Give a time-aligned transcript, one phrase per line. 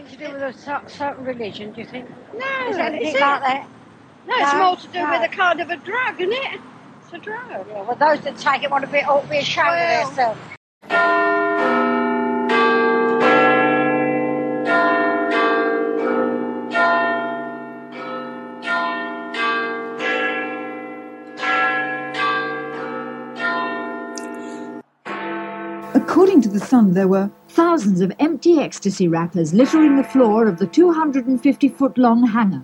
[0.00, 2.08] anything to do with a cer- certain religion, do you think?
[2.34, 3.20] No, Is it anything is it?
[3.20, 3.68] like that?
[4.26, 5.10] No, it's No, more to do no.
[5.10, 6.60] with a kind of a drug, isn't it?
[7.02, 7.66] It's a drug.
[7.68, 10.16] Yeah, well, those that take it want to be, ought to be ashamed Well- of
[10.16, 10.40] themselves.
[25.94, 30.58] According to The Sun, there were thousands of empty ecstasy wrappers littering the floor of
[30.58, 32.62] the 250 foot long hangar.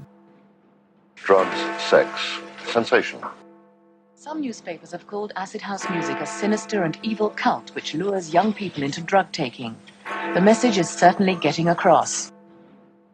[1.16, 2.38] drugs, sex,
[2.68, 3.20] sensation.
[4.14, 8.52] Some newspapers have called acid house music a sinister and evil cult which lures young
[8.52, 9.76] people into drug taking.
[10.34, 12.32] The message is certainly getting across.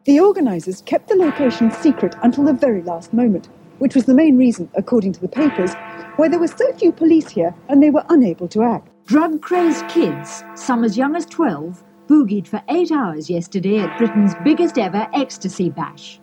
[0.05, 4.37] The organisers kept the location secret until the very last moment, which was the main
[4.37, 5.73] reason, according to the papers,
[6.17, 8.92] why there were so few police here and they were unable to act.
[9.05, 14.33] Drug crazed kids, some as young as 12, boogied for eight hours yesterday at Britain's
[14.43, 16.19] biggest ever ecstasy bash.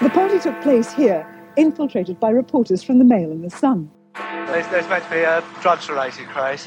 [0.00, 3.90] The party took place here, infiltrated by reporters from the Mail and the Sun.
[4.14, 6.66] There's, there's meant to be a drugs related craze.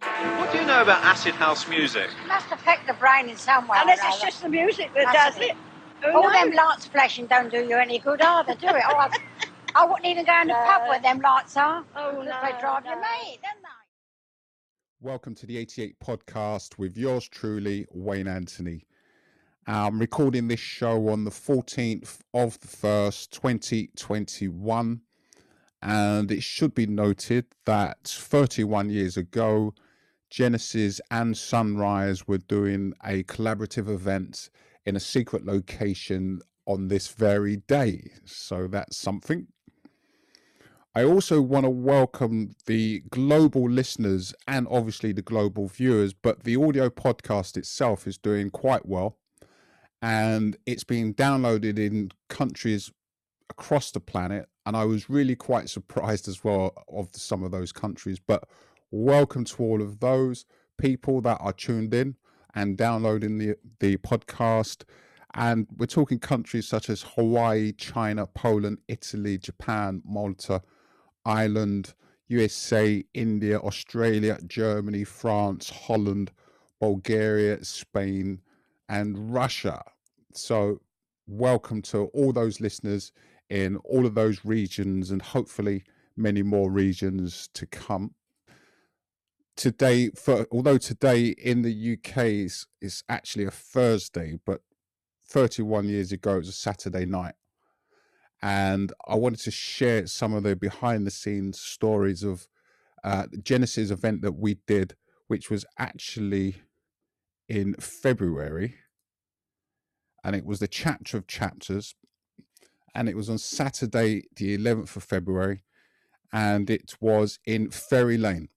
[0.00, 2.08] What do you know about acid house music?
[2.24, 3.76] It must affect the brain in some way.
[3.78, 5.46] or Unless it's just the music that does be.
[5.46, 5.56] it.
[6.02, 6.32] Who All knows?
[6.32, 8.82] them lights flashing don't do you any good either, do it?
[9.74, 10.88] I, I wouldn't even go in the pub No.
[10.88, 11.84] where them lights are.
[11.96, 13.68] Oh, no, they drive you mad, don't they?
[15.00, 18.86] Welcome to the 88 podcast with yours truly, Wayne Anthony.
[19.66, 25.00] I'm recording this show on the 14th of the 1st, 2021.
[25.82, 29.74] And it should be noted that 31 years ago,
[30.30, 34.50] Genesis and Sunrise were doing a collaborative event
[34.86, 38.10] in a secret location on this very day.
[38.24, 39.48] So that's something.
[40.96, 46.54] I also want to welcome the global listeners and obviously the global viewers, but the
[46.54, 49.18] audio podcast itself is doing quite well
[50.00, 52.92] and it's being downloaded in countries
[53.50, 54.48] across the planet.
[54.66, 58.20] And I was really quite surprised as well of some of those countries.
[58.20, 58.44] But
[58.92, 60.44] welcome to all of those
[60.78, 62.14] people that are tuned in
[62.54, 64.84] and downloading the, the podcast.
[65.34, 70.62] And we're talking countries such as Hawaii, China, Poland, Italy, Japan, Malta,
[71.24, 71.94] Ireland,
[72.28, 76.32] USA, India, Australia, Germany, France, Holland,
[76.80, 78.40] Bulgaria, Spain,
[78.88, 79.82] and Russia.
[80.32, 80.80] So,
[81.26, 83.12] welcome to all those listeners
[83.50, 85.84] in all of those regions and hopefully
[86.16, 88.14] many more regions to come.
[89.56, 94.60] Today, for although today in the UK is, is actually a Thursday, but
[95.26, 97.34] 31 years ago it was a Saturday night
[98.44, 102.46] and I wanted to share some of the behind the scenes stories of
[103.02, 104.96] uh, the Genesis event that we did,
[105.28, 106.56] which was actually
[107.48, 108.74] in February,
[110.22, 111.94] and it was the chapter of chapters,
[112.94, 115.62] and it was on Saturday, the 11th of February,
[116.30, 118.50] and it was in Ferry Lane.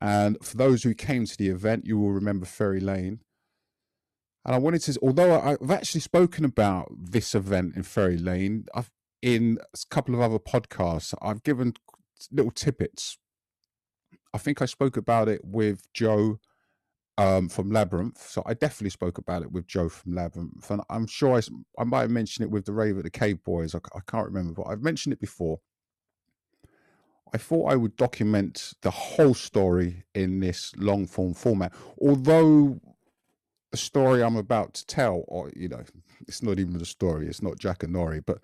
[0.00, 3.20] And for those who came to the event, you will remember Ferry Lane.
[4.44, 8.66] And I wanted to, although I- I've actually spoken about this event in Ferry Lane,
[8.74, 8.90] I've
[9.22, 11.74] in a couple of other podcasts, I've given
[12.30, 13.18] little tidbits.
[14.32, 16.38] I think I spoke about it with Joe
[17.18, 21.06] um, from Labyrinth, so I definitely spoke about it with Joe from Labyrinth, and I'm
[21.06, 21.42] sure I,
[21.78, 23.74] I might have mentioned it with the Rave at the Cave Boys.
[23.74, 25.60] I can't remember, but I've mentioned it before.
[27.34, 32.80] I thought I would document the whole story in this long form format, although
[33.70, 35.82] the story I'm about to tell, or you know,
[36.26, 38.38] it's not even a story, it's not Jackanory, but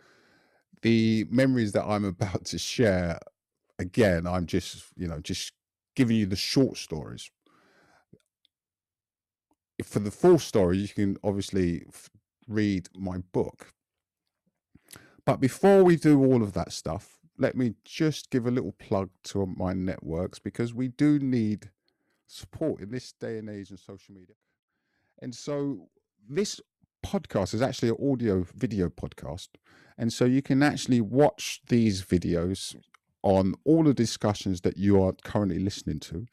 [0.83, 3.19] the memories that I'm about to share,
[3.79, 5.53] again, I'm just, you know, just
[5.95, 7.31] giving you the short stories.
[9.79, 11.85] If For the full story, you can obviously
[12.49, 13.73] read my book.
[15.25, 19.11] But before we do all of that stuff, let me just give a little plug
[19.25, 21.71] to my networks because we do need
[22.27, 24.37] support in this day and age in social media.
[25.21, 25.89] And so
[26.29, 26.61] this
[27.05, 29.49] podcast is actually an audio video podcast.
[29.99, 32.77] And so you can actually watch these videos
[33.23, 36.27] on all the discussions that you are currently listening to.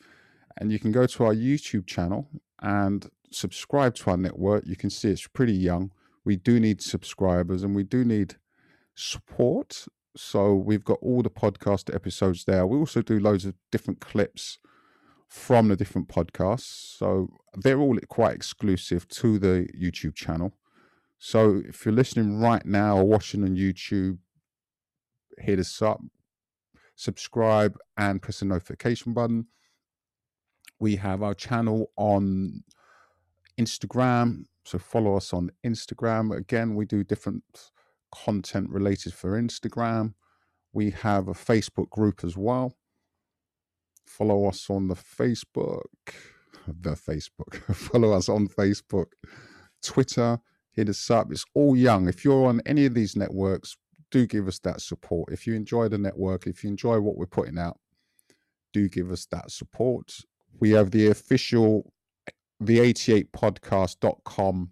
[0.57, 2.30] And you can go to our YouTube channel
[2.62, 4.65] and subscribe to our network.
[4.65, 5.91] You can see it's pretty young.
[6.25, 8.35] We do need subscribers and we do need
[8.95, 9.85] support.
[10.15, 12.68] So we've got all the podcast episodes there.
[12.68, 14.59] We also do loads of different clips
[15.33, 16.95] from the different podcasts.
[16.95, 20.53] So they're all quite exclusive to the YouTube channel.
[21.18, 24.19] So if you're listening right now or watching on YouTube,
[25.39, 26.01] hit us up,
[26.95, 29.47] subscribe, and press the notification button.
[30.80, 32.63] We have our channel on
[33.59, 34.44] Instagram.
[34.65, 36.38] So follow us on Instagram.
[36.38, 37.71] Again, we do different
[38.13, 40.13] content related for Instagram.
[40.74, 42.77] We have a Facebook group as well.
[44.05, 45.83] Follow us on the Facebook,
[46.67, 47.55] the Facebook.
[47.75, 49.07] follow us on Facebook,
[49.81, 50.39] Twitter.
[50.71, 51.31] Hit us up.
[51.31, 52.07] It's all young.
[52.07, 53.77] If you're on any of these networks,
[54.11, 55.31] do give us that support.
[55.31, 57.79] If you enjoy the network, if you enjoy what we're putting out,
[58.71, 60.17] do give us that support.
[60.59, 61.91] We have the official
[62.61, 64.71] the88podcast.com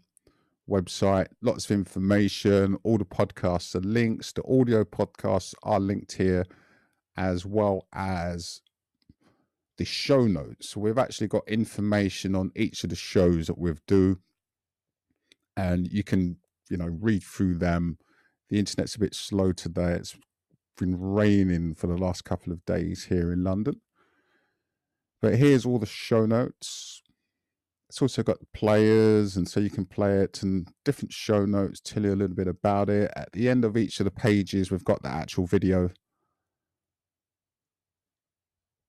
[0.70, 2.78] website, lots of information.
[2.84, 4.32] All the podcasts are links.
[4.32, 6.46] The audio podcasts are linked here,
[7.18, 8.62] as well as
[9.82, 10.70] the show notes.
[10.70, 14.20] So we've actually got information on each of the shows that we've do,
[15.58, 16.38] and you can,
[16.70, 17.98] you know, read through them.
[18.50, 19.94] The internet's a bit slow today.
[19.94, 20.16] It's
[20.78, 23.82] been raining for the last couple of days here in London.
[25.20, 27.02] But here's all the show notes.
[27.90, 32.04] It's also got players, and so you can play it and different show notes, tell
[32.04, 33.12] you a little bit about it.
[33.16, 35.90] At the end of each of the pages, we've got the actual video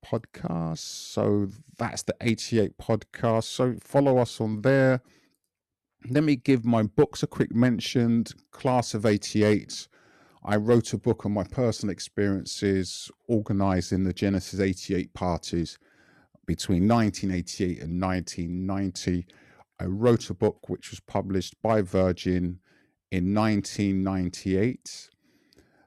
[0.04, 0.78] podcast.
[0.78, 3.44] So that's the 88 podcast.
[3.44, 5.00] So follow us on there.
[6.08, 8.25] Let me give my books a quick mention.
[8.50, 9.88] Class of 88.
[10.44, 15.78] I wrote a book on my personal experiences organizing the Genesis 88 parties
[16.46, 19.26] between 1988 and 1990.
[19.78, 22.58] I wrote a book which was published by Virgin
[23.12, 25.10] in 1998.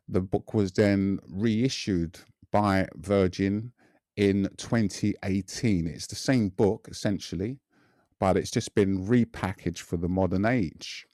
[0.08, 2.20] The book was then reissued
[2.52, 3.74] by Virgin
[4.18, 5.88] in 2018.
[5.88, 7.60] It's the same book essentially,
[8.20, 11.06] but it's just been repackaged for the modern age.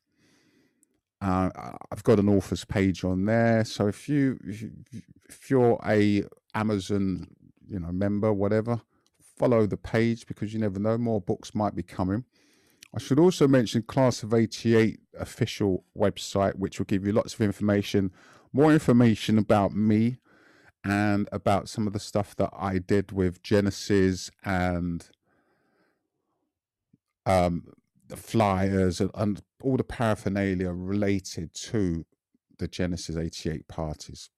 [1.22, 1.50] Uh,
[1.92, 4.40] I've got an author's page on there, so if you
[5.30, 6.24] if you're a
[6.56, 7.28] Amazon
[7.68, 8.82] you know member, whatever,
[9.38, 12.26] follow the page because you never know, more books might be coming.
[12.94, 17.42] I should also mention Class of 88 official website, which will give you lots of
[17.42, 18.12] information,
[18.52, 20.18] more information about me
[20.84, 25.06] and about some of the stuff that I did with Genesis and
[27.26, 27.68] um,
[28.08, 32.06] the flyers and, and all the paraphernalia related to
[32.58, 34.30] the Genesis 88 parties.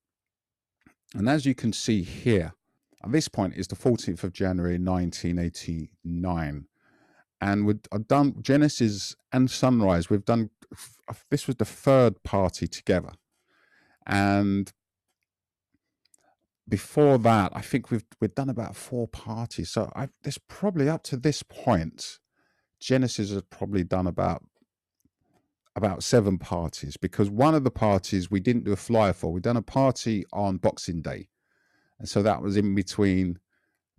[1.13, 2.53] And as you can see here,
[3.03, 6.67] at this point is the 14th of January 1989.
[7.41, 10.09] And we've I've done Genesis and Sunrise.
[10.09, 10.49] We've done
[11.29, 13.11] this was the third party together.
[14.07, 14.71] And
[16.67, 19.69] before that, I think we've we've done about four parties.
[19.69, 22.19] So I this probably up to this point,
[22.79, 24.43] Genesis has probably done about
[25.75, 29.31] about seven parties because one of the parties we didn't do a flyer for.
[29.31, 31.29] we've done a party on Boxing Day
[31.99, 33.39] and so that was in between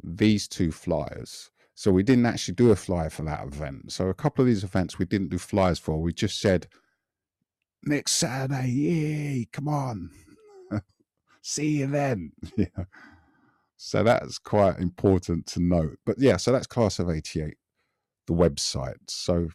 [0.02, 1.50] these two flyers.
[1.75, 3.93] So we didn't actually do a flyer for that event.
[3.93, 6.00] So a couple of these events we didn't do flyers for.
[6.00, 6.69] We just said,
[7.82, 10.10] next Saturday, yay, come on.
[11.46, 12.32] See you then.
[12.56, 12.85] yeah.
[13.76, 15.99] So that's quite important to note.
[16.06, 17.55] But yeah, so that's Class of 88,
[18.26, 18.96] the website.
[19.08, 19.49] So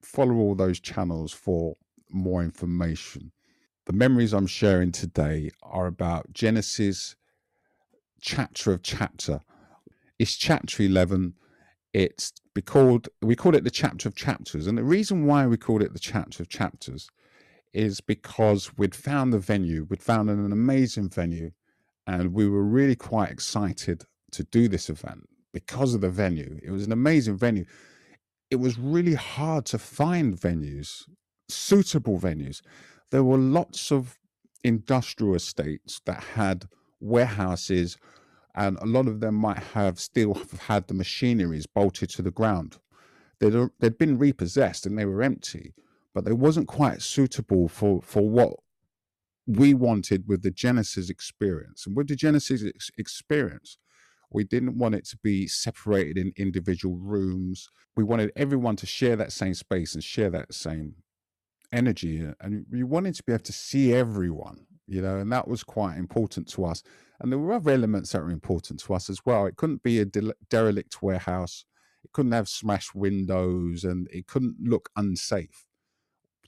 [0.00, 1.74] follow all those channels for
[2.08, 3.32] more information.
[3.86, 7.16] The memories I'm sharing today are about Genesis
[8.20, 9.40] chapter of chapter.
[10.20, 11.34] It's chapter 11.
[11.94, 15.56] It's we called we call it the chapter of chapters, and the reason why we
[15.56, 17.10] call it the chapter of chapters
[17.72, 21.50] is because we'd found the venue, we'd found an amazing venue,
[22.06, 26.58] and we were really quite excited to do this event because of the venue.
[26.62, 27.64] It was an amazing venue.
[28.50, 31.04] It was really hard to find venues,
[31.48, 32.60] suitable venues
[33.12, 34.18] there were lots of
[34.64, 36.66] industrial estates that had
[36.98, 37.96] warehouses
[38.54, 42.78] and a lot of them might have still had the machineries bolted to the ground
[43.38, 45.74] they'd, they'd been repossessed and they were empty
[46.14, 48.54] but they wasn't quite suitable for for what
[49.46, 51.86] we wanted with the genesis experience.
[51.86, 53.78] And with the genesis ex- experience
[54.30, 57.68] we didn't want it to be separated in individual rooms.
[57.96, 60.94] We wanted everyone to share that same space and share that same
[61.70, 65.64] energy and we wanted to be able to see everyone you know and that was
[65.64, 66.82] quite important to us.
[67.20, 69.46] And there were other elements that were important to us as well.
[69.46, 71.64] It couldn't be a de- derelict warehouse.
[72.04, 75.66] It couldn't have smashed windows and it couldn't look unsafe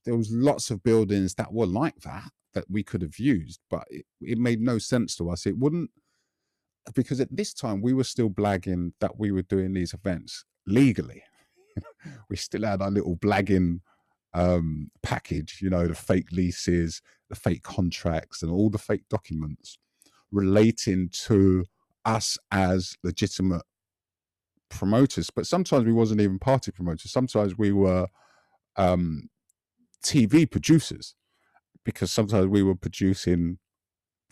[0.04, 3.84] there was lots of buildings that were like that that we could have used but
[3.90, 5.46] it, it made no sense to us.
[5.46, 5.90] It wouldn't
[6.94, 11.22] because at this time we were still blagging that we were doing these events legally.
[12.28, 13.80] We still had our little blagging
[14.34, 19.78] um, package, you know, the fake leases, the fake contracts, and all the fake documents
[20.30, 21.64] relating to
[22.04, 23.62] us as legitimate
[24.68, 27.10] promoters, but sometimes we wasn't even party promoters.
[27.10, 28.08] Sometimes we were
[28.76, 29.28] um,
[30.04, 31.14] TV producers
[31.84, 33.58] because sometimes we were producing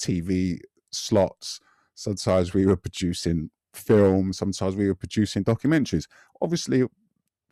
[0.00, 0.58] TV
[0.92, 1.60] slots.
[1.94, 4.38] Sometimes we were producing films.
[4.38, 6.06] Sometimes we were producing documentaries.
[6.40, 6.84] Obviously,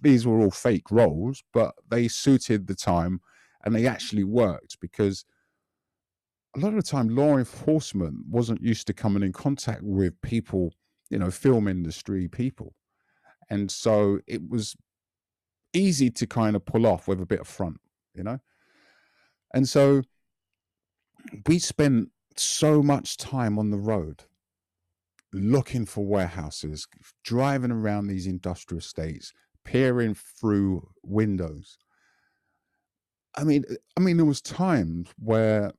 [0.01, 3.21] these were all fake roles, but they suited the time
[3.65, 5.25] and they actually worked because
[6.57, 10.73] a lot of the time law enforcement wasn't used to coming in contact with people,
[11.11, 12.75] you know, film industry people.
[13.49, 14.77] And so it was
[15.73, 17.79] easy to kind of pull off with a bit of front,
[18.21, 18.39] you know?
[19.55, 20.03] And so
[21.47, 24.25] we spent so much time on the road
[25.33, 26.87] looking for warehouses,
[27.25, 29.33] driving around these industrial estates,
[29.65, 31.79] peering through windows.
[33.37, 33.65] I mean,
[33.97, 35.73] I mean, there was times where,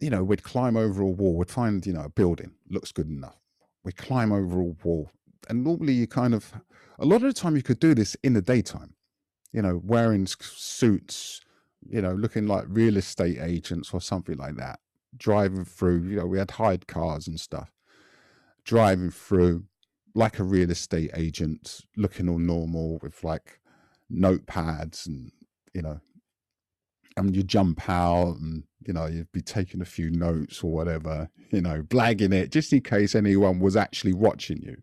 [0.00, 3.08] you know, we'd climb over a wall, we'd find, you know, a building looks good
[3.08, 3.38] enough.
[3.84, 5.10] We climb over a wall,
[5.48, 6.52] and normally you kind of,
[6.98, 8.95] a lot of the time you could do this in the daytime,
[9.56, 11.40] you know, wearing suits,
[11.88, 14.78] you know, looking like real estate agents or something like that,
[15.16, 17.72] driving through, you know, we had hired cars and stuff,
[18.64, 19.64] driving through
[20.14, 23.58] like a real estate agent, looking all normal with like
[24.12, 25.32] notepads and,
[25.72, 26.00] you know,
[27.16, 31.30] and you jump out and, you know, you'd be taking a few notes or whatever,
[31.50, 34.76] you know, blagging it just in case anyone was actually watching you.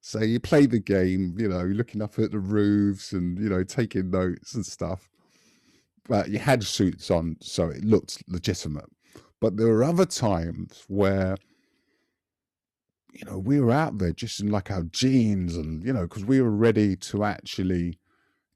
[0.00, 3.64] So you play the game, you know, looking up at the roofs and, you know,
[3.64, 5.08] taking notes and stuff
[6.08, 8.86] but you had suits on, so it looked legitimate.
[9.40, 11.36] But there were other times where,
[13.12, 16.24] you know, we were out there just in like our jeans and, you know, because
[16.24, 17.98] we were ready to actually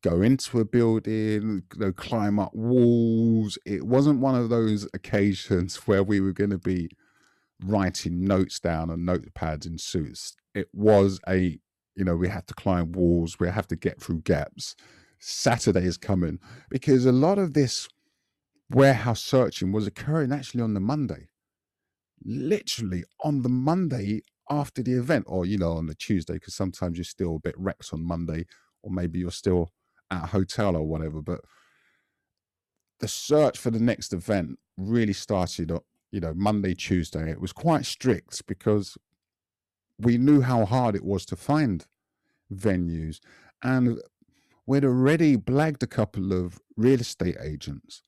[0.03, 3.59] go into a building, you know, climb up walls.
[3.65, 6.89] It wasn't one of those occasions where we were going to be
[7.65, 10.37] writing notes down on notepads in suits.
[10.55, 11.59] It was a,
[11.95, 14.77] you know, we had to climb walls, we have to get through gaps
[15.25, 17.89] Saturday is coming because a lot of this
[18.71, 21.29] warehouse searching was occurring actually on the Monday,
[22.25, 26.99] literally on the Monday after the event, or you know, on the Tuesday, because sometimes
[26.99, 28.47] you're still a bit wrecked on Monday,
[28.83, 29.71] or maybe you're still
[30.11, 31.23] at a hotel or whatever.
[31.23, 31.41] But
[32.99, 35.71] the search for the next event really started,
[36.13, 37.31] you know, Monday, Tuesday.
[37.31, 38.97] It was quite strict because
[39.99, 41.87] we knew how hard it was to find
[42.53, 43.19] venues.
[43.63, 43.99] And
[44.67, 48.03] we'd already blagged a couple of real estate agents.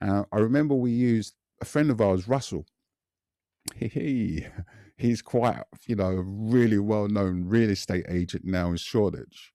[0.00, 2.66] Uh, I remember we used a friend of ours, Russell.
[3.74, 4.46] He,
[4.96, 9.52] he's quite, you know, a really well known real estate agent now in Shoreditch.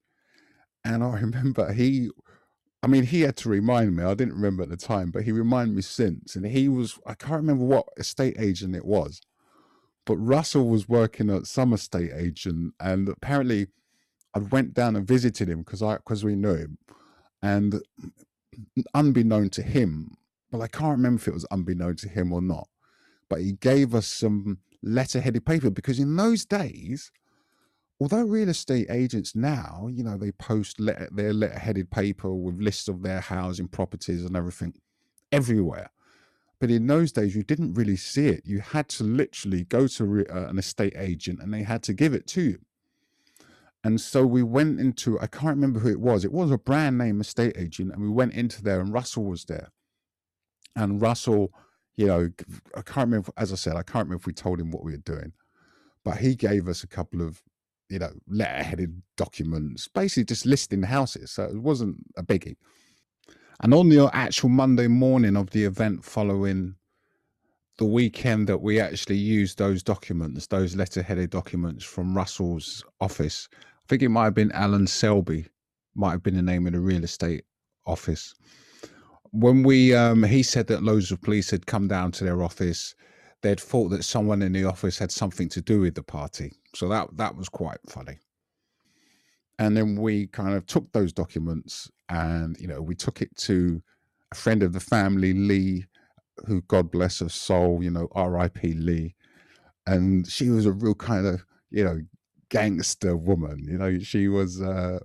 [0.84, 2.10] And I remember he,
[2.84, 5.32] I mean, he had to remind me, I didn't remember at the time, but he
[5.32, 6.36] reminded me since.
[6.36, 9.22] And he was, I can't remember what estate agent it was,
[10.06, 12.74] but Russell was working at some estate agent.
[12.80, 13.68] And apparently,
[14.34, 16.78] I went down and visited him because I because we knew him,
[17.42, 17.82] and
[18.94, 20.16] unbeknown to him,
[20.52, 22.68] well, I can't remember if it was unbeknown to him or not,
[23.30, 27.12] but he gave us some letter-headed paper because in those days,
[28.02, 32.88] although real estate agents now, you know, they post letter, their letter-headed paper with lists
[32.88, 34.74] of their housing properties and everything
[35.32, 35.92] everywhere.
[36.60, 38.42] But in those days, you didn't really see it.
[38.44, 42.16] You had to literally go to uh, an estate agent and they had to give
[42.16, 42.60] it to you.
[43.84, 46.26] And so we went into, I can't remember who it was.
[46.26, 47.92] It was a brand name estate agent.
[47.94, 49.70] And we went into there and Russell was there.
[50.76, 51.54] And Russell,
[51.96, 52.30] you know,
[52.76, 54.92] I can't remember, as I said, I can't remember if we told him what we
[54.92, 55.34] were doing,
[56.04, 57.44] but he gave us a couple of,
[57.92, 61.32] you know, letter-headed documents, basically just listing houses.
[61.32, 62.56] So it wasn't a biggie.
[63.60, 66.76] And on the actual Monday morning of the event following
[67.78, 73.86] the weekend that we actually used those documents, those letter-headed documents from Russell's office, I
[73.88, 75.48] think it might have been Alan Selby,
[75.96, 77.44] might have been the name of the real estate
[77.86, 78.34] office.
[79.32, 82.96] When we, um, he said that loads of police had come down to their office.
[83.42, 86.54] They'd thought that someone in the office had something to do with the party.
[86.76, 88.20] So that that was quite funny.
[89.60, 93.82] And then we kind of took those documents and, you know, we took it to
[94.32, 95.86] a friend of the family, Lee,
[96.48, 98.74] who God bless her soul, you know, R.I.P.
[98.74, 99.16] Lee.
[99.86, 102.00] And she was a real kind of, you know,
[102.50, 103.60] gangster woman.
[103.64, 105.00] You know, she was uh,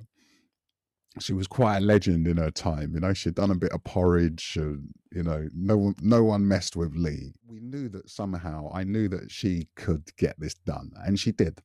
[1.21, 2.93] she was quite a legend in her time.
[2.95, 6.47] You know, she'd done a bit of porridge, and you know, no one no one
[6.47, 7.33] messed with Lee.
[7.47, 8.71] We knew that somehow.
[8.73, 11.61] I knew that she could get this done, and she did.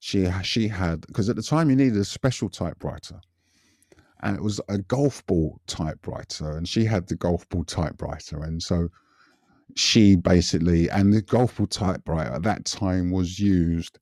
[0.00, 3.20] She she had because at the time you needed a special typewriter.
[4.22, 8.42] And it was a golf ball typewriter, and she had the golf ball typewriter.
[8.42, 8.88] And so
[9.74, 13.98] she basically, and the golf ball typewriter at that time was used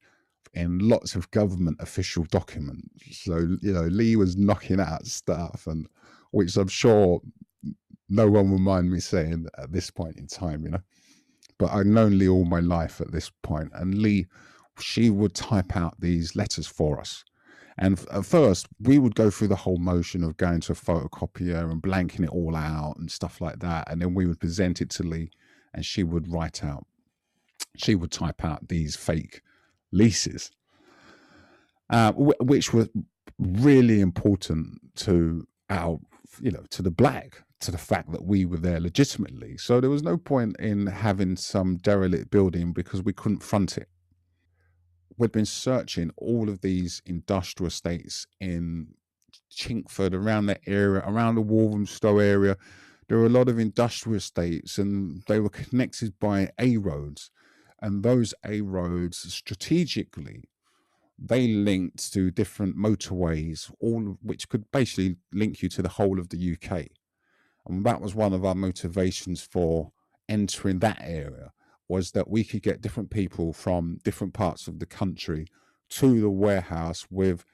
[0.54, 3.22] in lots of government official documents.
[3.24, 5.86] So, you know, Lee was knocking out stuff, and
[6.30, 7.20] which I'm sure
[8.08, 10.82] no one will mind me saying at this point in time, you know.
[11.58, 14.26] But I've known Lee all my life at this point, and Lee,
[14.78, 17.24] she would type out these letters for us.
[17.78, 21.70] And at first, we would go through the whole motion of going to a photocopier
[21.70, 23.90] and blanking it all out and stuff like that.
[23.90, 25.30] And then we would present it to Lee,
[25.72, 26.86] and she would write out,
[27.76, 29.40] she would type out these fake
[29.92, 30.50] leases,
[31.90, 32.88] uh, which were
[33.38, 36.00] really important to our,
[36.40, 39.56] you know, to the black, to the fact that we were there legitimately.
[39.56, 43.88] So there was no point in having some derelict building because we couldn't front it.
[45.18, 48.88] We'd been searching all of these industrial estates in
[49.54, 52.56] Chingford, around that area, around the Walthamstow area.
[53.08, 57.30] There were a lot of industrial estates and they were connected by A roads
[57.82, 60.44] and those A roads strategically
[61.24, 66.30] they linked to different motorways, all which could basically link you to the whole of
[66.30, 66.88] the UK.
[67.66, 69.92] And that was one of our motivations for
[70.28, 71.52] entering that area
[71.88, 75.46] was that we could get different people from different parts of the country
[75.90, 77.44] to the warehouse with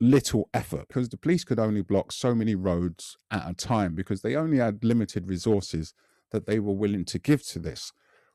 [0.00, 4.20] little effort because the police could only block so many roads at a time because
[4.20, 5.94] they only had limited resources
[6.30, 7.92] that they were willing to give to this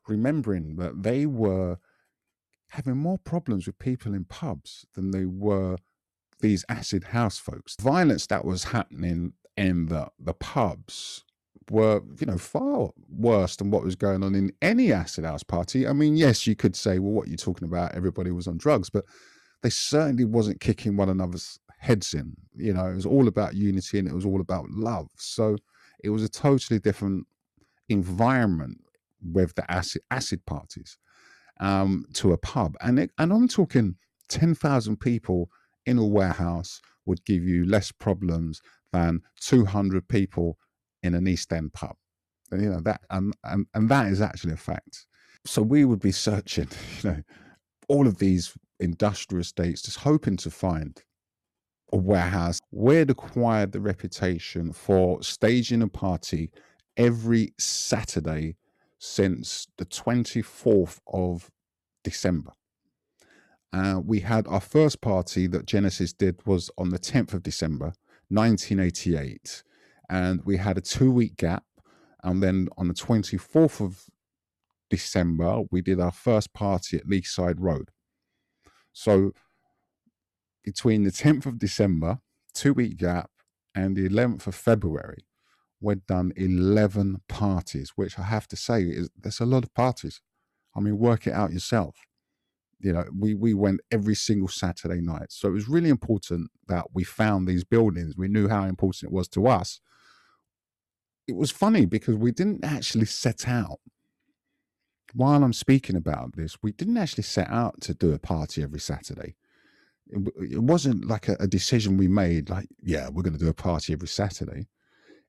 [0.09, 1.77] remembering that they were
[2.71, 5.77] having more problems with people in pubs than they were
[6.41, 7.75] these acid house folks.
[7.81, 11.23] Violence that was happening in the, the pubs
[11.69, 15.87] were, you know, far worse than what was going on in any acid house party.
[15.87, 17.93] I mean, yes, you could say, well, what are you talking about?
[17.93, 19.05] Everybody was on drugs, but
[19.61, 22.35] they certainly wasn't kicking one another's heads in.
[22.55, 25.09] You know, it was all about unity and it was all about love.
[25.17, 25.57] So
[26.03, 27.27] it was a totally different
[27.89, 28.77] environment
[29.23, 30.97] with the acid acid parties
[31.59, 33.95] um, to a pub, and it, and I'm talking
[34.27, 35.49] ten thousand people
[35.85, 38.61] in a warehouse would give you less problems
[38.93, 40.57] than two hundred people
[41.03, 41.95] in an East End pub.
[42.51, 45.05] And, you know that, and, and and that is actually a fact.
[45.45, 46.67] So we would be searching,
[47.03, 47.23] you know,
[47.87, 51.01] all of these industrial estates, just hoping to find
[51.91, 52.59] a warehouse.
[52.71, 56.51] We'd acquired the reputation for staging a party
[56.97, 58.55] every Saturday
[58.99, 61.49] since the 24th of
[62.03, 62.51] December.
[63.71, 67.93] Uh, we had our first party that Genesis did was on the 10th of December,
[68.29, 69.63] 1988.
[70.09, 71.63] And we had a two week gap.
[72.23, 74.05] And then on the 24th of
[74.89, 77.91] December, we did our first party at Leaside Road.
[78.91, 79.31] So
[80.63, 82.19] between the 10th of December,
[82.53, 83.29] two week gap,
[83.75, 85.25] and the 11th of February,
[85.81, 90.21] we'd done 11 parties, which I have to say is there's a lot of parties.
[90.75, 91.95] I mean, work it out yourself.
[92.79, 95.31] You know, we, we went every single Saturday night.
[95.31, 98.15] So it was really important that we found these buildings.
[98.17, 99.81] We knew how important it was to us.
[101.27, 103.79] It was funny because we didn't actually set out,
[105.13, 108.79] while I'm speaking about this, we didn't actually set out to do a party every
[108.79, 109.35] Saturday.
[110.07, 113.53] It, wasn't like a, a decision we made, like, yeah, we're going to do a
[113.53, 114.67] party every Saturday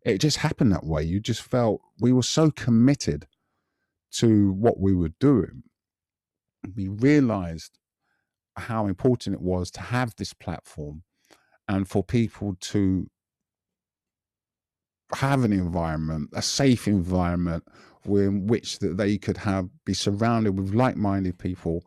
[0.05, 1.03] it just happened that way.
[1.03, 3.27] You just felt we were so committed
[4.13, 5.63] to what we were doing.
[6.75, 7.79] We realized
[8.57, 11.03] how important it was to have this platform
[11.69, 13.09] and for people to
[15.15, 17.65] have an environment, a safe environment
[18.07, 21.85] in which that they could have be surrounded with like-minded people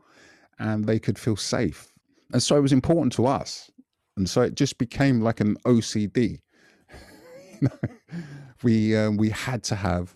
[0.60, 1.92] and they could feel safe.
[2.32, 3.70] And so it was important to us.
[4.16, 6.40] And so it just became like an OCD
[8.64, 10.16] we um, we had to have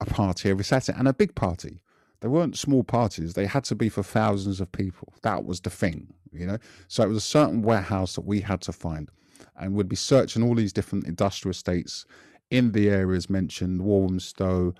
[0.00, 1.80] a party every Saturday and a big party.
[2.20, 5.12] They weren't small parties; they had to be for thousands of people.
[5.22, 6.58] That was the thing, you know.
[6.88, 9.10] So it was a certain warehouse that we had to find,
[9.56, 12.06] and we'd be searching all these different industrial estates
[12.50, 14.74] in the areas mentioned: Walthamstow,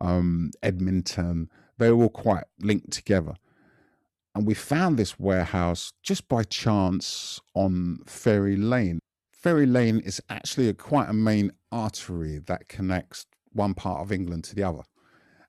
[0.00, 1.50] um, Edmonton.
[1.78, 3.34] They were all quite linked together.
[4.36, 8.98] And we found this warehouse just by chance on Ferry Lane.
[9.46, 14.42] Ferry Lane is actually a, quite a main artery that connects one part of England
[14.42, 14.82] to the other.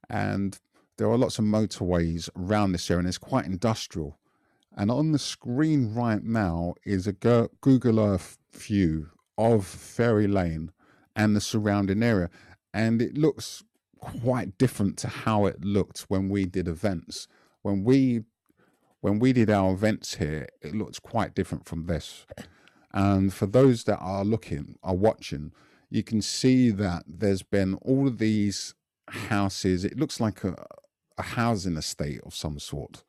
[0.07, 0.59] And
[0.97, 4.19] there are lots of motorways around this area and it's quite industrial.
[4.75, 7.11] And on the screen right now is a
[7.61, 10.71] Google Earth view of Ferry Lane
[11.15, 12.29] and the surrounding area.
[12.75, 13.63] And it looks
[13.99, 17.27] quite different to how it looked when we did events.
[17.63, 18.25] When we
[19.01, 22.27] when we did our events here, it looks quite different from this.
[22.93, 25.51] And for those that are looking, are watching,
[25.89, 28.73] you can see that there's been all of these
[29.07, 29.85] houses.
[29.85, 30.65] It looks like a,
[31.17, 33.03] a housing estate of some sort.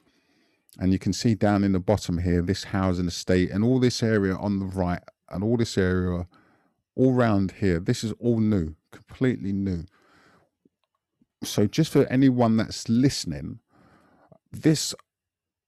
[0.78, 4.02] And you can see down in the bottom here, this housing estate and all this
[4.02, 6.26] area on the right and all this area
[6.94, 7.78] all round here.
[7.78, 9.84] This is all new, completely new.
[11.44, 13.60] So just for anyone that's listening,
[14.50, 14.94] this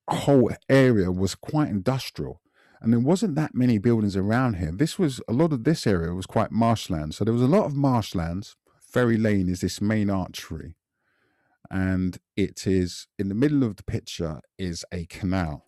[0.09, 2.41] whole area was quite industrial
[2.81, 4.73] and there wasn't that many buildings around here.
[4.73, 7.15] This was a lot of this area was quite marshland.
[7.15, 8.57] So there was a lot of marshlands.
[8.81, 10.77] Ferry Lane is this main artery
[11.71, 15.67] and it is in the middle of the picture is a canal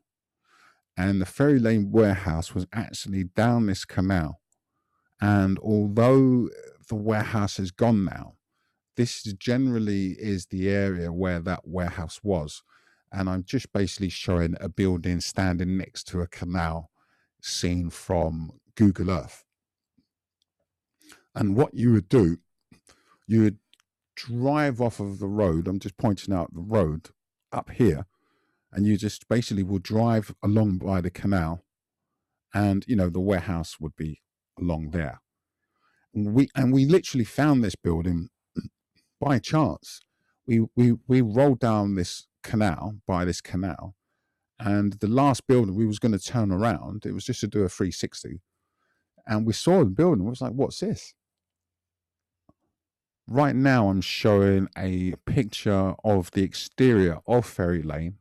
[0.96, 4.40] and the ferry lane warehouse was actually down this canal
[5.20, 6.48] and although
[6.88, 8.34] the warehouse is gone now
[8.96, 12.62] this generally is the area where that warehouse was
[13.12, 16.90] and i'm just basically showing a building standing next to a canal
[17.42, 19.44] seen from google earth
[21.34, 22.38] and what you would do
[23.26, 23.58] you would
[24.14, 27.10] drive off of the road, I'm just pointing out the road
[27.52, 28.06] up here,
[28.72, 31.64] and you just basically will drive along by the canal,
[32.54, 34.20] and you know the warehouse would be
[34.58, 35.20] along there.
[36.14, 38.28] And we and we literally found this building
[39.20, 40.00] by chance.
[40.46, 43.94] We we we rolled down this canal by this canal,
[44.64, 47.04] and the last building we was going to turn around.
[47.04, 48.40] It was just to do a 360,
[49.26, 50.26] and we saw the building.
[50.26, 51.14] It was like, "What's this?"
[53.28, 58.16] right now I'm showing a picture of the exterior of Ferry Lane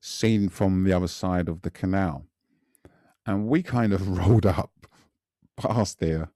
[0.00, 2.26] seen from the other side of the canal.
[3.26, 4.70] And we kind of rolled up
[5.56, 6.30] past there.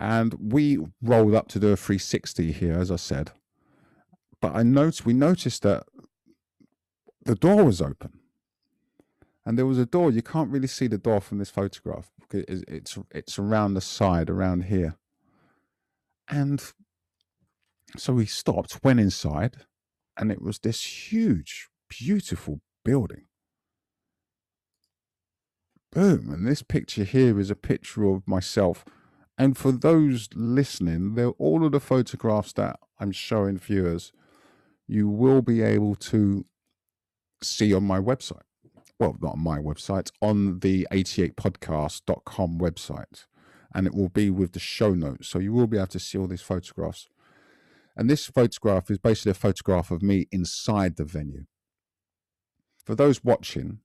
[0.00, 3.32] And we rolled up to do a 360 here, as I said.
[4.40, 5.84] But I noticed we noticed that
[7.28, 8.20] the door was open.
[9.44, 10.10] And there was a door.
[10.10, 12.10] You can't really see the door from this photograph.
[12.32, 14.96] It's it's, it's around the side, around here.
[16.28, 16.62] And
[17.96, 19.66] so we stopped, went inside,
[20.16, 23.26] and it was this huge, beautiful building.
[25.92, 26.30] Boom.
[26.30, 28.86] And this picture here is a picture of myself.
[29.36, 34.12] And for those listening, they're all of the photographs that I'm showing viewers,
[34.86, 36.46] you will be able to
[37.42, 38.42] see on my website.
[38.98, 43.26] Well, not on my website, on the 88podcast.com website
[43.74, 45.28] and it will be with the show notes.
[45.28, 47.08] So you will be able to see all these photographs.
[47.96, 51.44] And this photograph is basically a photograph of me inside the venue.
[52.84, 53.80] For those watching,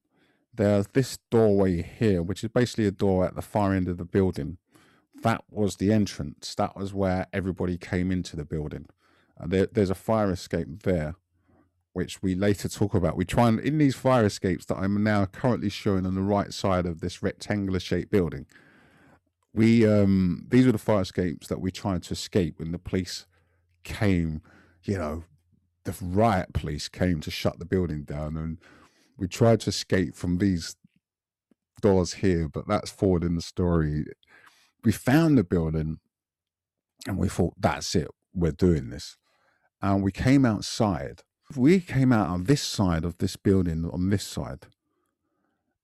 [0.54, 4.06] there's this doorway here, which is basically a door at the far end of the
[4.06, 4.58] building.
[5.24, 6.54] That was the entrance.
[6.56, 8.86] That was where everybody came into the building.
[9.38, 11.16] And there, there's a fire escape there,
[11.94, 13.16] which we later talk about.
[13.16, 16.52] We try and, in these fire escapes that I'm now currently showing on the right
[16.54, 18.46] side of this rectangular shaped building,
[19.54, 23.28] we um these were the fire escapes that we tried to escape when the police
[23.84, 24.42] came
[24.84, 25.24] you know
[25.86, 28.38] the riot police came to shut the building down.
[28.38, 28.58] And
[29.18, 30.76] we tried to escape from these
[31.82, 34.06] doors here but that's forward in the story.
[34.84, 36.00] We found the building
[37.06, 38.08] and we thought that's it.
[38.34, 39.18] We're doing this.
[39.82, 41.22] And we came outside
[41.58, 44.68] we came out on this side of this building on this side.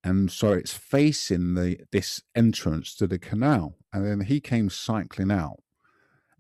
[0.04, 3.76] And so it's facing the this entrance to the canal.
[3.92, 5.62] And then he came cycling out.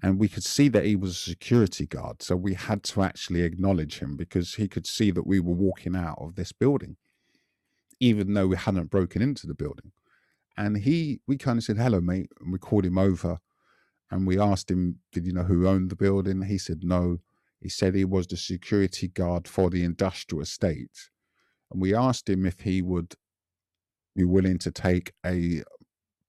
[0.01, 2.21] And we could see that he was a security guard.
[2.23, 5.95] So we had to actually acknowledge him because he could see that we were walking
[5.95, 6.95] out of this building
[7.99, 9.91] even though we hadn't broken into the building.
[10.57, 12.31] And he we kind of said hello mate.
[12.39, 13.39] And we called him over
[14.11, 16.43] and we asked him did you know who owned the building?
[16.43, 17.19] He said no
[17.61, 21.09] he said he was the security guard for the industrial estate
[21.71, 23.15] and we asked him if he would
[24.15, 25.63] be willing to take a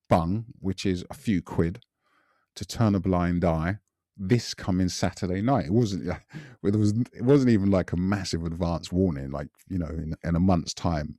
[0.09, 1.81] bung, which is a few quid,
[2.57, 3.79] to turn a blind eye
[4.17, 5.67] this coming Saturday night.
[5.67, 6.09] It wasn't
[6.63, 10.37] it was it wasn't even like a massive advance warning, like you know, in, in
[10.37, 11.17] a month's time.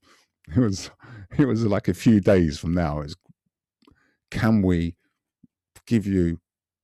[0.55, 0.91] It was
[1.37, 3.01] it was like a few days from now.
[3.01, 3.15] Is
[4.29, 4.95] can we
[5.87, 6.39] give you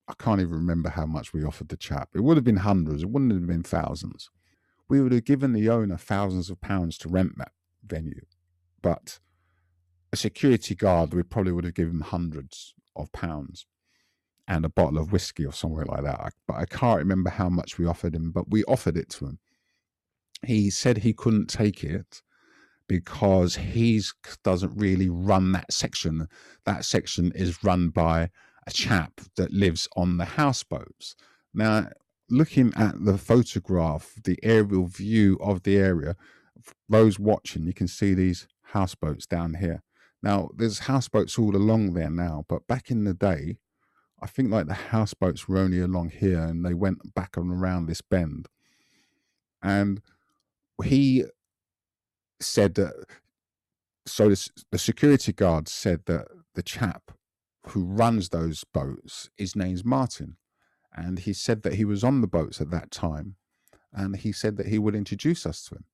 [0.08, 2.10] I can't even remember how much we offered the chap.
[2.14, 4.30] It would have been hundreds, it wouldn't have been thousands.
[4.90, 7.52] We would have given the owner thousands of pounds to rent that
[7.86, 8.22] venue.
[8.82, 9.20] But
[10.14, 13.66] a security guard, we probably would have given him hundreds of pounds
[14.48, 16.34] and a bottle of whiskey or somewhere like that.
[16.48, 19.40] But I can't remember how much we offered him, but we offered it to him.
[20.46, 22.22] He said he couldn't take it
[22.88, 24.02] because he
[24.44, 26.28] doesn't really run that section.
[26.66, 28.30] That section is run by
[28.68, 31.16] a chap that lives on the houseboats.
[31.54, 31.88] Now,
[32.30, 36.18] looking at the photograph, the aerial view of the area,
[36.90, 39.82] those watching, you can see these houseboats down here.
[40.22, 43.58] Now, there's houseboats all along there now, but back in the day,
[44.22, 47.86] I think like the houseboats were only along here and they went back and around
[47.86, 48.48] this bend.
[49.62, 50.02] And
[50.84, 51.26] he
[52.42, 52.94] said that
[54.06, 57.12] so the, the security guard said that the chap
[57.70, 60.38] who runs those boats his name's martin.
[60.96, 63.36] And he said that he was on the boats at that time
[63.94, 65.86] and he said that he would introduce us to him.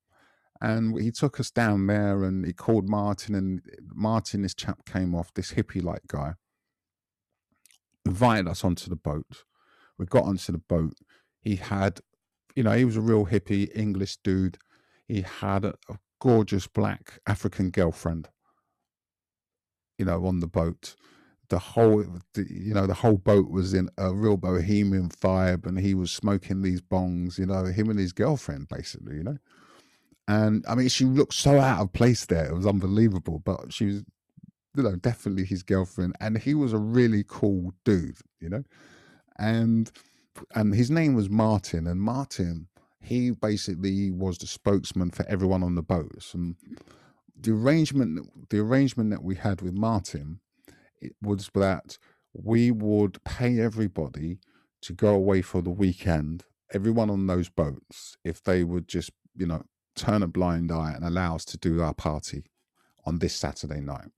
[0.60, 3.60] And he took us down there and he called martin and
[3.92, 6.34] martin this chap came off this hippie like guy
[8.06, 9.44] invited us onto the boat.
[9.98, 10.94] We got onto the boat.
[11.40, 12.00] He had
[12.54, 14.58] you know he was a real hippie english dude.
[15.06, 18.28] He had a, a gorgeous black African girlfriend,
[19.98, 20.94] you know, on the boat.
[21.54, 25.78] The whole, the, you know, the whole boat was in a real bohemian vibe, and
[25.78, 29.38] he was smoking these bongs, you know, him and his girlfriend, basically, you know.
[30.26, 33.38] And I mean, she looked so out of place there; it was unbelievable.
[33.38, 34.04] But she was,
[34.76, 38.64] you know, definitely his girlfriend, and he was a really cool dude, you know.
[39.38, 39.92] And
[40.56, 42.66] and his name was Martin, and Martin
[43.04, 46.56] he basically was the spokesman for everyone on the boats and
[47.38, 50.40] the arrangement the arrangement that we had with martin
[51.22, 51.98] was that
[52.32, 54.38] we would pay everybody
[54.82, 59.46] to go away for the weekend everyone on those boats if they would just you
[59.46, 59.62] know
[59.94, 62.44] turn a blind eye and allow us to do our party
[63.04, 64.08] on this saturday night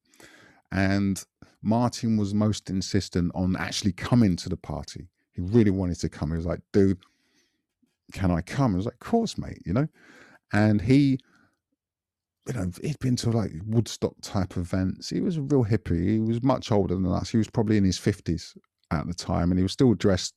[0.72, 1.24] and
[1.62, 6.30] martin was most insistent on actually coming to the party he really wanted to come
[6.30, 6.98] he was like dude
[8.12, 8.74] can I come?
[8.74, 9.88] I was like, of course, mate, you know.
[10.52, 11.18] And he,
[12.46, 15.10] you know, he'd been to like Woodstock type events.
[15.10, 16.08] He was a real hippie.
[16.08, 17.30] He was much older than us.
[17.30, 18.56] He was probably in his 50s
[18.92, 20.34] at the time, and he was still dressed,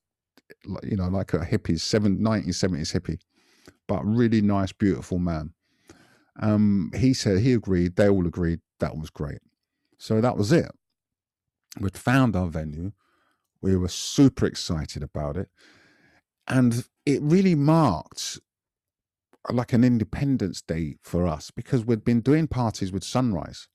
[0.83, 3.19] you know, like a hippie, seven, 1970s hippie,
[3.87, 5.53] but really nice, beautiful man.
[6.41, 9.39] Um, he said he agreed, they all agreed that was great.
[9.97, 10.71] So that was it.
[11.79, 12.93] We'd found our venue.
[13.61, 15.49] We were super excited about it.
[16.47, 18.39] And it really marked
[19.49, 23.67] like an Independence Day for us because we'd been doing parties with Sunrise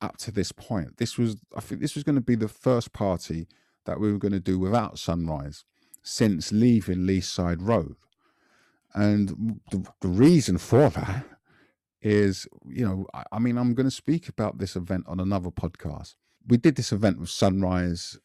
[0.00, 0.98] up to this point.
[0.98, 3.46] This was, I think, this was going to be the first party
[3.86, 5.64] that we were going to do without Sunrise
[6.02, 7.96] since leaving Leaside Road.
[8.94, 11.24] And the, the reason for that
[12.02, 15.50] is, you know, I, I mean, I'm going to speak about this event on another
[15.50, 16.14] podcast.
[16.46, 18.18] We did this event with Sunrise.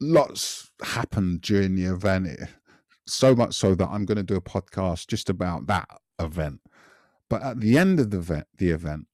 [0.00, 2.26] Lots happened during the event.
[2.26, 2.48] It,
[3.06, 5.88] so much so that I'm going to do a podcast just about that
[6.18, 6.60] event.
[7.28, 9.06] But at the end of the event, the event,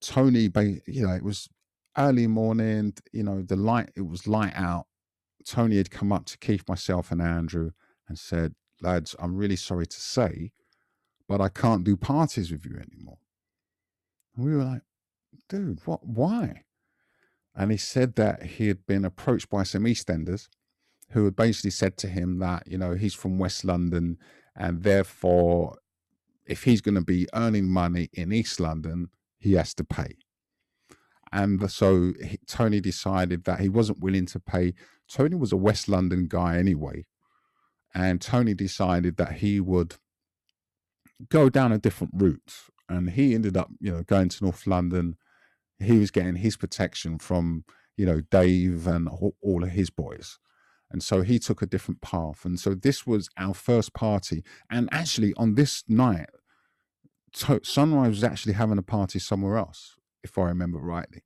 [0.00, 0.50] Tony,
[0.86, 1.48] you know, it was
[1.96, 2.94] early morning.
[3.12, 4.86] You know, the light it was light out.
[5.46, 7.70] Tony had come up to Keith, myself, and Andrew,
[8.08, 10.52] and said, "Lads, I'm really sorry to say,
[11.28, 13.18] but I can't do parties with you anymore."
[14.34, 14.82] And we were like,
[15.48, 16.06] "Dude, what?
[16.06, 16.64] Why?"
[17.54, 20.48] And he said that he had been approached by some EastEnders
[21.10, 24.18] who had basically said to him that you know he's from West London
[24.56, 25.76] and therefore
[26.50, 30.16] if he's going to be earning money in East London, he has to pay.
[31.32, 34.74] And so he, Tony decided that he wasn't willing to pay.
[35.08, 37.06] Tony was a West London guy anyway.
[37.94, 39.94] And Tony decided that he would
[41.28, 42.52] go down a different route.
[42.88, 45.16] And he ended up, you know, going to North London.
[45.78, 47.64] He was getting his protection from,
[47.96, 50.40] you know, Dave and all of his boys.
[50.90, 52.44] And so he took a different path.
[52.44, 54.42] And so this was our first party.
[54.68, 56.30] And actually, on this night,
[57.32, 61.22] Sunrise was actually having a party somewhere else, if I remember rightly.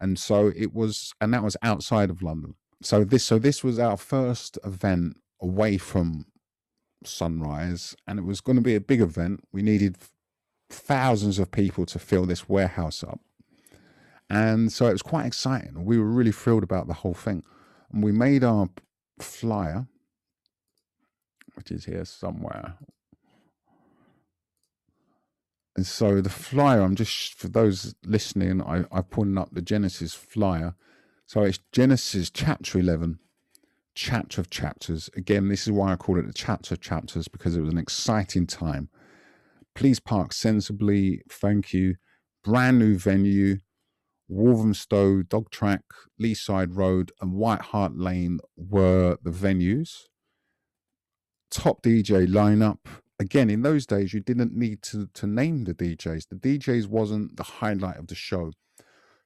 [0.00, 2.54] And so it was, and that was outside of London.
[2.82, 6.26] So this, so this was our first event away from
[7.04, 9.44] Sunrise, and it was going to be a big event.
[9.52, 9.98] We needed
[10.70, 13.20] thousands of people to fill this warehouse up,
[14.30, 15.84] and so it was quite exciting.
[15.84, 17.42] We were really thrilled about the whole thing
[17.92, 18.68] and we made our
[19.20, 19.86] flyer,
[21.54, 22.74] which is here somewhere.
[25.76, 30.14] And so the flyer, I'm just for those listening, I, I put up the Genesis
[30.14, 30.74] flyer.
[31.26, 33.18] So it's Genesis chapter 11,
[33.94, 35.08] chapter of chapters.
[35.16, 37.78] Again, this is why I call it the chapter of chapters because it was an
[37.78, 38.90] exciting time.
[39.74, 41.22] Please park sensibly.
[41.30, 41.96] Thank you.
[42.44, 43.58] Brand new venue.
[44.32, 45.82] Walthamstow, Dog Track,
[46.20, 50.04] Leaside Road, and White Hart Lane were the venues.
[51.50, 52.78] Top DJ lineup.
[53.20, 56.28] Again, in those days, you didn't need to, to name the DJs.
[56.28, 58.52] The DJs wasn't the highlight of the show.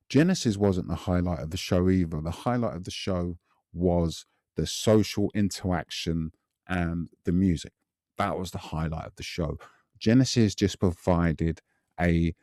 [0.09, 2.21] Genesis wasn't the highlight of the show either.
[2.21, 3.39] The highlight of the show
[3.73, 6.33] was the social interaction
[6.69, 7.73] and the music.
[8.19, 9.57] That was the highlight of the show.
[9.99, 11.61] Genesis just provided
[12.01, 12.35] a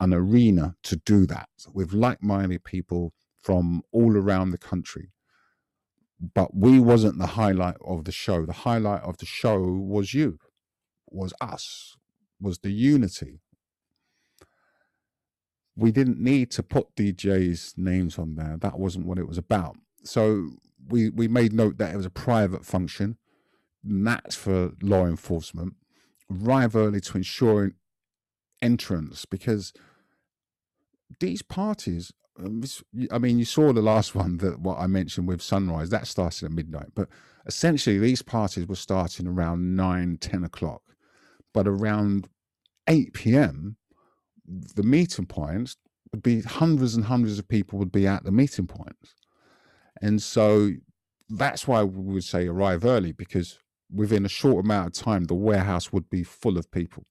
[0.00, 5.10] an arena to do that with like minded people from all around the country.
[6.34, 8.46] But we wasn't the highlight of the show.
[8.46, 10.38] The highlight of the show was you.
[11.10, 11.96] was us,
[12.40, 13.40] was the unity.
[15.76, 18.56] We didn't need to put DJs' names on there.
[18.60, 19.76] That wasn't what it was about.
[20.04, 20.50] So
[20.88, 23.18] we we made note that it was a private function,
[23.84, 25.74] that's for law enforcement.
[26.30, 27.72] Arrive early to ensure
[28.62, 29.72] entrance because
[31.20, 32.62] these parties um,
[33.10, 36.46] I mean, you saw the last one that what I mentioned with Sunrise that started
[36.46, 37.08] at midnight, but
[37.46, 40.82] essentially these parties were starting around 9, 10 o'clock.
[41.52, 42.28] But around
[42.88, 43.76] 8 p.m.,
[44.46, 45.76] the meeting points
[46.12, 49.14] would be hundreds and hundreds of people would be at the meeting points.
[50.00, 50.70] And so
[51.28, 53.58] that's why we would say arrive early because
[53.92, 57.04] within a short amount of time, the warehouse would be full of people.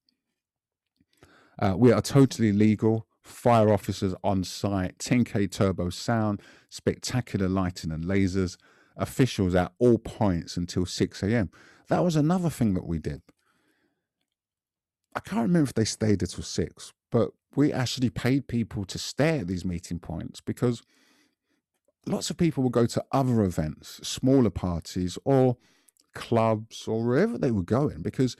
[1.60, 8.06] Uh, we are totally legal fire officers on site, 10K turbo sound, spectacular lighting and
[8.06, 8.58] lasers,
[8.96, 11.50] officials at all points until 6 a.m.
[11.90, 13.22] That was another thing that we did.
[15.16, 19.40] I can't remember if they stayed until 6, but we actually paid people to stay
[19.40, 20.84] at these meeting points because
[22.06, 25.58] lots of people will go to other events, smaller parties, or
[26.14, 28.02] clubs, or wherever they were going.
[28.02, 28.36] Because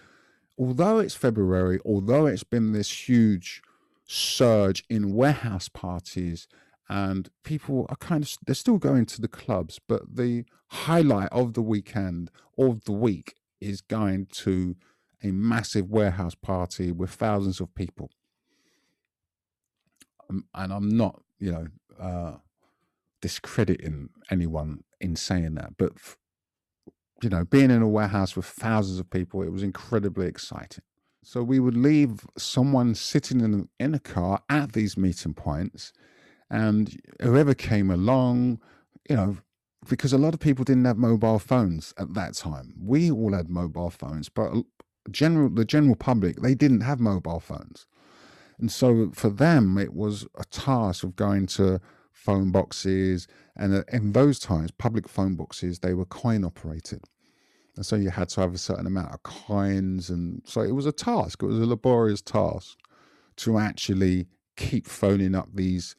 [0.58, 3.62] although it's February, although it's been this huge
[4.08, 6.48] surge in warehouse parties
[6.90, 11.54] and people are kind of they're still going to the clubs but the highlight of
[11.54, 14.76] the weekend or the week is going to
[15.24, 18.12] a massive warehouse party with thousands of people.
[20.30, 21.68] Um, and i'm not you know
[22.00, 22.38] uh,
[23.22, 25.94] discrediting anyone in saying that but
[27.22, 30.84] you know being in a warehouse with thousands of people it was incredibly exciting
[31.28, 35.92] so we would leave someone sitting in, in a car at these meeting points,
[36.50, 38.62] and whoever came along,
[39.10, 39.38] you know,
[39.90, 42.74] because a lot of people didn't have mobile phones at that time.
[42.82, 44.54] We all had mobile phones, but
[45.12, 47.88] general the general public they didn't have mobile phones,
[48.58, 51.82] and so for them it was a task of going to
[52.14, 57.04] phone boxes, and uh, in those times, public phone boxes they were coin operated.
[57.78, 60.10] And so you had to have a certain amount of coins.
[60.10, 62.78] And so it was a task, it was a laborious task
[63.38, 65.96] to actually keep phoning up these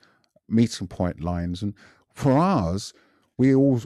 [0.49, 1.63] meeting point lines.
[1.63, 1.75] And
[2.13, 2.93] for ours,
[3.37, 3.81] we all,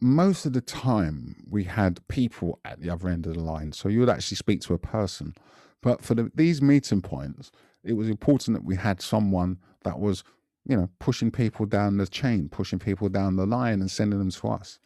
[0.00, 3.72] most of the time, we had people at the other end of the line.
[3.72, 5.34] So you would actually speak to a person.
[5.80, 7.50] But for the, these meeting points,
[7.82, 10.24] it was important that we had someone that was,
[10.66, 14.30] you know, pushing people down the chain, pushing people down the line and sending them
[14.30, 14.78] to us.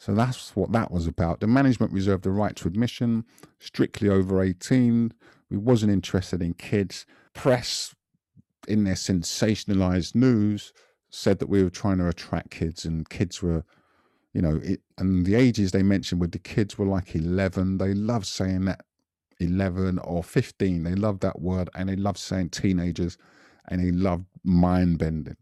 [0.00, 1.40] So that's what that was about.
[1.40, 3.26] The management reserved the right to admission,
[3.58, 5.12] strictly over 18.
[5.50, 7.04] We wasn't interested in kids.
[7.34, 7.94] Press,
[8.66, 10.72] in their sensationalized news,
[11.10, 13.62] said that we were trying to attract kids, and kids were,
[14.32, 17.76] you know, it, and the ages they mentioned with the kids were like 11.
[17.76, 18.80] They loved saying that
[19.38, 20.82] 11 or 15.
[20.82, 23.18] They loved that word, and they loved saying teenagers,
[23.68, 25.36] and they loved mind bending.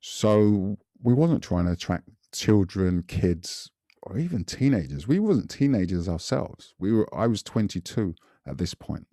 [0.00, 3.70] So we wasn't trying to attract children, kids,
[4.06, 5.08] or even teenagers.
[5.08, 6.74] We wasn't teenagers ourselves.
[6.78, 8.14] We were I was 22
[8.46, 9.08] at this point.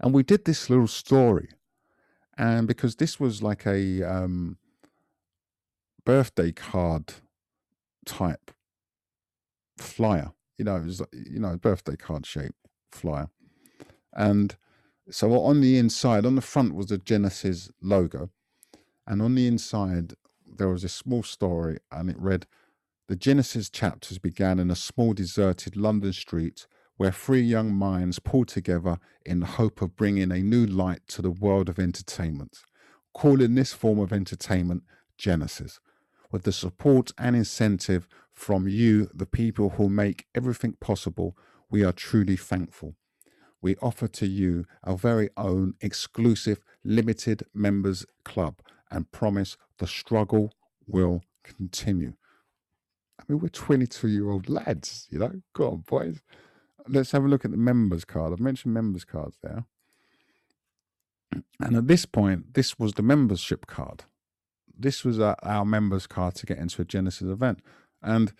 [0.00, 1.50] And we did this little story.
[2.36, 4.56] And because this was like a um,
[6.04, 7.12] birthday card
[8.06, 8.50] type
[9.78, 12.54] flyer, you know, it was you know, birthday card shape
[12.90, 13.28] flyer.
[14.14, 14.56] And
[15.10, 18.30] so on the inside, on the front was the Genesis logo.
[19.06, 20.14] And on the inside,
[20.46, 22.46] there was a small story and it read,
[23.06, 28.48] the Genesis chapters began in a small deserted London street where three young minds pulled
[28.48, 32.60] together in the hope of bringing a new light to the world of entertainment,
[33.12, 34.84] calling this form of entertainment
[35.18, 35.80] Genesis.
[36.30, 41.36] With the support and incentive from you, the people who make everything possible,
[41.70, 42.94] we are truly thankful.
[43.60, 50.54] We offer to you our very own exclusive limited members club and promise the struggle
[50.86, 52.14] will continue.
[53.20, 55.32] I mean, we're 22 year old lads, you know?
[55.54, 56.20] Come on, boys.
[56.88, 58.32] Let's have a look at the members card.
[58.32, 59.64] I've mentioned members cards there.
[61.60, 64.04] And at this point, this was the membership card.
[64.76, 67.60] This was our, our members card to get into a Genesis event.
[68.02, 68.32] And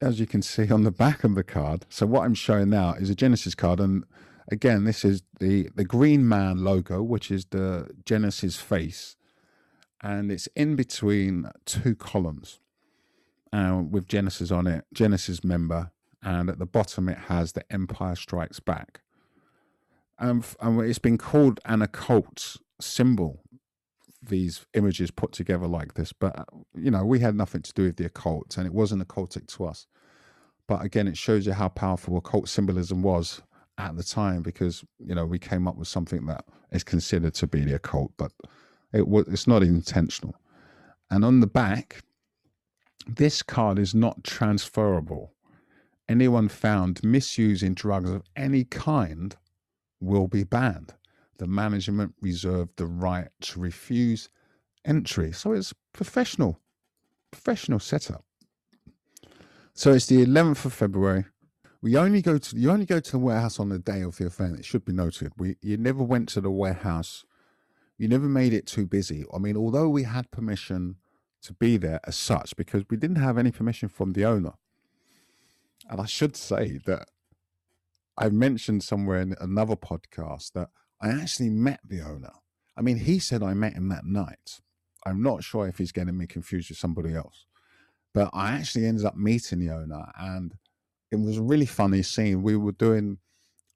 [0.00, 2.94] as you can see on the back of the card, so what I'm showing now
[2.94, 3.80] is a Genesis card.
[3.80, 4.04] And
[4.50, 9.15] again, this is the, the Green Man logo, which is the Genesis face
[10.02, 12.60] and it's in between two columns
[13.52, 15.90] uh, with Genesis on it, Genesis member,
[16.22, 19.00] and at the bottom it has the Empire Strikes Back.
[20.18, 23.42] Um, and it's been called an occult symbol,
[24.22, 27.96] these images put together like this, but you know, we had nothing to do with
[27.96, 29.86] the occult and it wasn't occultic to us.
[30.66, 33.42] But again, it shows you how powerful occult symbolism was
[33.78, 37.46] at the time because you know we came up with something that is considered to
[37.46, 38.32] be the occult, but
[38.92, 40.34] it was it's not intentional.
[41.10, 42.02] And on the back,
[43.06, 45.32] this card is not transferable.
[46.08, 49.36] Anyone found misusing drugs of any kind
[50.00, 50.94] will be banned.
[51.38, 54.28] The management reserved the right to refuse
[54.84, 55.32] entry.
[55.32, 56.60] So it's professional,
[57.30, 58.24] professional setup.
[59.74, 61.26] So it's the 11th of February.
[61.82, 64.26] We only go to you only go to the warehouse on the day of the
[64.26, 64.58] event.
[64.58, 65.32] It should be noted.
[65.36, 67.24] We you never went to the warehouse.
[67.98, 69.24] You never made it too busy.
[69.34, 70.96] I mean, although we had permission
[71.42, 74.54] to be there as such, because we didn't have any permission from the owner.
[75.88, 77.08] And I should say that
[78.18, 80.70] I mentioned somewhere in another podcast that
[81.00, 82.32] I actually met the owner.
[82.76, 84.60] I mean, he said I met him that night.
[85.06, 87.46] I'm not sure if he's getting me confused with somebody else,
[88.12, 90.54] but I actually ended up meeting the owner, and
[91.12, 92.42] it was a really funny scene.
[92.42, 93.18] We were doing,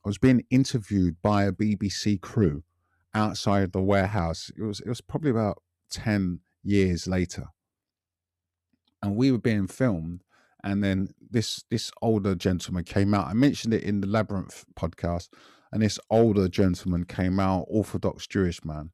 [0.05, 2.64] I was being interviewed by a BBC crew
[3.15, 4.51] outside the warehouse.
[4.57, 7.47] It was it was probably about ten years later,
[9.03, 10.23] and we were being filmed.
[10.63, 13.29] And then this this older gentleman came out.
[13.29, 15.29] I mentioned it in the Labyrinth podcast,
[15.73, 18.91] and this older gentleman came out, Orthodox Jewish man,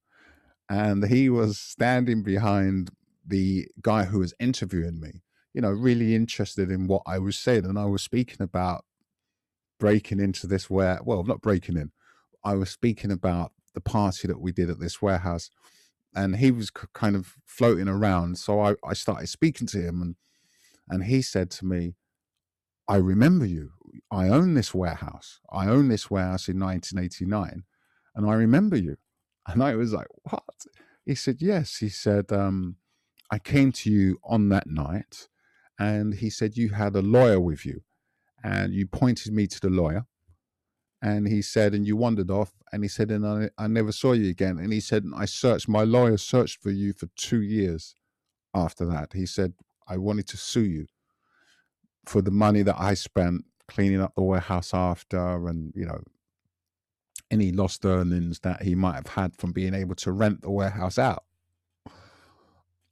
[0.69, 2.91] and he was standing behind
[3.27, 5.23] the guy who was interviewing me.
[5.55, 8.85] You know, really interested in what I was saying, and I was speaking about
[9.81, 11.91] breaking into this where well, not breaking in.
[12.45, 15.51] I was speaking about the party that we did at this warehouse
[16.15, 20.17] and he was kind of floating around so I, I started speaking to him and
[20.89, 21.95] and he said to me
[22.89, 23.73] i remember you.
[24.11, 25.41] I own this warehouse.
[25.51, 27.65] I own this warehouse in 1989
[28.15, 28.97] and i remember you.
[29.49, 30.59] And i was like what?
[31.05, 31.77] He said yes.
[31.77, 32.77] He said um,
[33.31, 35.29] i came to you on that night
[35.79, 37.83] and he said you had a lawyer with you
[38.43, 40.07] and you pointed me to the lawyer
[41.07, 42.51] and he said, and you wandered off.
[42.73, 44.59] And he said, and I, I never saw you again.
[44.59, 47.95] And he said, I searched, my lawyer searched for you for two years
[48.53, 49.13] after that.
[49.13, 49.55] He said,
[49.87, 50.87] I wanted to sue you
[52.07, 56.03] for the money that I spent cleaning up the warehouse after and, you know,
[57.31, 60.99] any lost earnings that he might have had from being able to rent the warehouse
[60.99, 61.23] out.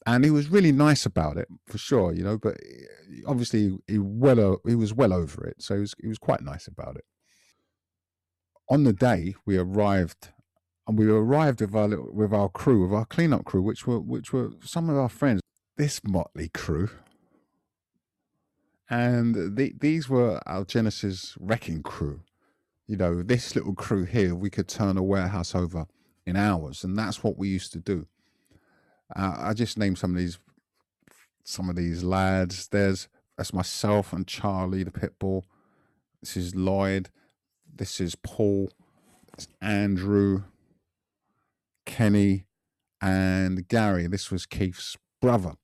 [0.06, 2.38] And he was really nice about it, for sure, you know.
[2.38, 6.18] But eh, obviously, he well he was well over it, so he was he was
[6.18, 7.04] quite nice about it
[8.68, 10.28] on the day we arrived
[10.86, 14.00] and we arrived with our little, with our crew, with our cleanup crew, which were
[14.00, 15.40] which were some of our friends.
[15.76, 16.88] This motley crew,
[18.88, 22.20] and the, these were our Genesis wrecking crew.
[22.86, 25.86] You know, this little crew here, we could turn a warehouse over
[26.26, 28.06] in hours, and that's what we used to do.
[29.14, 30.38] Uh, I just named some of these
[31.42, 32.68] some of these lads.
[32.68, 35.44] There's that's myself and Charlie, the pit bull.
[36.20, 37.10] This is Lloyd.
[37.76, 38.70] This is Paul,
[39.32, 40.44] it's Andrew,
[41.86, 42.46] Kenny,
[43.00, 44.06] and Gary.
[44.06, 45.54] This was Keith's brother.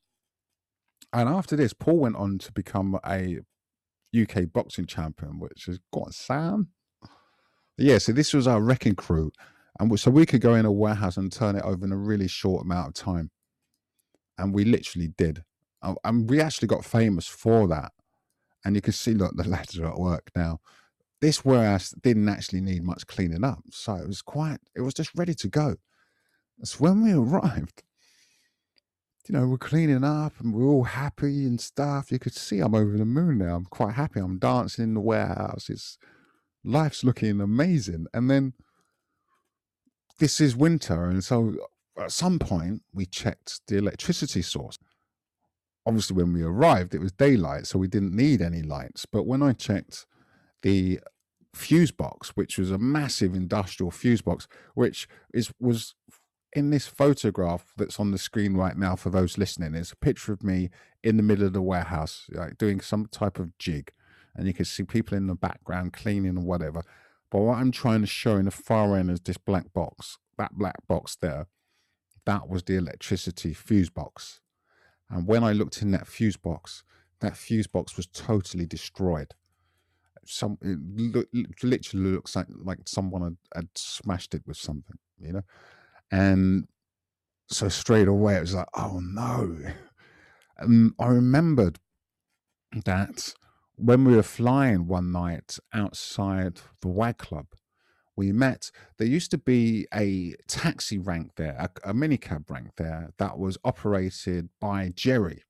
[1.12, 3.38] And after this, Paul went on to become a
[4.18, 6.70] UK boxing champion, which has got Sam.
[7.78, 9.30] Yeah, so this was our wrecking crew.
[9.78, 12.26] And so we could go in a warehouse and turn it over in a really
[12.26, 13.30] short amount of time.
[14.36, 15.44] And we literally did.
[16.02, 17.92] And we actually got famous for that.
[18.64, 20.58] And you can see, look, the lads are at work now
[21.20, 23.62] this warehouse didn't actually need much cleaning up.
[23.70, 25.76] So it was quite, it was just ready to go.
[26.58, 27.82] That's when we arrived.
[29.28, 32.10] You know, we're cleaning up and we're all happy and stuff.
[32.10, 33.54] You could see I'm over the moon now.
[33.54, 34.18] I'm quite happy.
[34.18, 35.68] I'm dancing in the warehouse.
[35.68, 35.98] It's
[36.64, 38.06] life's looking amazing.
[38.12, 38.54] And then
[40.18, 41.04] this is winter.
[41.04, 41.54] And so
[41.98, 44.78] uh, at some point we checked the electricity source.
[45.86, 49.06] Obviously, when we arrived, it was daylight, so we didn't need any lights.
[49.06, 50.06] But when I checked
[50.62, 51.00] the
[51.54, 55.94] fuse box, which was a massive industrial fuse box, which is was
[56.52, 59.74] in this photograph that's on the screen right now for those listening.
[59.74, 60.70] It's a picture of me
[61.02, 63.92] in the middle of the warehouse, like doing some type of jig,
[64.34, 66.82] and you can see people in the background cleaning or whatever.
[67.30, 70.18] But what I'm trying to show in the far end is this black box.
[70.36, 71.46] That black box there,
[72.24, 74.40] that was the electricity fuse box.
[75.08, 76.82] And when I looked in that fuse box,
[77.20, 79.34] that fuse box was totally destroyed
[80.30, 85.42] some it literally looks like like someone had, had smashed it with something, you know.
[86.10, 86.66] And
[87.48, 89.56] so straight away it was like, oh no.
[90.58, 91.78] And I remembered
[92.84, 93.34] that
[93.76, 97.46] when we were flying one night outside the WAG Club,
[98.14, 98.70] we met.
[98.98, 103.56] There used to be a taxi rank there, a, a minicab rank there that was
[103.64, 105.44] operated by Gerry.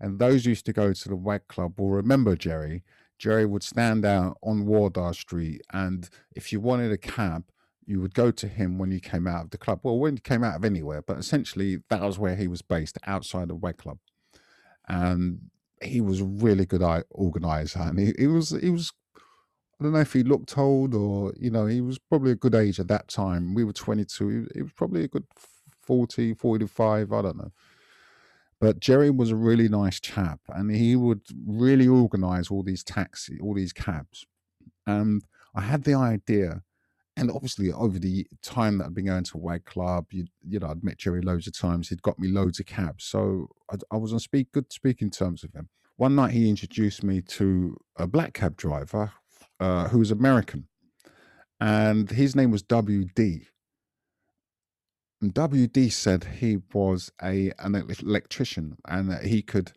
[0.00, 2.82] And those used to go to the WAG Club will remember Gerry
[3.18, 7.44] Gerry would stand out on Wardour Street, and if you wanted a cab,
[7.84, 9.80] you would go to him when you came out of the club.
[9.82, 12.98] Well, when you came out of anywhere, but essentially that was where he was based,
[13.06, 13.98] outside of WAG Club.
[14.86, 15.50] And
[15.82, 18.92] he was a really good organizer, and he, he was he was.
[19.80, 22.54] I don't know if he looked old or you know he was probably a good
[22.54, 23.54] age at that time.
[23.54, 24.28] We were 22.
[24.28, 25.24] He, he was probably a good
[25.80, 27.12] 40, 45.
[27.12, 27.52] I don't know.
[28.60, 33.38] But Gerry was a really nice chap, and he would really organize all these taxi,
[33.40, 34.26] all these cabs.
[34.86, 35.22] And
[35.54, 36.62] I had the idea,
[37.16, 40.68] and obviously over the time that I'd been going to Wag Club, you, you know,
[40.68, 41.88] I'd met Gerry loads of times.
[41.88, 45.42] He'd got me loads of cabs, so I, I was on speak good speaking terms
[45.42, 45.68] with him.
[45.96, 49.12] One night he introduced me to a black cab driver
[49.60, 50.66] uh, who was American,
[51.60, 53.46] and his name was WD.
[55.22, 59.72] WD said he was a an electrician and that he could,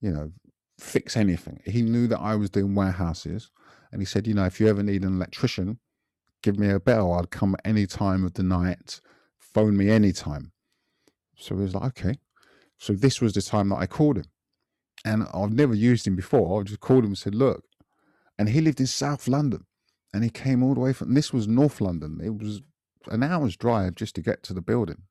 [0.00, 0.32] you know,
[0.78, 1.60] fix anything.
[1.64, 3.50] He knew that I was doing warehouses,
[3.90, 5.78] and he said, you know, if you ever need an electrician,
[6.42, 7.12] give me a bell.
[7.14, 9.00] I'd come any time of the night.
[9.38, 10.52] Phone me anytime.
[11.36, 12.18] So he was like, okay.
[12.78, 14.26] So this was the time that I called him,
[15.04, 16.60] and I've never used him before.
[16.60, 17.64] I just called him and said, look,
[18.38, 19.64] and he lived in South London,
[20.12, 21.14] and he came all the way from.
[21.14, 22.20] This was North London.
[22.22, 22.60] It was
[23.08, 25.02] an hour's drive just to get to the building.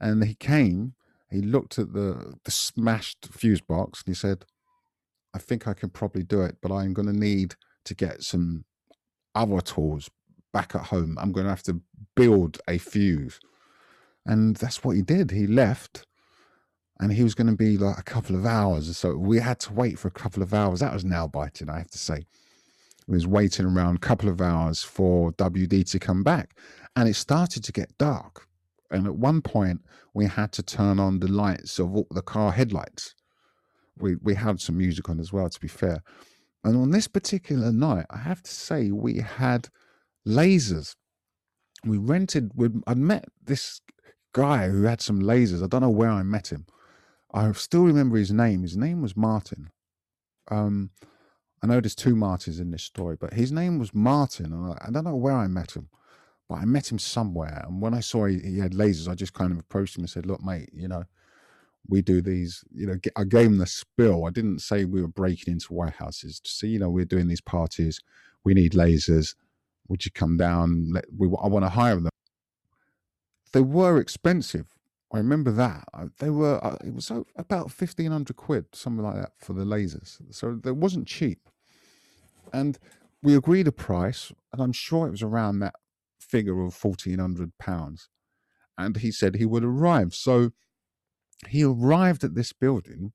[0.00, 0.94] And he came,
[1.30, 4.44] he looked at the the smashed fuse box and he said,
[5.34, 8.64] I think I can probably do it, but I'm gonna need to get some
[9.34, 10.10] other tools
[10.52, 11.16] back at home.
[11.20, 11.80] I'm gonna have to
[12.14, 13.40] build a fuse.
[14.24, 15.30] And that's what he did.
[15.32, 16.06] He left
[17.02, 18.96] and he was going to be like a couple of hours.
[18.96, 20.78] So we had to wait for a couple of hours.
[20.78, 22.26] That was nail biting, I have to say.
[23.06, 26.56] We was waiting around a couple of hours for WD to come back
[26.96, 28.46] and it started to get dark.
[28.90, 29.80] And at one point,
[30.14, 33.14] we had to turn on the lights of all the car headlights.
[33.98, 36.02] We we had some music on as well, to be fair.
[36.64, 39.68] And on this particular night, I have to say, we had
[40.26, 40.94] lasers.
[41.84, 42.52] We rented.
[42.54, 43.80] We, I'd met this
[44.32, 45.62] guy who had some lasers.
[45.62, 46.66] I don't know where I met him.
[47.34, 48.62] I still remember his name.
[48.62, 49.70] His name was Martin.
[50.50, 50.90] Um,
[51.62, 54.86] I know there's two Martins in this story, but his name was Martin, and I,
[54.88, 55.88] I don't know where I met him
[56.52, 57.64] but I met him somewhere.
[57.66, 60.10] And when I saw he, he, had lasers, I just kind of approached him and
[60.10, 61.04] said, "Look, mate, you know,
[61.88, 62.62] we do these.
[62.74, 64.26] You know, I gave him the spill.
[64.26, 66.40] I didn't say we were breaking into warehouses.
[66.40, 68.00] To see, you know, we're doing these parties.
[68.44, 69.34] We need lasers.
[69.88, 70.90] Would you come down?
[70.92, 72.10] Let, we, I want to hire them.
[73.52, 74.66] They were expensive.
[75.12, 75.84] I remember that.
[76.18, 76.62] They were.
[76.62, 80.18] Uh, it was about fifteen hundred quid, something like that, for the lasers.
[80.30, 81.48] So it wasn't cheap.
[82.52, 82.78] And
[83.22, 85.74] we agreed a price, and I'm sure it was around that
[86.20, 88.08] figure of fourteen hundred pounds,
[88.76, 90.14] and he said he would arrive.
[90.14, 90.50] So
[91.48, 93.12] he arrived at this building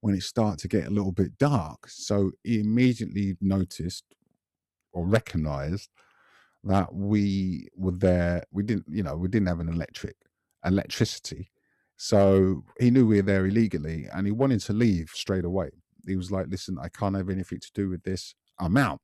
[0.00, 1.88] when it started to get a little bit dark.
[1.88, 4.04] So he immediately noticed
[4.92, 5.90] or recognized
[6.64, 8.44] that we were there.
[8.50, 10.16] We didn't, you know, we didn't have an electric
[10.64, 11.50] electricity.
[11.96, 15.70] So he knew we were there illegally and he wanted to leave straight away.
[16.06, 18.34] He was like, listen, I can't have anything to do with this.
[18.58, 19.00] I'm out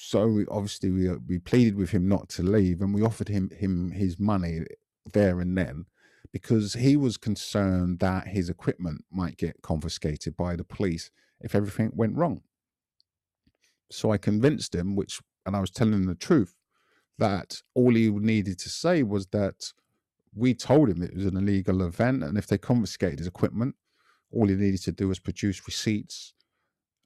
[0.00, 3.28] so we, obviously we uh, we pleaded with him not to leave, and we offered
[3.28, 4.60] him him his money
[5.12, 5.86] there and then
[6.32, 11.90] because he was concerned that his equipment might get confiscated by the police if everything
[11.94, 12.42] went wrong.
[13.90, 16.54] So I convinced him, which and I was telling him the truth,
[17.18, 19.72] that all he needed to say was that
[20.34, 23.74] we told him it was an illegal event, and if they confiscated his equipment,
[24.30, 26.34] all he needed to do was produce receipts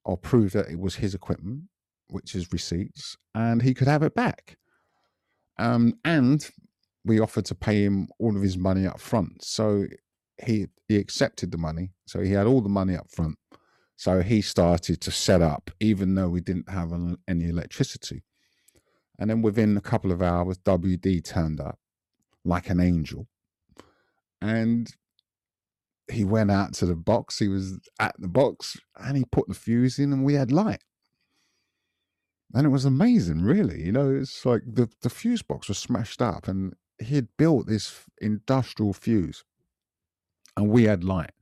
[0.04, 1.64] or prove that it was his equipment
[2.12, 4.58] which is receipts, and he could have it back.
[5.58, 6.48] Um, and
[7.04, 9.42] we offered to pay him all of his money up front.
[9.42, 9.86] So
[10.44, 11.92] he he accepted the money.
[12.06, 13.36] So he had all the money up front.
[13.96, 18.24] So he started to set up, even though we didn't have an, any electricity.
[19.18, 21.78] And then within a couple of hours, WD turned up
[22.44, 23.28] like an angel.
[24.40, 24.92] And
[26.10, 27.38] he went out to the box.
[27.38, 30.82] He was at the box and he put the fuse in, and we had light
[32.54, 33.82] and it was amazing, really.
[33.82, 37.66] You know, it's like the, the fuse box was smashed up, and he had built
[37.66, 39.44] this industrial fuse,
[40.56, 41.32] and we had light.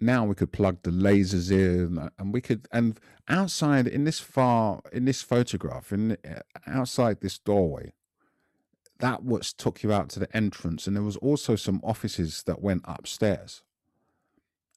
[0.00, 2.98] Now we could plug the lasers in, uh, and we could, and
[3.28, 7.92] outside in this far in this photograph, in uh, outside this doorway,
[9.00, 12.62] that was took you out to the entrance, and there was also some offices that
[12.62, 13.62] went upstairs.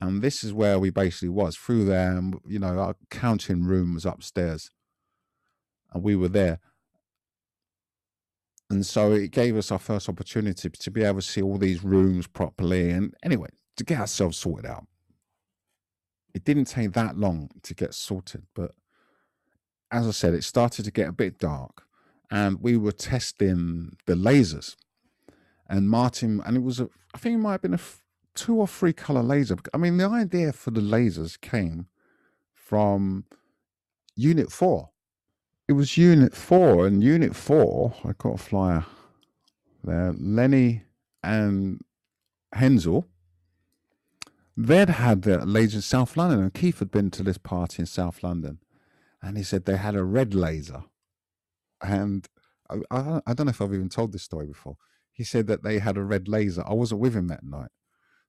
[0.01, 3.93] And this is where we basically was through there and you know our counting room
[3.93, 4.69] was upstairs
[5.93, 6.59] and we were there.
[8.69, 11.83] And so it gave us our first opportunity to be able to see all these
[11.83, 14.85] rooms properly and anyway to get ourselves sorted out.
[16.33, 18.43] It didn't take that long to get sorted.
[18.55, 18.71] But
[19.91, 21.83] as I said, it started to get a bit dark,
[22.33, 24.75] and we were testing the lasers.
[25.69, 28.01] And Martin, and it was a, I think it might have been a f-
[28.33, 29.55] two or three color laser.
[29.71, 31.85] I mean, the idea for the lasers came
[32.55, 33.25] from
[34.15, 34.89] Unit Four.
[35.67, 37.93] It was Unit Four, and Unit Four.
[38.03, 38.85] I got a flyer
[39.83, 40.15] there.
[40.17, 40.85] Lenny
[41.23, 41.81] and
[42.51, 43.07] Hensel.
[44.57, 47.85] They'd had the laser in South London, and Keith had been to this party in
[47.85, 48.57] South London,
[49.21, 50.83] and he said they had a red laser,
[51.83, 52.27] and
[52.69, 54.77] I, I, I don't know if I've even told this story before.
[55.11, 56.63] He said that they had a red laser.
[56.65, 57.69] I wasn't with him that night,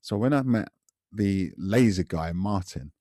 [0.03, 0.69] so when I met
[1.13, 2.93] the laser guy, Martin,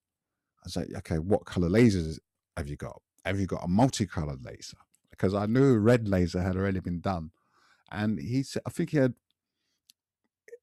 [0.60, 2.20] I was like, okay, what color lasers
[2.56, 3.02] have you got?
[3.26, 4.78] Have you got a multicolored laser?
[5.12, 7.32] Because I knew red laser had already been done.
[7.92, 9.16] And he said, I think he had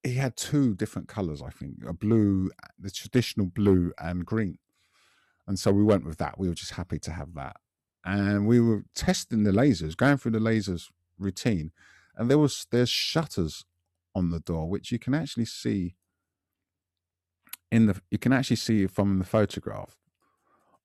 [0.03, 4.59] he had two different colors, I think, a blue, the traditional blue and green.
[5.47, 6.39] And so we went with that.
[6.39, 7.57] We were just happy to have that.
[8.05, 10.89] And we were testing the lasers, going through the lasers
[11.19, 11.73] routine.
[12.17, 13.65] And there was there's shutters
[14.15, 15.95] on the door, which you can actually see
[17.71, 19.97] in the you can actually see from the photograph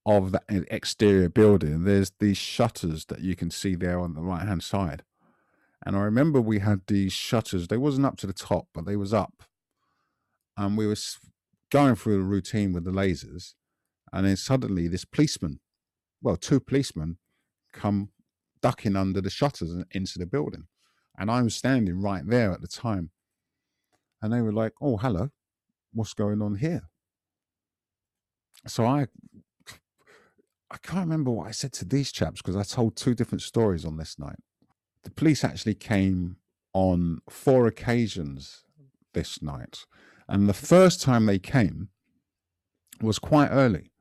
[0.05, 1.83] of the exterior building.
[1.83, 5.03] There's these shutters that you can see there on the right hand side.
[5.85, 7.67] And I remember we had these shutters.
[7.67, 9.43] They wasn't up to the top, but they was up.
[10.57, 11.19] And we was
[11.71, 13.53] going through the routine with the lasers.
[14.13, 15.59] And then suddenly this policeman,
[16.25, 17.17] well, two policemen
[17.71, 18.09] come
[18.59, 20.65] ducking under the shutters and into the building.
[21.19, 23.11] And I was standing right there at the time.
[24.23, 25.29] And they were like, oh, hello,
[25.93, 26.89] what's going on here?
[28.65, 29.05] So I
[30.71, 33.85] I can't remember what I said to these chaps because I told two different stories
[33.85, 34.39] on this night.
[35.03, 36.37] The police actually came
[36.73, 38.63] on four occasions
[39.13, 39.85] this night.
[40.27, 41.89] And the first time they came
[42.99, 43.91] was quite early.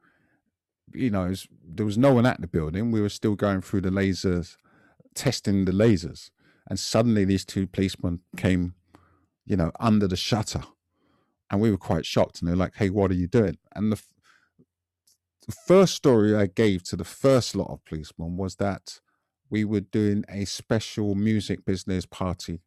[0.92, 2.90] You know, was, there was no one at the building.
[2.90, 4.56] We were still going through the lasers,
[5.14, 6.30] testing the lasers.
[6.68, 8.74] And suddenly these two policemen came,
[9.44, 10.62] you know, under the shutter.
[11.50, 12.40] And we were quite shocked.
[12.40, 13.58] And they're like, hey, what are you doing?
[13.74, 14.00] And the,
[15.46, 19.00] the first story I gave to the first lot of policemen was that
[19.50, 22.62] we were doing a special music business party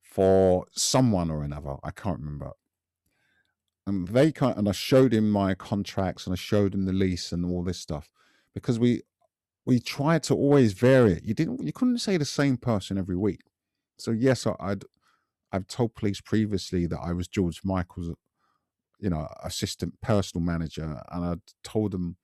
[0.00, 1.76] for someone or another.
[1.82, 2.52] I can't remember.
[3.86, 7.32] And they kind and I showed him my contracts and I showed him the lease
[7.32, 8.08] and all this stuff
[8.54, 9.02] because we
[9.66, 11.24] we tried to always vary it.
[11.24, 13.42] You didn't you couldn't say the same person every week.
[13.98, 14.84] So yes, I, I'd
[15.52, 18.10] I've told police previously that I was George Michael's,
[18.98, 22.16] you know, assistant personal manager, and I told them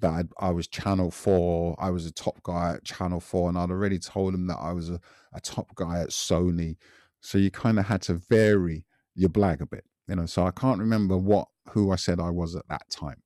[0.00, 3.58] that I'd, I was Channel 4, I was a top guy at Channel 4, and
[3.58, 5.00] I'd already told them that I was a,
[5.32, 6.76] a top guy at Sony.
[7.20, 10.26] So you kind of had to vary your blag a bit, you know.
[10.26, 13.22] So I can't remember what who I said I was at that time.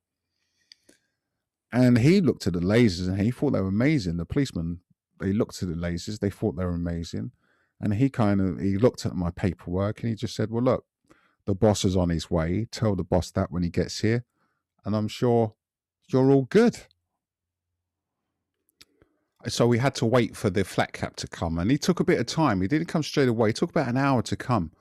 [1.71, 4.17] And he looked at the lasers and he thought they were amazing.
[4.17, 4.81] The policeman,
[5.19, 7.31] they looked at the lasers, they thought they were amazing.
[7.79, 10.85] And he kind of he looked at my paperwork and he just said, Well, look,
[11.45, 12.67] the boss is on his way.
[12.71, 14.25] Tell the boss that when he gets here.
[14.85, 15.53] And I'm sure
[16.07, 16.77] you're all good.
[19.47, 22.03] So we had to wait for the flat cap to come, and he took a
[22.03, 22.61] bit of time.
[22.61, 23.49] He didn't come straight away.
[23.49, 24.71] It took about an hour to come,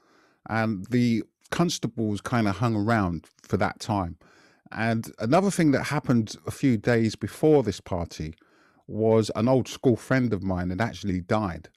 [0.50, 4.16] and the constables kind of hung around for that time.
[4.72, 8.34] And another thing that happened a few days before this party
[8.86, 11.68] was an old school friend of mine had actually died,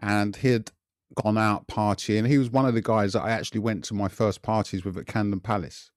[0.00, 0.70] and he had
[1.14, 2.26] gone out partying.
[2.26, 4.96] He was one of the guys that I actually went to my first parties with
[4.96, 5.90] at Camden Palace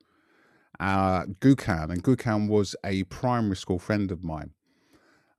[0.80, 4.52] uh, Gurkhan, and Gurkhan was a primary school friend of mine.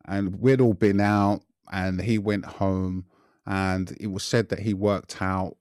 [0.04, 3.06] And we'd all been out, and he went home,
[3.46, 5.56] and it was said that he worked out.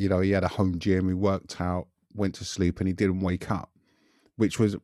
[0.00, 2.94] You know, he had a home gym, he worked out, went to sleep, and he
[2.94, 3.70] didn't wake up,
[4.36, 4.76] which was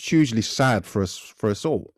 [0.00, 1.92] hugely sad for us for us all.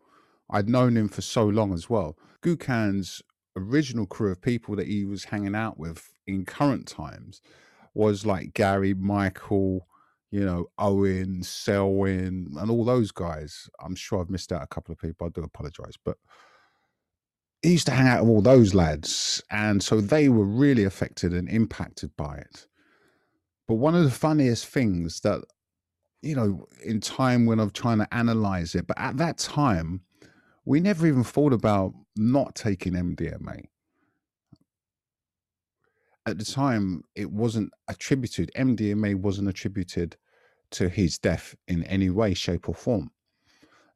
[0.51, 2.17] I'd known him for so long as well.
[2.43, 3.23] Gurkhan's
[3.57, 7.41] original crew of people that he was hanging out with in current times
[7.95, 9.87] was like Gary, Michael,
[10.31, 13.69] you know, Owen, Selwyn, and all those guys.
[13.85, 15.27] I'm sure I've missed out a couple of people.
[15.27, 15.95] I do apologize.
[16.03, 16.17] But
[17.63, 19.43] he used to hang out with all those lads.
[19.51, 22.67] And so they were really affected and impacted by it.
[23.69, 25.43] But one of the funniest things that,
[26.23, 30.01] you know, in time when I'm trying to analyze it, but at that time,
[30.65, 33.67] we never even thought about not taking MDMA
[36.27, 40.17] at the time it wasn't attributed mdma wasn't attributed
[40.71, 43.11] to his death in any way shape or form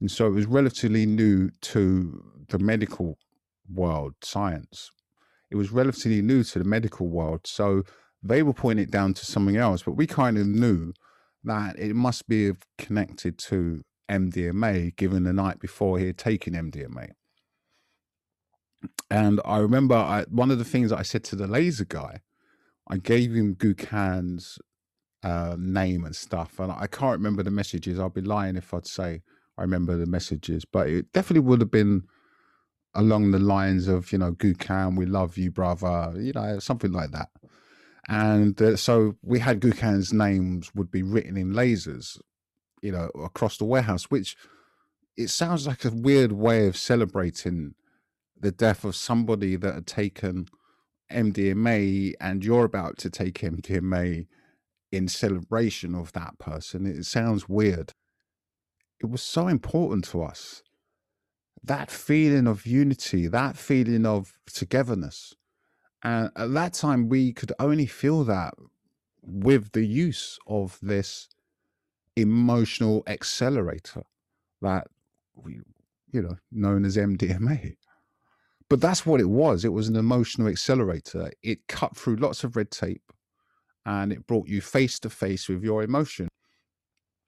[0.00, 3.18] and so it was relatively new to the medical
[3.72, 4.90] world science
[5.50, 7.82] it was relatively new to the medical world so
[8.22, 10.92] they were pointing it down to something else but we kind of knew
[11.44, 17.10] that it must be connected to MDMA, given the night before he had taken MDMA.
[19.10, 22.20] And I remember I, one of the things I said to the laser guy,
[22.88, 24.58] I gave him Gurkhan's
[25.22, 27.98] uh, name and stuff, and I can't remember the messages.
[27.98, 29.22] I'll be lying if I'd say
[29.56, 32.02] I remember the messages, but it definitely would have been
[32.94, 37.10] along the lines of you know Gurkhan, we love you, brother, you know something like
[37.10, 37.30] that.
[38.08, 42.20] And uh, so we had Gurkhan's names would be written in lasers,
[42.82, 44.36] you know, across the warehouse, which
[45.16, 47.74] it sounds like a weird way of celebrating
[48.38, 50.48] the death of somebody that had taken
[51.10, 54.26] MDMA and you're about to take MDMA
[54.90, 56.86] in celebration of that person.
[56.86, 57.92] It sounds weird.
[59.00, 60.62] It was so important to us.
[61.64, 65.34] That feeling of unity, that feeling of togetherness.
[66.02, 68.54] And at that time, we could only feel that
[69.22, 71.28] with the use of this
[72.16, 74.02] emotional accelerator
[74.60, 74.86] that
[75.34, 75.60] we,
[76.12, 77.76] you know, known as MDMA.
[78.68, 79.64] But that's what it was.
[79.64, 81.30] It was an emotional accelerator.
[81.42, 83.12] It cut through lots of red tape
[83.86, 86.28] and it brought you face to face with your emotion.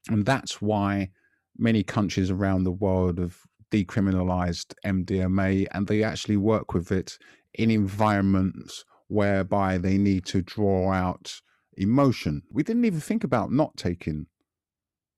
[0.09, 1.11] And that's why
[1.59, 3.39] many countries around the world have
[3.71, 7.19] decriminalized MDMA and they actually work with it
[7.55, 11.41] in environments whereby they need to draw out
[11.77, 12.43] emotion.
[12.51, 14.27] We didn't even think about not taking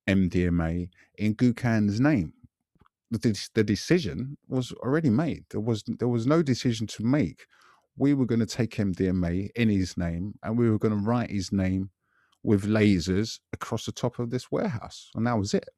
[0.09, 2.32] MDMA in Gurkhan's name.
[3.11, 5.44] The, the decision was already made.
[5.51, 7.46] There was there was no decision to make.
[7.96, 11.30] We were going to take MDMA in his name, and we were going to write
[11.30, 11.90] his name
[12.42, 15.68] with lasers across the top of this warehouse, and that was it.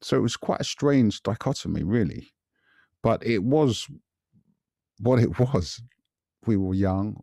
[0.00, 2.32] So it was quite a strange dichotomy, really,
[3.02, 3.86] but it was
[5.00, 5.82] what it was.
[6.46, 7.20] We were young,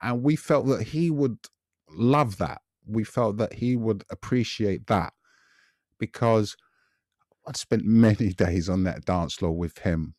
[0.00, 1.38] and we felt that he would
[1.90, 2.62] love that.
[2.86, 5.12] We felt that he would appreciate that
[5.98, 6.56] because
[7.46, 10.14] I'd spent many days on that dance floor with him,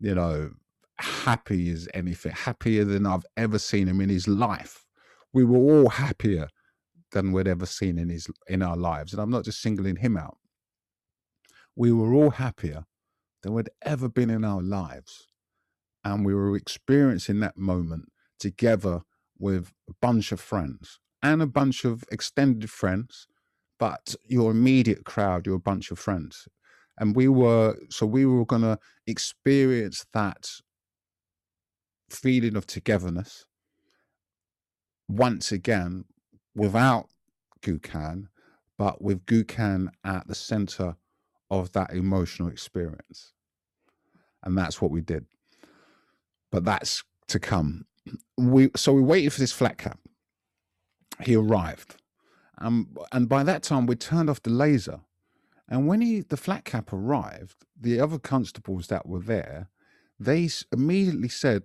[0.00, 0.52] you know,
[0.98, 4.86] happy as anything, happier than I've ever seen him in his life.
[5.32, 6.48] We were all happier
[7.12, 9.12] than we'd ever seen in his in our lives.
[9.12, 10.38] And I'm not just singling him out.
[11.74, 12.84] We were all happier
[13.42, 15.28] than we'd ever been in our lives.
[16.04, 19.02] And we were experiencing that moment together
[19.38, 23.26] with a bunch of friends and a bunch of extended friends
[23.82, 26.46] but your immediate crowd, your bunch of friends.
[26.98, 30.48] And we were, so we were going to experience that
[32.08, 33.46] feeling of togetherness
[35.08, 36.04] once again
[36.54, 37.08] without
[37.60, 38.28] Gurkhan,
[38.78, 40.94] but with Gurkhan at the center
[41.60, 43.32] of that emotional experience.
[44.42, 45.26] And that's what we did.
[46.50, 47.86] But that's to come.
[48.36, 49.98] We so we waited for this flat cap.
[51.20, 51.96] He arrived
[52.62, 55.00] um, and by that time, we turned off the laser.
[55.68, 59.68] And when he, the flat cap arrived, the other constables that were there,
[60.18, 61.64] they immediately said,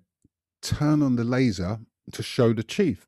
[0.61, 1.79] turn on the laser
[2.13, 3.07] to show the chief.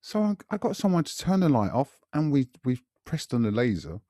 [0.00, 3.42] So I, I got someone to turn the light off and we, we pressed on
[3.42, 4.00] the laser.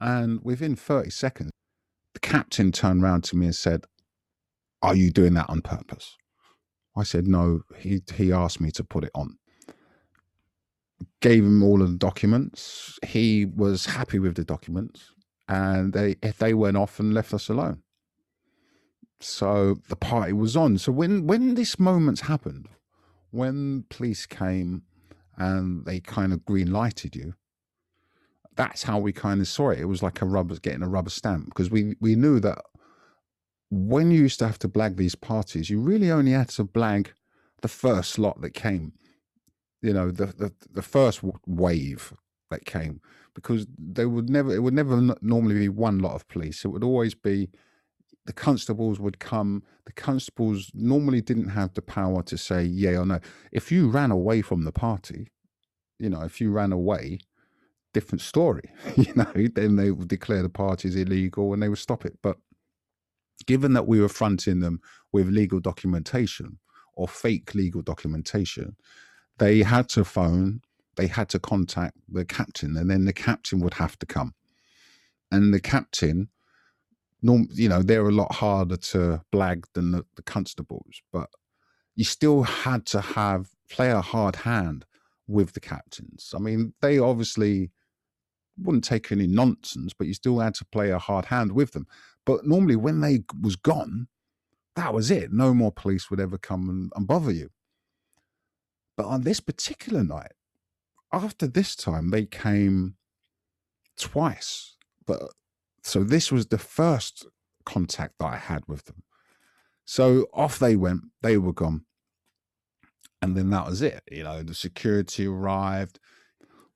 [0.00, 1.50] And within 30 seconds,
[2.14, 3.84] the captain turned around to me and said,
[4.82, 6.16] Are you doing that on purpose?
[6.96, 9.36] I said, No, he, he asked me to put it on
[11.20, 12.98] gave him all of the documents.
[13.06, 15.12] He was happy with the documents,
[15.48, 17.82] and they they went off and left us alone.
[19.20, 20.78] So the party was on.
[20.78, 22.68] So when when this moments happened,
[23.30, 24.82] when police came
[25.36, 27.34] and they kind of green lighted you,
[28.60, 29.80] that's how we kind of saw it.
[29.80, 32.58] It was like a rubber getting a rubber stamp because we we knew that
[33.70, 37.08] when you used to have to blag these parties, you really only had to blag
[37.62, 38.92] the first lot that came
[39.82, 42.12] you know the, the the first wave
[42.50, 43.00] that came
[43.34, 46.64] because they would never it would never normally be one lot of police.
[46.64, 47.50] It would always be
[48.26, 49.62] the constables would come.
[49.86, 53.20] The constables normally didn't have the power to say yeah or no.
[53.52, 55.28] If you ran away from the party
[55.98, 57.18] you know if you ran away
[57.92, 62.04] different story you know then they would declare the parties illegal and they would stop
[62.04, 62.36] it but
[63.46, 64.80] given that we were fronting them
[65.12, 66.58] with legal documentation
[66.94, 68.76] or fake legal documentation
[69.40, 70.60] they had to phone,
[70.96, 74.34] they had to contact the captain, and then the captain would have to come.
[75.32, 76.28] And the captain,
[77.22, 81.30] norm, you know, they're a lot harder to blag than the, the constables, but
[81.96, 84.84] you still had to have play a hard hand
[85.26, 86.34] with the captains.
[86.36, 87.70] I mean, they obviously
[88.60, 91.86] wouldn't take any nonsense, but you still had to play a hard hand with them.
[92.26, 94.08] But normally, when they was gone,
[94.76, 95.32] that was it.
[95.32, 97.50] No more police would ever come and, and bother you.
[98.96, 100.32] But on this particular night,
[101.12, 102.96] after this time, they came
[103.98, 104.76] twice.
[105.06, 105.22] But
[105.82, 107.26] so this was the first
[107.64, 109.02] contact that I had with them.
[109.84, 111.84] So off they went, they were gone.
[113.22, 114.02] And then that was it.
[114.10, 115.98] You know, the security arrived.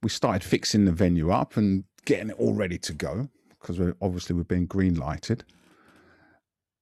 [0.04, 4.36] We started fixing the venue up and getting it all ready to go because obviously
[4.36, 5.44] we've been green lighted.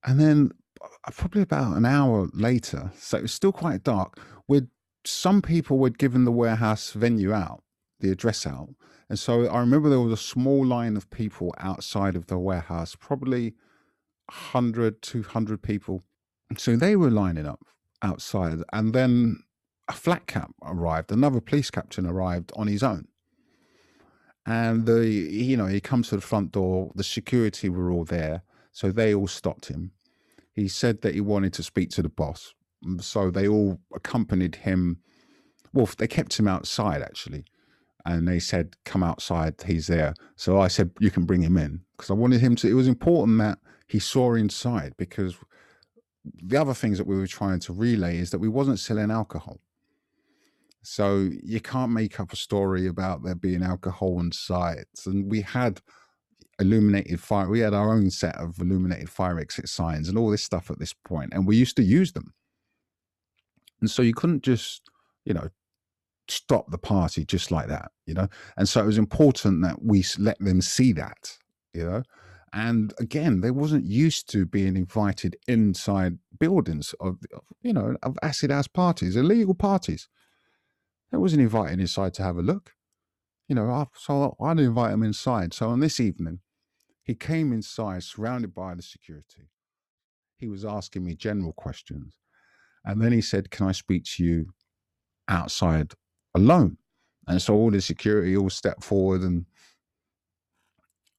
[0.05, 0.51] And then
[0.83, 4.18] uh, probably about an hour later, so it was still quite dark,
[4.49, 4.62] we
[5.05, 7.62] some people were given the warehouse venue out,
[8.01, 8.70] the address out.
[9.09, 12.97] And so I remember there was a small line of people outside of the warehouse,
[12.97, 13.55] probably
[14.27, 16.03] 100, 200 people.
[16.57, 17.64] So they were lining up
[18.03, 18.59] outside.
[18.73, 19.43] And then
[19.89, 23.09] a flat cap arrived, another police captain arrived on his own.
[24.47, 28.43] And the you know, he comes to the front door, the security were all there,
[28.72, 29.93] so they all stopped him.
[30.53, 32.55] He said that he wanted to speak to the boss.
[32.84, 34.99] Mm, so they all accompanied him.
[35.72, 37.45] Well, they kept him outside actually.
[38.05, 40.14] And they said, come outside, he's there.
[40.34, 41.82] So I said, you can bring him in.
[41.97, 45.36] Because I wanted him to, it was important that he saw inside because
[46.24, 49.61] the other things that we were trying to relay is that we wasn't selling alcohol.
[50.83, 55.07] So you can't make up a story about there being alcohol on sites.
[55.07, 55.80] And we had
[56.59, 57.49] illuminated fire.
[57.49, 60.78] We had our own set of illuminated fire exit signs and all this stuff at
[60.78, 62.35] this point, and we used to use them.
[63.80, 64.89] And so you couldn't just,
[65.24, 65.49] you know,
[66.28, 68.28] stop the party just like that, you know.
[68.57, 71.37] And so it was important that we let them see that,
[71.74, 72.03] you know.
[72.53, 77.18] And again, they wasn't used to being invited inside buildings of,
[77.62, 80.09] you know, of acid house parties, illegal parties.
[81.13, 82.73] They wasn't invited inside to have a look.
[83.49, 85.53] You know, so I'd invite him inside.
[85.53, 86.41] So on this evening,
[87.05, 89.51] he came inside surrounded by the security.
[90.39, 92.17] He was asking me general questions.
[92.85, 94.47] And then he said, Can I speak to you
[95.29, 95.93] outside
[96.35, 96.79] alone?
[97.29, 99.47] And so all the security all stepped forward and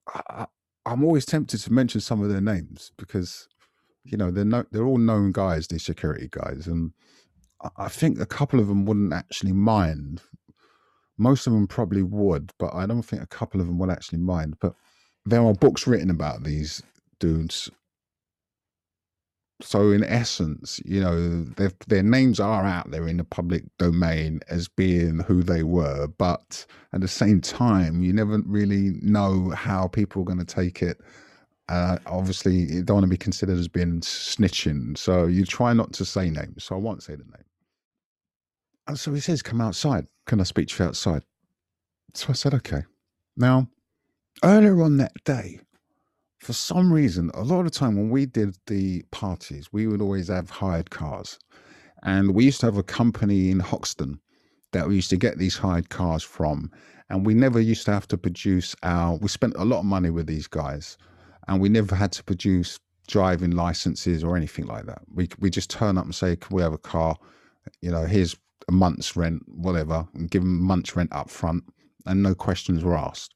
[0.08, 0.48] I,
[0.86, 3.48] am always tempted to mention some of their names because
[4.04, 6.92] you know they're no, they're all known guys, these security guys, and
[7.78, 10.22] I think a couple of them wouldn't actually mind.
[11.18, 14.20] Most of them probably would, but I don't think a couple of them would actually
[14.20, 14.56] mind.
[14.60, 14.74] But
[15.26, 16.82] there are books written about these
[17.20, 17.70] dudes.
[19.62, 21.46] So in essence, you know,
[21.88, 26.66] their names are out there in the public domain as being who they were, but
[26.92, 31.00] at the same time, you never really know how people are going to take it.
[31.70, 35.94] Uh, obviously, you don't want to be considered as being snitching, so you try not
[35.94, 36.66] to say names.
[36.66, 37.46] So I won't say the name.
[38.88, 40.08] And so he says, Come outside.
[40.26, 41.24] Can I speak to you outside?
[42.14, 42.84] So I said, Okay.
[43.36, 43.68] Now,
[44.44, 45.60] earlier on that day,
[46.40, 50.02] for some reason, a lot of the time when we did the parties, we would
[50.02, 51.40] always have hired cars.
[52.04, 54.20] And we used to have a company in Hoxton
[54.74, 56.70] that we used to get these hired cars from.
[57.10, 60.10] And we never used to have to produce our, we spent a lot of money
[60.10, 60.98] with these guys.
[61.48, 65.02] And we never had to produce driving licenses or anything like that.
[65.14, 67.16] We, we just turn up and say, Can we have a car?
[67.82, 68.36] You know, here's
[68.68, 71.64] a month's rent, whatever, and give them month's rent up front,
[72.06, 73.36] and no questions were asked.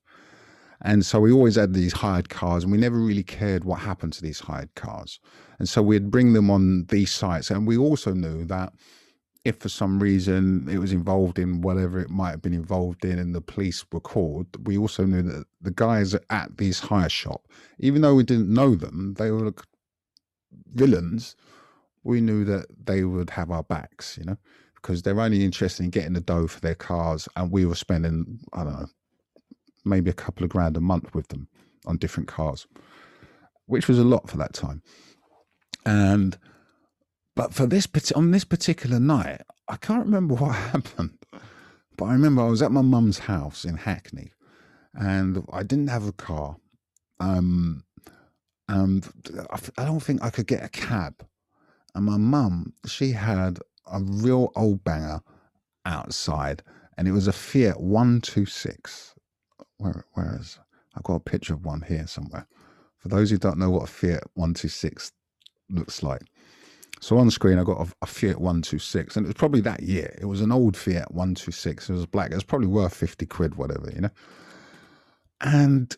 [0.82, 4.14] And so we always had these hired cars, and we never really cared what happened
[4.14, 5.20] to these hired cars.
[5.60, 8.74] And so we'd bring them on these sites, and we also knew that
[9.44, 13.18] if for some reason it was involved in whatever it might have been involved in,
[13.18, 17.48] and the police were called, we also knew that the guys at these hire shop,
[17.80, 19.54] even though we didn't know them, they were
[20.74, 21.36] villains.
[22.04, 24.38] We knew that they would have our backs, you know
[24.88, 28.40] because they're only interested in getting the dough for their cars, and we were spending
[28.54, 28.88] I don't know
[29.84, 31.50] maybe a couple of grand a month with them
[31.86, 32.68] on different cars,
[33.66, 34.82] which was a lot for that time.
[35.86, 36.38] And
[37.36, 41.18] but for this on this particular night, I can't remember what happened,
[41.98, 44.32] but I remember I was at my mum's house in Hackney,
[44.94, 46.56] and I didn't have a car.
[47.20, 47.84] Um,
[48.70, 49.06] and
[49.76, 51.26] I don't think I could get a cab.
[51.94, 53.60] And my mum, she had
[53.92, 55.22] a real old banger
[55.86, 56.64] outside,
[56.98, 59.16] and it was a Fiat 126.
[59.78, 60.60] Where, where is?
[60.96, 62.48] I've got a picture of one here somewhere.
[62.98, 65.12] For those who don't know what a Fiat 126
[65.70, 66.24] looks like.
[67.00, 70.16] So on screen, I got a, a, Fiat 126, and it was probably that year.
[70.20, 71.90] It was an old Fiat 126.
[71.90, 72.32] It was black.
[72.32, 74.10] It was probably worth 50 quid, whatever, you know.
[75.42, 75.96] And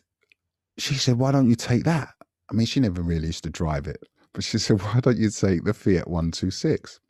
[0.78, 2.10] she said, Why don't you take that?
[2.50, 4.02] I mean, she never really used to drive it,
[4.34, 7.00] but she said, Why don't you take the Fiat 126?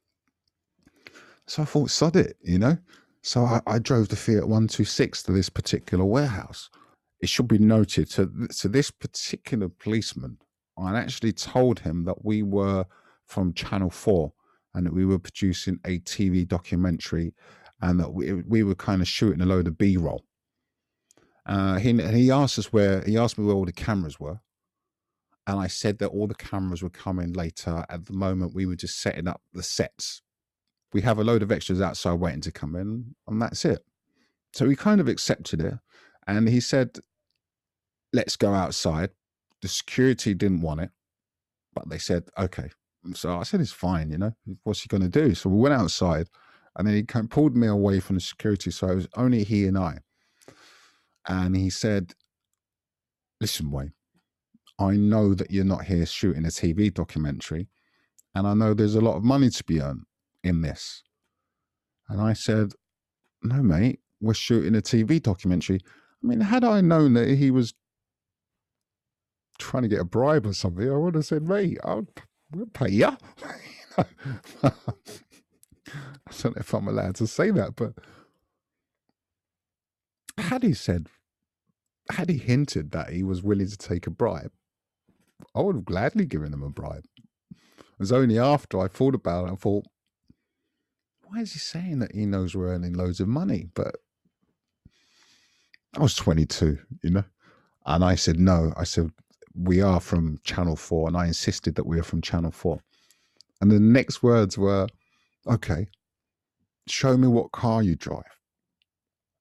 [1.50, 2.78] So I thought, sod it, you know?
[3.22, 6.70] So I, I drove the Fiat 126 to this particular warehouse.
[7.20, 8.30] It should be noted to,
[8.60, 10.38] to this particular policeman,
[10.78, 12.86] I actually told him that we were
[13.26, 14.32] from Channel 4
[14.74, 17.34] and that we were producing a TV documentary
[17.82, 20.24] and that we, we were kind of shooting a load of B roll.
[21.46, 24.40] Uh, he he asked us where he asked me where all the cameras were,
[25.46, 27.84] and I said that all the cameras were coming later.
[27.88, 30.22] At the moment, we were just setting up the sets.
[30.92, 33.84] We have a load of extras outside waiting to come in, and that's it.
[34.52, 35.74] So he kind of accepted it,
[36.26, 36.98] and he said,
[38.12, 39.10] "Let's go outside."
[39.62, 40.90] The security didn't want it,
[41.74, 42.70] but they said, "Okay."
[43.14, 44.34] So I said, "It's fine, you know.
[44.64, 46.28] What's he going to do?" So we went outside,
[46.76, 48.70] and then he pulled me away from the security.
[48.70, 50.00] So it was only he and I
[51.26, 52.14] and he said,
[53.40, 53.92] Listen, Wayne,
[54.78, 57.68] I know that you're not here shooting a TV documentary,
[58.34, 60.04] and I know there's a lot of money to be earned
[60.42, 61.02] in this.
[62.08, 62.72] And I said,
[63.42, 65.80] No, mate, we're shooting a TV documentary.
[66.22, 67.74] I mean, had I known that he was
[69.58, 72.06] trying to get a bribe or something, I would have said, Mate, I'll
[72.52, 73.06] we'll pay you.
[74.62, 74.72] I
[76.42, 77.94] don't know if I'm allowed to say that, but
[80.38, 81.08] had he said,
[82.10, 84.52] had he hinted that he was willing to take a bribe,
[85.54, 87.04] I would have gladly given him a bribe.
[87.50, 89.84] It was only after I thought about it, I thought,
[91.30, 93.68] why is he saying that he knows we're earning loads of money?
[93.74, 93.96] But
[95.96, 97.24] I was 22, you know,
[97.86, 98.72] and I said, no.
[98.76, 99.10] I said,
[99.54, 102.80] we are from Channel 4, and I insisted that we are from Channel 4.
[103.60, 104.88] And the next words were,
[105.46, 105.86] okay,
[106.88, 108.24] show me what car you drive.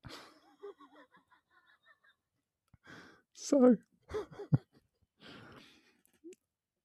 [3.42, 3.78] So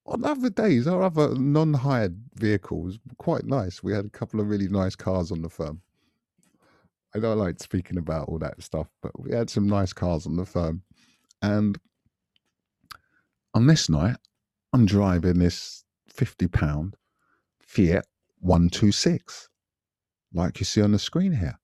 [0.05, 3.81] on other days, our other non-hired vehicles were quite nice.
[3.81, 5.81] We had a couple of really nice cars on the firm.
[7.15, 10.35] I don't like speaking about all that stuff, but we had some nice cars on
[10.35, 10.83] the firm.
[11.41, 11.77] And
[13.53, 14.17] on this night,
[14.73, 16.95] I'm driving this 50 pound
[17.59, 18.05] Fiat
[18.39, 19.49] 126,
[20.33, 21.57] like you see on the screen here.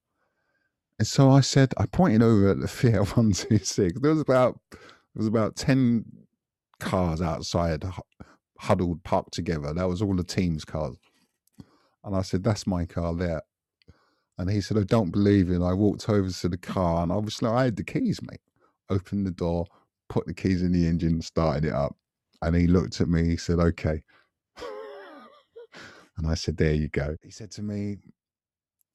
[0.98, 4.00] And so I said, I pointed over at the Fiat 126.
[4.00, 6.06] There was about there was about 10
[6.80, 7.84] cars outside
[8.62, 9.74] huddled parked together.
[9.74, 10.96] That was all the team's cars.
[12.04, 13.42] And I said, That's my car there.
[14.38, 15.56] And he said, I don't believe it.
[15.56, 18.40] And I walked over to the car and obviously I had the keys, mate.
[18.90, 19.66] Opened the door,
[20.10, 21.96] put the keys in the engine, started it up.
[22.42, 24.04] And he looked at me, he said, Okay.
[26.18, 27.16] and I said, There you go.
[27.24, 27.98] He said to me,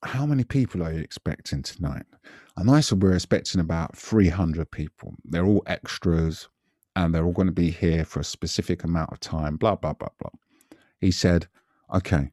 [0.03, 2.05] how many people are you expecting tonight?
[2.57, 5.15] And I said, we're expecting about 300 people.
[5.25, 6.49] They're all extras
[6.97, 9.93] and they're all going to be here for a specific amount of time, blah, blah,
[9.93, 10.31] blah, blah.
[10.99, 11.47] He said,
[11.95, 12.33] okay,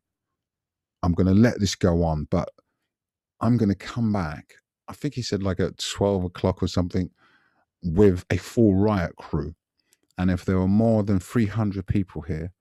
[1.04, 2.50] I'm going to let this go on, but
[3.42, 4.56] I'm going to come back.
[4.88, 7.12] I think he said like at 12 o'clock or something
[7.84, 9.54] with a full riot crew.
[10.18, 12.54] And if there are more than 300 people here,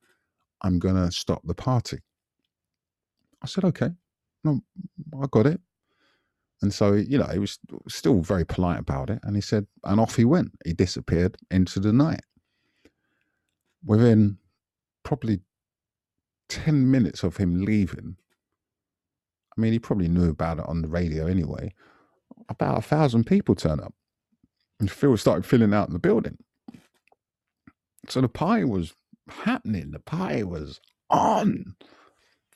[0.61, 1.99] I'm going to stop the party.
[3.41, 3.91] I said, okay
[4.43, 4.61] no,
[5.21, 5.59] I got it.
[6.63, 7.59] And so, you know, he was
[7.89, 9.19] still very polite about it.
[9.23, 10.53] And he said, and off he went.
[10.63, 12.21] He disappeared into the night.
[13.83, 14.37] Within
[15.03, 15.41] probably
[16.47, 18.15] 10 minutes of him leaving,
[19.57, 21.73] I mean, he probably knew about it on the radio anyway.
[22.47, 23.93] About a thousand people turn up.
[24.79, 26.37] And Phil started filling out the building.
[28.07, 28.93] So the pie was
[29.27, 29.91] happening.
[29.91, 31.75] The pie was on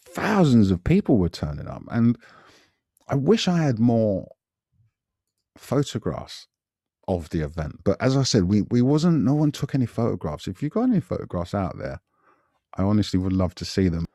[0.08, 1.84] thousands of people were turning up.
[1.92, 2.18] And
[3.10, 4.30] I wish I had more
[5.58, 6.48] photographs
[7.08, 7.82] of the event.
[7.86, 10.48] But as I said, we, we wasn't, no one took any photographs.
[10.48, 12.02] If you've got any photographs out there,
[12.78, 14.06] I honestly would love to see them.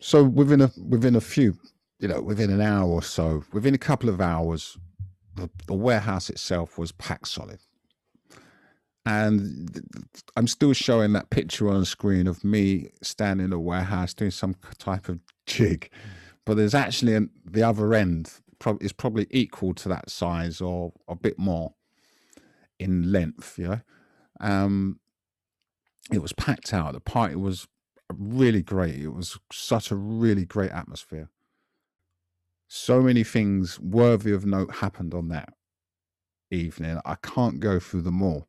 [0.00, 1.56] So within a within a few,
[2.00, 4.76] you know, within an hour or so, within a couple of hours,
[5.36, 7.60] the, the warehouse itself was packed solid
[9.04, 9.82] and
[10.36, 14.30] I'm still showing that picture on the screen of me standing in a warehouse doing
[14.30, 15.90] some type of jig,
[16.44, 18.32] but there's actually an, the other end
[18.80, 21.74] is probably equal to that size or a bit more
[22.78, 23.58] in length.
[23.58, 23.80] You know,
[24.40, 25.00] um,
[26.12, 26.92] it was packed out.
[26.92, 27.66] The party was
[28.12, 28.96] really great.
[28.96, 31.28] It was such a really great atmosphere.
[32.68, 35.52] So many things worthy of note happened on that
[36.50, 37.00] evening.
[37.04, 38.48] I can't go through them all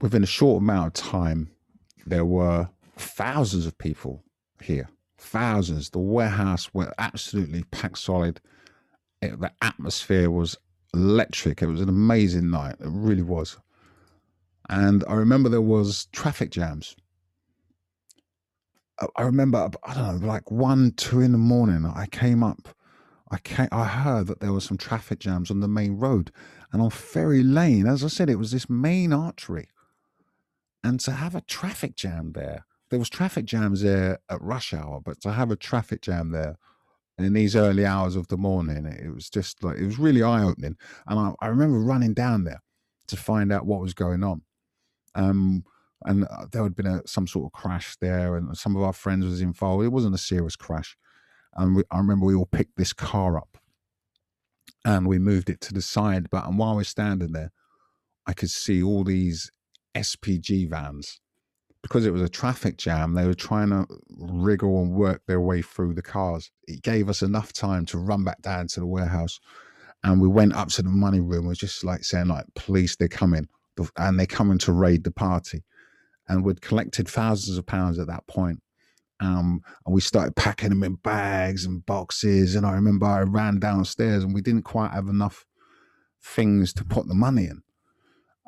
[0.00, 1.50] within a short amount of time,
[2.06, 4.24] there were thousands of people
[4.62, 4.88] here.
[5.20, 5.90] Thousands.
[5.90, 8.40] The warehouse were absolutely packed solid.
[9.22, 10.56] It, the atmosphere was
[10.94, 11.62] electric.
[11.62, 12.76] It was an amazing night.
[12.80, 13.58] It really was.
[14.68, 16.96] And I remember there was traffic jams.
[19.16, 22.68] I remember, I don't know, like one, two in the morning, I came up.
[23.30, 26.32] I came, I heard that there were some traffic jams on the main road,
[26.72, 29.68] and on Ferry Lane, as I said, it was this main artery
[30.82, 35.00] and to have a traffic jam there there was traffic jams there at rush hour
[35.04, 36.56] but to have a traffic jam there
[37.24, 40.42] in these early hours of the morning, it was just like, it was really eye
[40.42, 40.76] opening.
[41.06, 42.62] And I, I remember running down there
[43.08, 44.42] to find out what was going on.
[45.14, 45.64] Um,
[46.04, 48.92] and uh, there had been a, some sort of crash there, and some of our
[48.92, 49.84] friends was involved.
[49.84, 50.96] It wasn't a serious crash,
[51.54, 53.58] and we, I remember we all picked this car up,
[54.84, 56.30] and we moved it to the side.
[56.30, 57.52] But and while we're standing there,
[58.26, 59.50] I could see all these
[59.94, 61.20] SPG vans
[61.82, 63.14] because it was a traffic jam.
[63.14, 63.86] They were trying to
[64.18, 66.50] wriggle and work their way through the cars.
[66.66, 69.40] It gave us enough time to run back down to the warehouse,
[70.04, 71.46] and we went up to the money room.
[71.46, 73.48] Was just like saying, like, police, they're coming,
[73.96, 75.62] and they're coming to raid the party.
[76.28, 78.62] And we'd collected thousands of pounds at that point.
[79.20, 82.54] Um, and we started packing them in bags and boxes.
[82.54, 85.44] And I remember I ran downstairs and we didn't quite have enough
[86.22, 87.62] things to put the money in.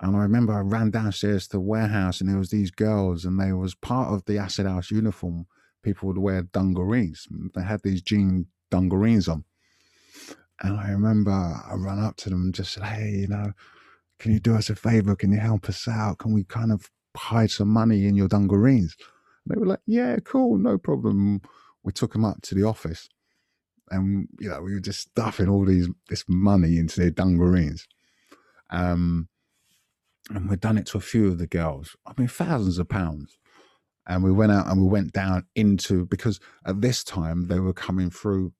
[0.02, 3.40] And I remember I ran downstairs to the warehouse and there was these girls and
[3.40, 5.46] they was part of the acid house uniform.
[5.84, 7.28] People would wear dungarees.
[7.54, 9.44] They had these jean dungarees on.
[10.60, 13.52] And I remember I ran up to them and just said, Hey, you know,
[14.18, 15.14] can you do us a favor?
[15.14, 16.18] Can you help us out?
[16.18, 18.96] Can we kind of hide some money in your dungarees?
[19.44, 21.42] And they were like, Yeah, cool, no problem.
[21.84, 23.08] We took them up to the office
[23.90, 27.86] and you know, we were just stuffing all these this money into their dungarees.
[28.70, 29.28] Um
[30.30, 31.96] and we'd done it to a few of the girls.
[32.06, 33.38] I mean, thousands of pounds.
[34.06, 37.72] And we went out and we went down into because at this time they were
[37.72, 38.52] coming through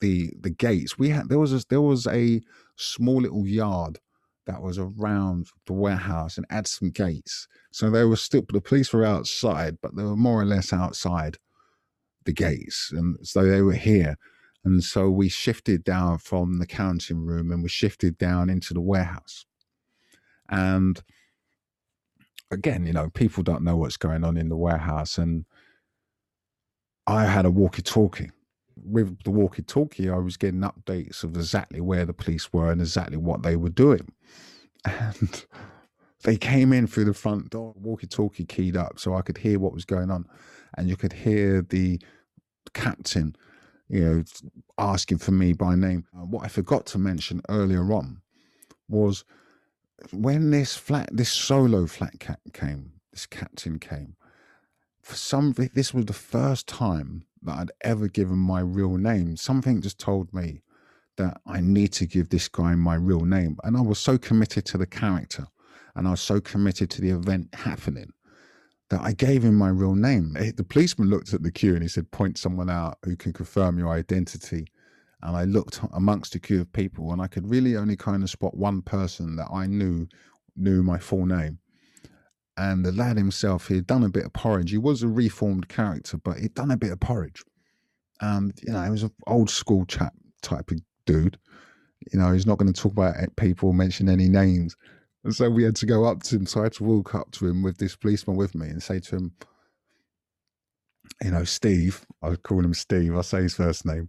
[0.00, 0.98] the the gates.
[0.98, 2.40] We had there was a, there was a
[2.76, 4.00] small little yard
[4.46, 7.46] that was around the warehouse and had some gates.
[7.70, 11.38] So they were still the police were outside, but they were more or less outside
[12.24, 14.16] the gates, and so they were here.
[14.64, 18.80] And so we shifted down from the counting room and we shifted down into the
[18.80, 19.46] warehouse.
[20.50, 21.00] And
[22.50, 25.18] again, you know, people don't know what's going on in the warehouse.
[25.18, 25.44] And
[27.06, 28.30] I had a walkie talkie.
[28.82, 32.80] With the walkie talkie, I was getting updates of exactly where the police were and
[32.80, 34.12] exactly what they were doing.
[34.84, 35.44] And
[36.24, 39.58] they came in through the front door, walkie talkie keyed up so I could hear
[39.58, 40.26] what was going on.
[40.76, 42.00] And you could hear the
[42.74, 43.36] captain,
[43.88, 44.24] you know,
[44.78, 46.04] asking for me by name.
[46.12, 48.22] What I forgot to mention earlier on
[48.88, 49.24] was
[50.12, 54.16] when this flat, this solo flat cat came, this captain came,
[55.02, 59.36] for some, this was the first time that I'd ever given my real name.
[59.36, 60.62] Something just told me
[61.16, 63.56] that I need to give this guy my real name.
[63.64, 65.46] And I was so committed to the character
[65.94, 68.12] and I was so committed to the event happening
[68.90, 70.32] that I gave him my real name.
[70.32, 73.78] The policeman looked at the queue and he said, Point someone out who can confirm
[73.78, 74.66] your identity
[75.22, 78.30] and I looked amongst a queue of people and I could really only kind of
[78.30, 80.08] spot one person that I knew
[80.56, 81.58] knew my full name.
[82.56, 84.70] And the lad himself, he'd done a bit of porridge.
[84.70, 87.42] He was a reformed character, but he'd done a bit of porridge.
[88.20, 90.12] And, you know, he was an old school chap
[90.42, 91.38] type of dude.
[92.12, 94.76] You know, he's not going to talk about people, mention any names.
[95.24, 96.46] And so we had to go up to him.
[96.46, 99.00] So I had to walk up to him with this policeman with me and say
[99.00, 99.32] to him,
[101.22, 104.08] you know, Steve, I call him Steve, I say his first name.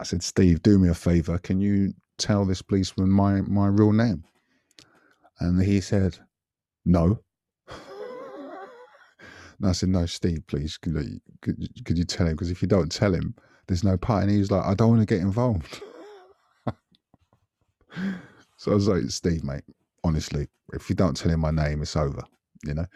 [0.00, 1.38] I said, Steve, do me a favor.
[1.38, 4.24] Can you tell this policeman my, my real name?
[5.40, 6.18] And he said,
[6.84, 7.20] No.
[9.58, 12.34] and I said, No, Steve, please, could, you, could, could you tell him?
[12.34, 13.34] Because if you don't tell him,
[13.66, 14.22] there's no part.
[14.22, 15.82] And he was like, I don't want to get involved.
[18.56, 19.62] so I was like, Steve, mate,
[20.04, 22.22] honestly, if you don't tell him my name, it's over,
[22.64, 22.86] you know?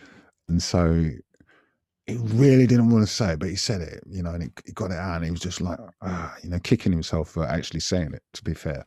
[0.49, 1.09] And so
[2.07, 4.49] he really didn't want to say it, but he said it, you know, and he,
[4.67, 7.45] he got it out and he was just like, ah, you know, kicking himself for
[7.45, 8.87] actually saying it, to be fair.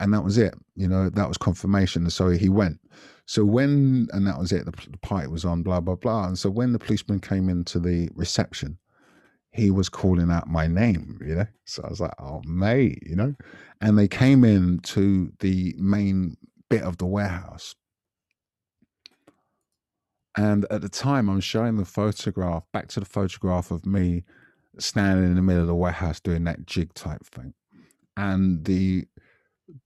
[0.00, 2.02] And that was it, you know, that was confirmation.
[2.02, 2.78] And so he went.
[3.26, 6.28] So when, and that was it, the, the was on, blah, blah, blah.
[6.28, 8.78] And so when the policeman came into the reception,
[9.50, 11.46] he was calling out my name, you know.
[11.64, 13.34] So I was like, oh, mate, you know.
[13.80, 16.36] And they came in to the main
[16.70, 17.74] bit of the warehouse
[20.38, 24.22] and at the time, I'm showing the photograph, back to the photograph of me
[24.78, 27.54] standing in the middle of the warehouse doing that jig type thing.
[28.16, 29.08] And the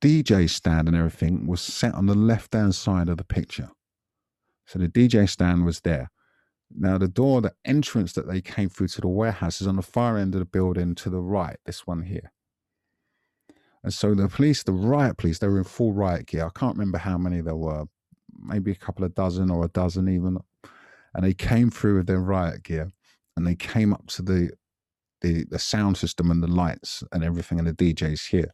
[0.02, 3.70] DJ stand and everything was set on the left hand side of the picture.
[4.66, 6.10] So the DJ stand was there.
[6.70, 9.82] Now, the door, the entrance that they came through to the warehouse is on the
[9.82, 12.30] far end of the building to the right, this one here.
[13.82, 16.44] And so the police, the riot police, they were in full riot gear.
[16.44, 17.86] I can't remember how many there were,
[18.42, 20.38] maybe a couple of dozen or a dozen even,
[21.14, 22.90] and they came through with their riot gear,
[23.36, 24.50] and they came up to the
[25.20, 28.52] the the sound system and the lights and everything and the DJs here,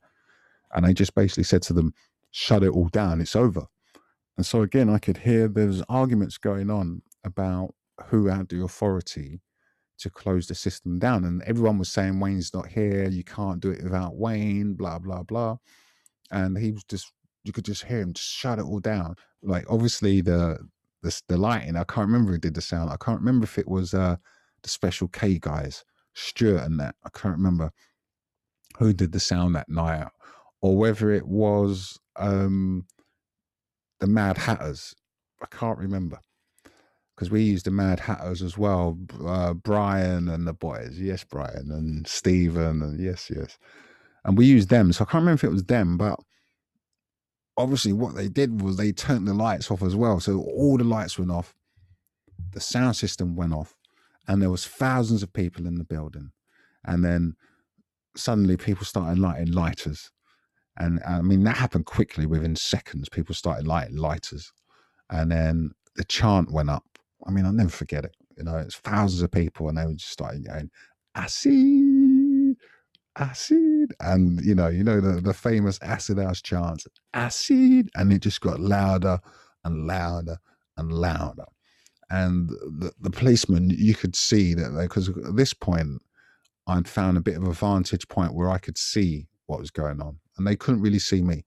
[0.75, 1.95] and they just basically said to them,
[2.31, 3.21] "Shut it all down.
[3.21, 3.67] It's over."
[4.37, 7.75] And so again, I could hear there was arguments going on about
[8.07, 9.41] who had the authority
[9.99, 11.25] to close the system down.
[11.25, 15.23] And everyone was saying Wayne's not here, you can't do it without Wayne, blah blah
[15.25, 15.57] blah.
[16.31, 17.13] And he was just
[17.45, 19.15] you could just hear him just shut it all down.
[19.43, 20.59] Like obviously the
[21.03, 22.91] the, the lighting, I can't remember who did the sound.
[22.91, 24.17] I can't remember if it was uh
[24.63, 25.85] the special K guys,
[26.15, 26.95] Stuart and that.
[27.05, 27.71] I can't remember
[28.79, 30.09] who did the sound that night,
[30.61, 32.87] or whether it was um
[34.01, 34.95] the Mad Hatters.
[35.43, 36.19] I can't remember
[37.15, 38.99] because we used the Mad Hatters as well.
[39.25, 43.59] Uh, Brian and the boys, yes, Brian and Stephen, and yes, yes,
[44.25, 44.93] and we used them.
[44.93, 46.19] So I can't remember if it was them, but
[47.59, 50.21] obviously what they did was they turned the lights off as well.
[50.21, 51.55] So all the lights went off,
[52.53, 53.75] the sound system went off,
[54.27, 56.31] and there was thousands of people in the building,
[56.85, 57.35] and then
[58.17, 60.11] suddenly people started lighting lighters.
[60.77, 63.09] And I mean, that happened quickly within seconds.
[63.09, 64.53] People started lighting lighters.
[65.11, 66.85] And then the chant went up.
[67.27, 68.15] I mean, I'll never forget it.
[68.37, 70.71] You know, it's thousands of people, and they were just starting going,
[71.17, 71.53] acid,
[73.19, 73.95] acid.
[74.01, 77.91] And, you know, you know, the, the famous acid house chants, acid.
[77.95, 79.21] And it just got louder
[79.65, 80.39] and louder
[80.77, 81.47] and louder.
[82.11, 86.01] And the, the policeman, you could see that, because at this point,
[86.67, 90.01] I'd found a bit of a vantage point where I could see what was going
[90.03, 91.45] on, and they couldn't really see me.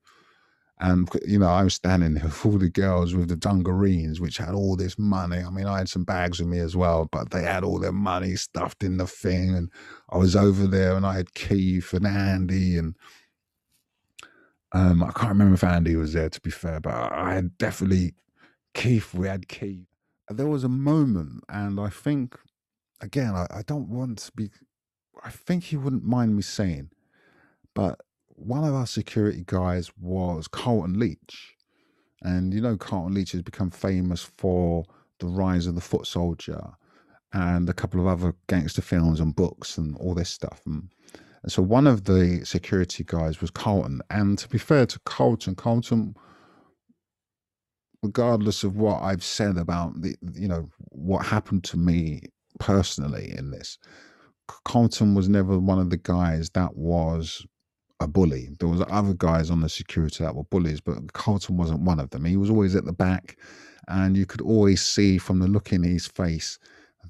[0.82, 4.38] And you know, I was standing there with all the girls with the dungarees, which
[4.38, 5.38] had all this money.
[5.38, 7.91] I mean, I had some bags with me as well, but they had all their
[7.91, 9.56] money stuffed in the thing.
[9.56, 9.70] And
[10.10, 12.95] I was over there, and I had Keith and Andy, and
[14.74, 18.16] um, I can't remember if Andy was there, to be fair, but I had definitely
[18.74, 19.14] Keith.
[19.14, 19.86] We had Keith.
[20.30, 22.38] There was a moment, and I think,
[23.02, 24.49] again, I, I don't want to be
[25.24, 26.90] I think he wouldn't mind me saying,
[27.74, 28.02] but
[28.41, 31.55] one of our security guys was Carlton Leach.
[32.23, 34.85] And you know, Carlton Leach has become famous for
[35.19, 36.72] The Rise of the Foot Soldier
[37.34, 40.61] and a couple of other gangster films and books and all this stuff.
[40.65, 40.89] And,
[41.43, 44.01] and so one of the security guys was Carlton.
[44.09, 46.15] And to be fair to Carlton, Carlton,
[48.03, 52.22] regardless of what I've said about the, you know, what happened to me
[52.59, 53.77] personally in this,
[54.65, 57.45] Carlton was never one of the guys that was
[58.02, 58.49] a bully.
[58.60, 62.10] There was other guys on the security that were bullies, but Carlton wasn't one of
[62.10, 62.26] them.
[62.26, 63.38] He was always at the back,
[63.88, 66.57] and you could always see from the look in his face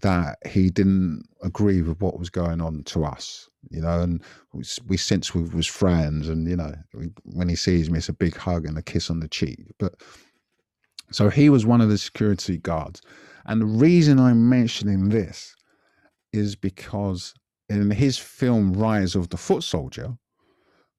[0.01, 3.49] that he didn't agree with what was going on to us.
[3.69, 4.23] You know, and
[4.53, 6.73] we, we since we was friends, and you know,
[7.23, 9.59] when he sees me, it's a big hug and a kiss on the cheek.
[9.79, 9.95] But
[11.11, 13.01] so he was one of the security guards,
[13.45, 15.55] and the reason I'm mentioning this
[16.33, 17.33] is because
[17.69, 20.17] in his film Rise of the Foot Soldier,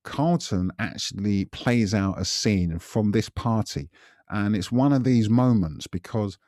[0.05, 3.91] Carlton actually plays out a scene from this party.
[4.29, 6.39] And it's one of these moments because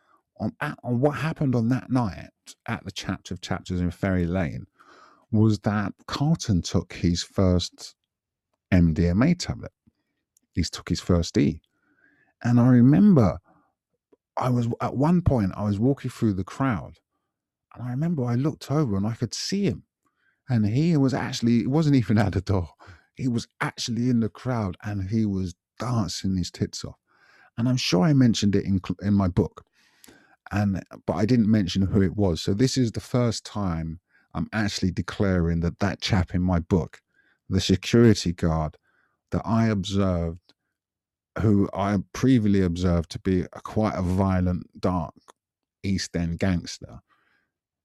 [0.41, 2.31] on, on what happened on that night
[2.67, 4.67] at the chapter of chapters in Ferry Lane
[5.31, 7.95] was that Carlton took his first
[8.73, 9.73] MDMA tablet.
[10.53, 11.61] He took his first E.
[12.43, 13.39] And I remember
[14.37, 16.99] I was at one point I was walking through the crowd
[17.75, 19.85] and I remember I looked over and I could see him.
[20.49, 22.69] And he was actually, it wasn't even at the door.
[23.15, 26.97] He was actually in the crowd and he was dancing his tits off.
[27.57, 29.65] And I'm sure I mentioned it in, in my book.
[30.51, 32.43] And but I didn't mention who it was.
[32.43, 34.01] So this is the first time
[34.35, 37.01] I'm actually declaring that that chap in my book,
[37.49, 38.77] the security guard
[39.31, 40.41] that I observed,
[41.41, 45.15] who I previously observed to be a quite a violent, dark
[45.83, 47.01] East End gangster,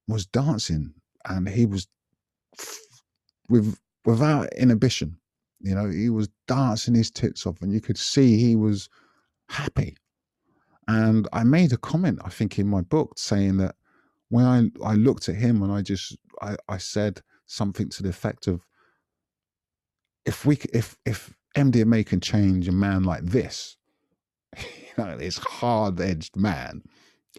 [0.08, 0.96] was dancing
[1.26, 1.88] and he was
[3.48, 5.19] with without inhibition
[5.62, 8.90] you know he was dancing his tits off and you could see he was
[9.50, 9.96] happy.
[10.88, 13.76] And i made a comment i think in my book saying that
[14.30, 18.10] when i i looked at him and i just i i said something to the
[18.10, 18.66] effect of
[20.26, 23.78] if we if if mdma can change a man like this
[24.58, 26.82] you know this hard-edged man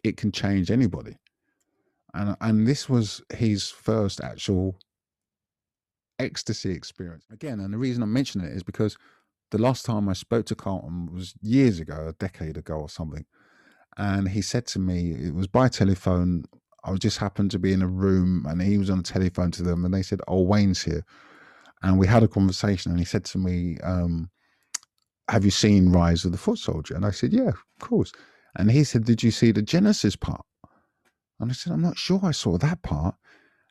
[0.05, 1.17] it can change anybody.
[2.15, 4.79] And and this was his first actual
[6.25, 7.25] ecstasy experience.
[7.33, 8.97] Again and the reason i'm mentioning it is because
[9.51, 13.25] the last time i spoke to carlton was years ago a decade ago or something
[13.99, 16.45] and he said to me it was by telephone
[16.85, 19.63] i just happened to be in a room and he was on the telephone to
[19.63, 21.05] them and they said oh wayne's here
[21.83, 24.31] and we had a conversation and he said to me um,
[25.29, 26.95] have you seen rise of the foot soldier?
[26.95, 28.13] And i said yeah of course
[28.57, 30.45] and he said did you see the genesis part?
[31.41, 33.15] And I said, I'm not sure I saw that part.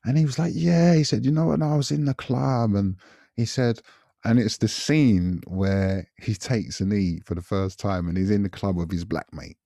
[0.05, 0.95] And he was like, Yeah.
[0.95, 1.61] He said, You know what?
[1.61, 2.75] I was in the club.
[2.75, 2.95] And
[3.35, 3.81] he said,
[4.25, 8.31] and it's the scene where he takes a knee for the first time and he's
[8.31, 9.57] in the club with his black mate.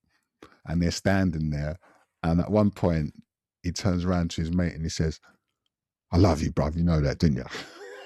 [0.65, 1.77] And they're standing there.
[2.21, 3.13] And at one point,
[3.63, 5.19] he turns around to his mate and he says,
[6.11, 6.77] I love you, bruv.
[6.77, 7.45] You know that, didn't you?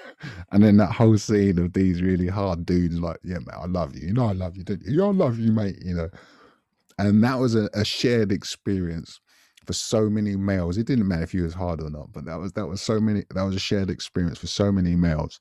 [0.52, 3.94] and then that whole scene of these really hard dudes like, yeah, mate, I love
[3.94, 4.08] you.
[4.08, 5.04] You know I love you, didn't you?
[5.04, 6.08] I love you, mate, you know.
[6.98, 9.20] And that was a, a shared experience
[9.68, 10.78] for so many males.
[10.78, 12.98] It didn't matter if you was hard or not, but that was that was so
[12.98, 15.38] many that was a shared experience for so many males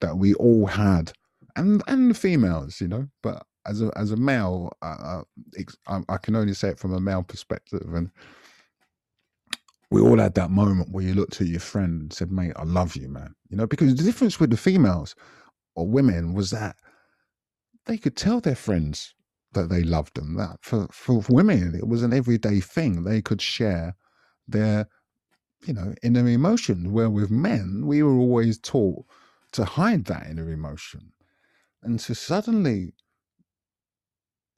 [0.00, 1.12] that we all had.
[1.56, 5.22] And and the females, you know, but as a as a male, I,
[5.88, 8.12] I, I can only say it from a male perspective, and
[9.90, 12.62] we all had that moment where you looked at your friend and said, "Mate, I
[12.62, 15.16] love you, man." You know, because the difference with the females
[15.74, 16.76] or women was that
[17.86, 19.13] they could tell their friends
[19.54, 20.36] that they loved them.
[20.36, 23.04] That for for, women, it was an everyday thing.
[23.04, 23.96] They could share
[24.46, 24.88] their,
[25.66, 26.88] you know, inner emotions.
[26.88, 29.04] Where with men, we were always taught
[29.52, 31.12] to hide that inner emotion,
[31.82, 32.94] and to suddenly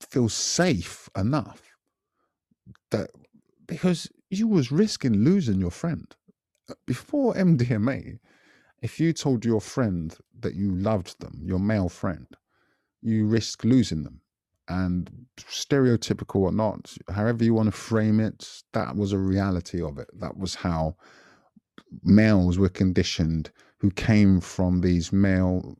[0.00, 1.62] feel safe enough
[2.90, 3.10] that
[3.66, 6.14] because you was risking losing your friend
[6.86, 8.18] before MDMA.
[8.82, 12.26] If you told your friend that you loved them, your male friend,
[13.00, 14.20] you risk losing them.
[14.68, 19.98] And stereotypical or not, however you want to frame it, that was a reality of
[19.98, 20.08] it.
[20.18, 20.96] That was how
[22.02, 25.76] males were conditioned who came from these male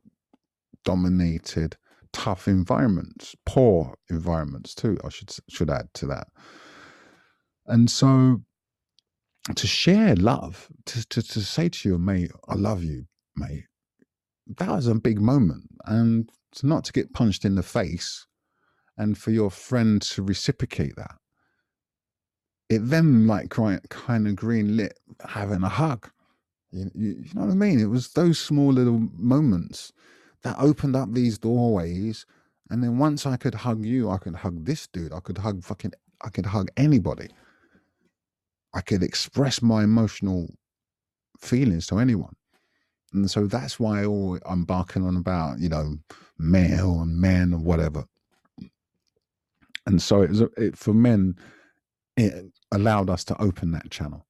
[0.85, 1.75] dominated
[2.13, 4.97] tough environments, poor environments too.
[5.03, 6.27] I should should add to that.
[7.65, 8.43] And so,
[9.55, 13.65] to share love, to to, to say to your mate, "I love you, mate,"
[14.57, 16.29] that was a big moment, and
[16.63, 18.26] not to get punched in the face,
[18.97, 21.15] and for your friend to reciprocate that.
[22.69, 26.09] It then like kind of green lit having a hug.
[26.71, 27.79] You, you, know what I mean?
[27.79, 29.93] It was those small little moments
[30.43, 32.25] that opened up these doorways.
[32.69, 35.13] And then once I could hug you, I could hug this dude.
[35.13, 37.29] I could hug fucking, I could hug anybody.
[38.73, 40.49] I could express my emotional
[41.39, 42.35] feelings to anyone.
[43.13, 45.97] And so that's why all I'm barking on about, you know,
[46.37, 48.05] male and men and whatever.
[49.87, 51.35] And so it was it, for men,
[52.15, 54.27] it allowed us to open that channel.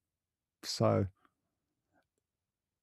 [0.64, 1.08] So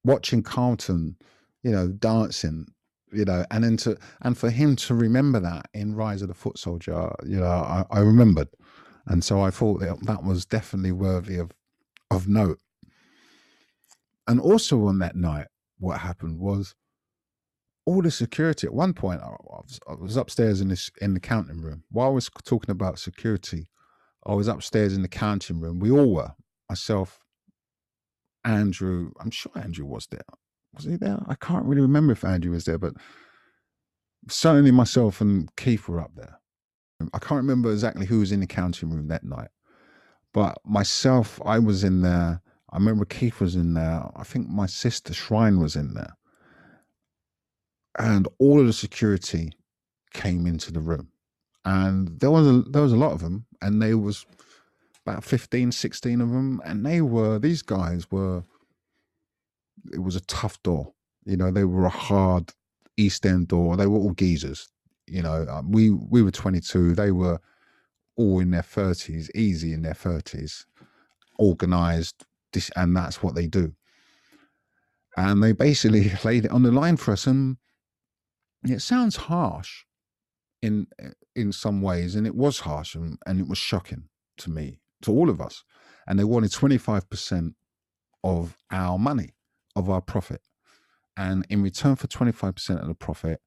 [0.03, 1.15] watching Carlton,
[1.63, 2.67] you know, dancing
[3.15, 6.33] you know, and then to and for him to remember that in Rise of the
[6.33, 8.49] Foot Soldier, you know, I, I remembered,
[9.07, 11.51] and so I thought that that was definitely worthy of
[12.11, 12.59] of note.
[14.27, 15.47] And also on that night,
[15.77, 16.75] what happened was
[17.85, 18.67] all the security.
[18.67, 21.83] At one point, I was, I was upstairs in this in the counting room.
[21.91, 23.67] While I was talking about security,
[24.25, 25.79] I was upstairs in the counting room.
[25.79, 26.33] We all were.
[26.69, 27.19] Myself,
[28.43, 29.11] Andrew.
[29.19, 30.23] I'm sure Andrew was there
[30.75, 31.19] was he there?
[31.27, 32.93] I can't really remember if Andrew was there, but
[34.29, 36.39] certainly myself and Keith were up there.
[37.13, 39.49] I can't remember exactly who was in the counting room that night,
[40.33, 42.41] but myself, I was in there.
[42.71, 44.03] I remember Keith was in there.
[44.15, 46.13] I think my sister Shrine was in there.
[47.97, 49.53] And all of the security
[50.13, 51.09] came into the room.
[51.63, 54.25] And there was a, there was a lot of them, and there was
[55.05, 56.61] about 15, 16 of them.
[56.65, 58.43] And they were, these guys were
[59.93, 60.93] it was a tough door.
[61.25, 62.51] You know, they were a hard
[62.97, 63.77] East End door.
[63.77, 64.69] They were all geezers.
[65.07, 66.95] You know, um, we we were 22.
[66.95, 67.39] They were
[68.17, 70.65] all in their 30s, easy in their 30s,
[71.37, 72.25] organized,
[72.75, 73.73] and that's what they do.
[75.17, 77.27] And they basically laid it on the line for us.
[77.27, 77.57] And
[78.71, 79.83] it sounds harsh
[80.61, 84.49] in eh, in some ways, and it was harsh and, and it was shocking to
[84.49, 85.63] me, to all of us.
[86.07, 87.53] And they wanted 25%
[88.23, 89.33] of our money
[89.75, 90.41] of our profit.
[91.17, 93.41] And in return for 25% of the profit,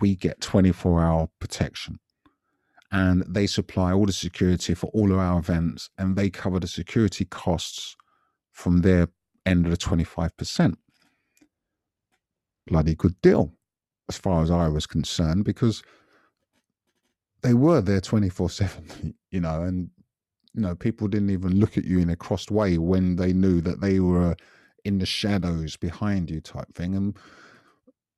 [0.00, 1.98] we get 24 hour protection.
[2.92, 6.68] And they supply all the security for all of our events and they cover the
[6.68, 7.96] security costs
[8.52, 9.08] from their
[9.44, 10.76] end of the 25%.
[12.66, 13.52] Bloody good deal,
[14.08, 15.82] as far as I was concerned, because
[17.42, 19.90] they were there 24 7, you know, and,
[20.54, 23.60] you know, people didn't even look at you in a crossed way when they knew
[23.60, 24.36] that they were
[24.86, 27.18] in the shadows behind you type thing and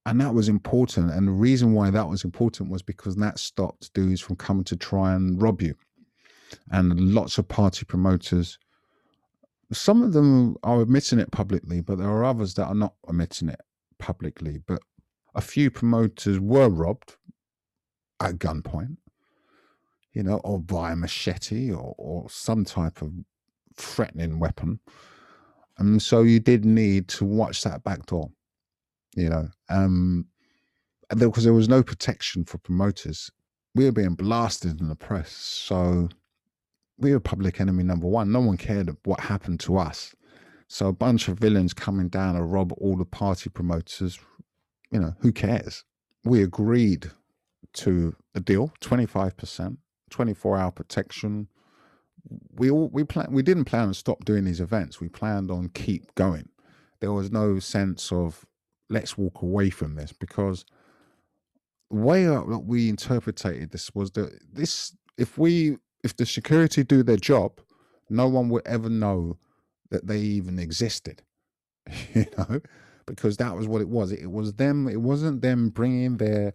[0.05, 3.93] and that was important and the reason why that was important was because that stopped
[3.94, 5.74] dudes from coming to try and rob you
[6.70, 8.59] and lots of party promoters
[9.73, 13.48] some of them are admitting it publicly but there are others that are not admitting
[13.48, 13.60] it
[13.98, 14.82] publicly but
[15.34, 17.16] a few promoters were robbed
[18.20, 18.96] at gunpoint
[20.12, 23.12] you know or by a machete or, or some type of
[23.76, 24.80] threatening weapon
[25.78, 28.30] and so you did need to watch that back door,
[29.14, 30.26] you know, um,
[31.16, 33.30] because there was no protection for promoters.
[33.74, 35.30] We were being blasted in the press.
[35.30, 36.09] So
[36.98, 38.32] we were public enemy number one.
[38.32, 40.14] No one cared what happened to us.
[40.66, 44.18] So a bunch of villains coming down to rob all the party promoters,
[44.90, 45.85] you know, who cares?
[46.24, 47.10] We agreed
[47.74, 49.77] to a deal, 25%,
[50.10, 51.48] 24 hour protection.
[52.55, 55.01] We all we plan we didn't plan to stop doing these events.
[55.01, 56.48] We planned on keep going.
[57.01, 58.44] There was no sense of
[58.90, 60.65] let's walk away from this because
[61.90, 67.02] the way that we interpreted this was that this if we if the security do
[67.02, 67.60] their job,
[68.10, 69.39] no one would ever know
[69.90, 71.23] that they even existed.
[72.15, 72.60] you know,
[73.09, 74.12] because that was what it was.
[74.12, 74.89] It was them.
[74.89, 76.55] It wasn't them bringing their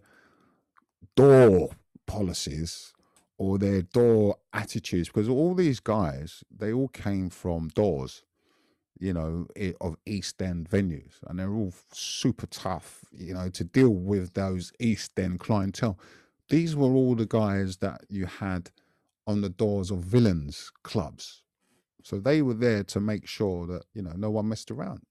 [1.16, 1.70] door
[2.06, 2.92] policies
[3.38, 8.22] or their door attitudes because all these guys they all came from doors
[8.98, 9.46] you know
[9.80, 14.72] of east end venues and they're all super tough you know to deal with those
[14.78, 15.98] east end clientele
[16.48, 18.70] these were all the guys that you had
[19.26, 21.42] on the doors of villains clubs
[22.02, 25.02] so they were there to make sure that you know no one messed around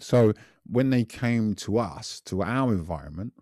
[0.00, 0.32] so
[0.66, 3.32] when they came to us to our environment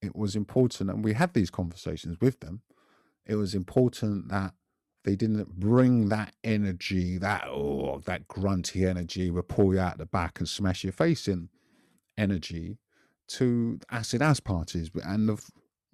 [0.00, 2.62] it was important and we had these conversations with them
[3.26, 4.54] it was important that
[5.04, 10.06] they didn't bring that energy, that oh, that grunty energy will pull you out the
[10.06, 11.48] back and smash your face in
[12.16, 12.78] energy
[13.28, 14.90] to acid house parties.
[15.04, 15.42] And the,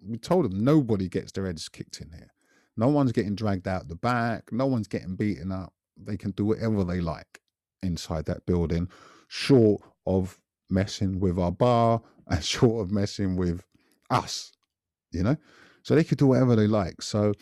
[0.07, 2.33] we told them nobody gets their heads kicked in here.
[2.77, 4.53] No one's getting dragged out the back.
[4.53, 5.73] No one's getting beaten up.
[5.97, 7.41] They can do whatever they like
[7.83, 8.89] inside that building,
[9.27, 10.39] short of
[10.71, 13.65] messing with our bar and short of messing with
[14.11, 14.53] us,
[15.11, 15.37] you know?
[15.83, 17.01] So they could do whatever they like.
[17.01, 17.33] So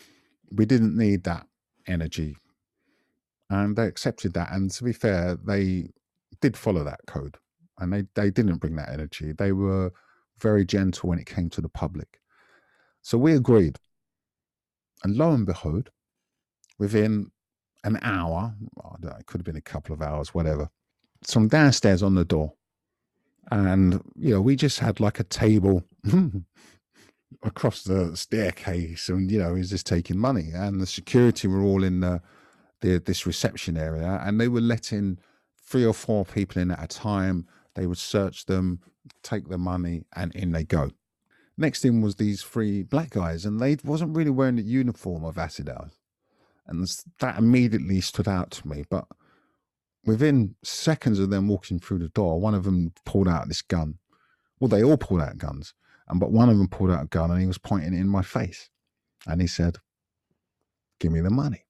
[0.51, 1.45] we didn't need that
[1.87, 2.37] energy.
[3.49, 4.51] And they accepted that.
[4.51, 5.89] And to be fair, they
[6.41, 7.37] did follow that code
[7.79, 9.33] and they, they didn't bring that energy.
[9.33, 9.91] They were
[10.39, 12.19] very gentle when it came to the public.
[13.01, 13.79] So we agreed.
[15.03, 15.89] And lo and behold,
[16.79, 17.31] within
[17.83, 18.55] an hour,
[18.99, 20.69] know, it could have been a couple of hours, whatever,
[21.23, 22.53] some downstairs on the door.
[23.51, 25.83] And, you know, we just had like a table
[27.43, 30.51] across the staircase and you know he's just taking money.
[30.53, 32.21] And the security were all in the,
[32.81, 34.21] the this reception area.
[34.23, 35.19] And they were letting
[35.61, 37.47] three or four people in at a time.
[37.75, 38.81] They would search them
[39.23, 40.91] take the money and in they go.
[41.57, 45.35] Next in was these three black guys and they wasn't really wearing the uniform of
[45.35, 45.59] house
[46.67, 46.87] and
[47.19, 48.83] that immediately stood out to me.
[48.89, 49.05] But
[50.07, 53.99] within seconds of them walking through the door one of them pulled out this gun
[54.59, 55.75] well they all pulled out guns
[56.07, 58.07] and but one of them pulled out a gun and he was pointing it in
[58.07, 58.69] my face.
[59.25, 59.77] And he said,
[60.99, 61.65] Give me the money.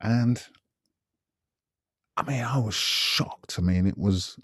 [0.00, 0.42] And
[2.16, 3.56] I mean, I was shocked.
[3.58, 4.38] I mean, it was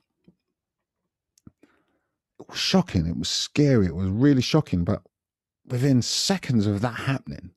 [2.39, 3.07] it was shocking.
[3.07, 3.87] It was scary.
[3.87, 4.85] It was really shocking.
[4.85, 5.03] But
[5.67, 7.51] within seconds of that happening,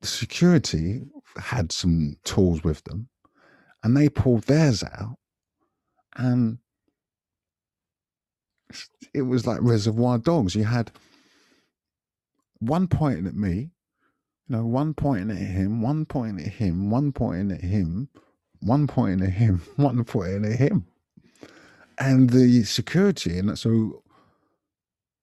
[0.00, 1.02] the security
[1.36, 3.08] had some tools with them
[3.82, 5.16] and they pulled theirs out
[6.16, 6.58] and
[9.14, 10.54] it was like Reservoir Dogs.
[10.54, 10.92] You had
[12.60, 13.70] one pointing at me,
[14.48, 18.08] you know, one pointing at him, one pointing at him, one pointing at him,
[18.60, 20.86] one pointing at him, one pointing at him.
[21.98, 24.02] And the security, and so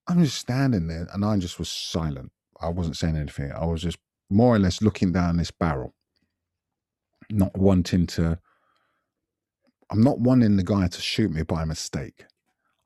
[0.07, 2.31] I'm just standing there and I just was silent.
[2.61, 3.51] I wasn't saying anything.
[3.51, 3.97] I was just
[4.29, 5.93] more or less looking down this barrel,
[7.29, 8.39] not wanting to.
[9.89, 12.25] I'm not wanting the guy to shoot me by mistake.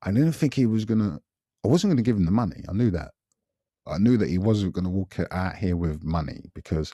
[0.03, 1.19] I didn't think he was gonna.
[1.63, 2.63] I wasn't gonna give him the money.
[2.67, 3.11] I knew that.
[3.87, 6.93] I knew that he wasn't gonna walk out here with money because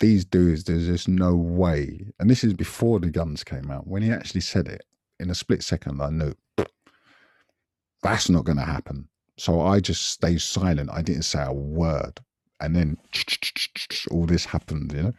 [0.00, 2.06] these dudes, there's just no way.
[2.18, 3.86] And this is before the guns came out.
[3.86, 4.82] When he actually said it,
[5.18, 6.34] in a split second, I knew
[8.02, 9.08] that's not gonna happen.
[9.36, 10.90] So I just stayed silent.
[10.92, 12.20] I didn't say a word.
[12.60, 12.98] And then
[14.10, 15.12] all this happened, you know.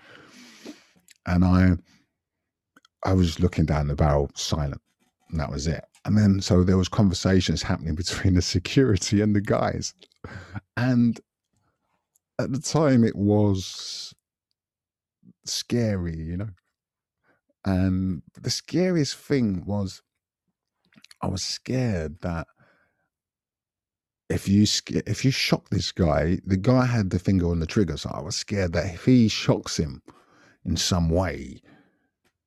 [1.26, 1.72] And I,
[3.06, 4.82] I was looking down the barrel, silent,
[5.30, 5.84] and that was it.
[6.06, 9.94] And then so there was conversations happening between the security and the guys.
[10.78, 11.20] And
[12.40, 14.14] at the time it was
[15.46, 16.50] scary, you know.
[17.66, 20.02] And the scariest thing was
[21.22, 22.48] I was scared that
[24.30, 27.98] if you if you shock this guy, the guy had the finger on the trigger,
[27.98, 30.02] so I was scared that if he shocks him
[30.66, 31.62] in some way,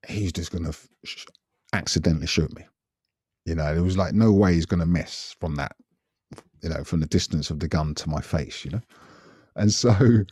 [0.07, 0.73] he's just gonna
[1.73, 2.65] accidentally shoot me.
[3.45, 5.77] You know, there was like no way he's going to miss from that,
[6.63, 8.81] you know, from the distance of the gun to my face, you know.
[9.57, 10.25] And so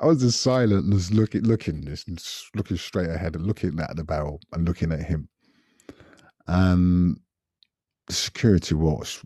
[0.00, 2.08] I was just silent just looking, looking, just
[2.54, 5.28] looking straight ahead and looking at the barrel and looking at him.
[6.46, 7.20] And
[8.06, 9.22] the security was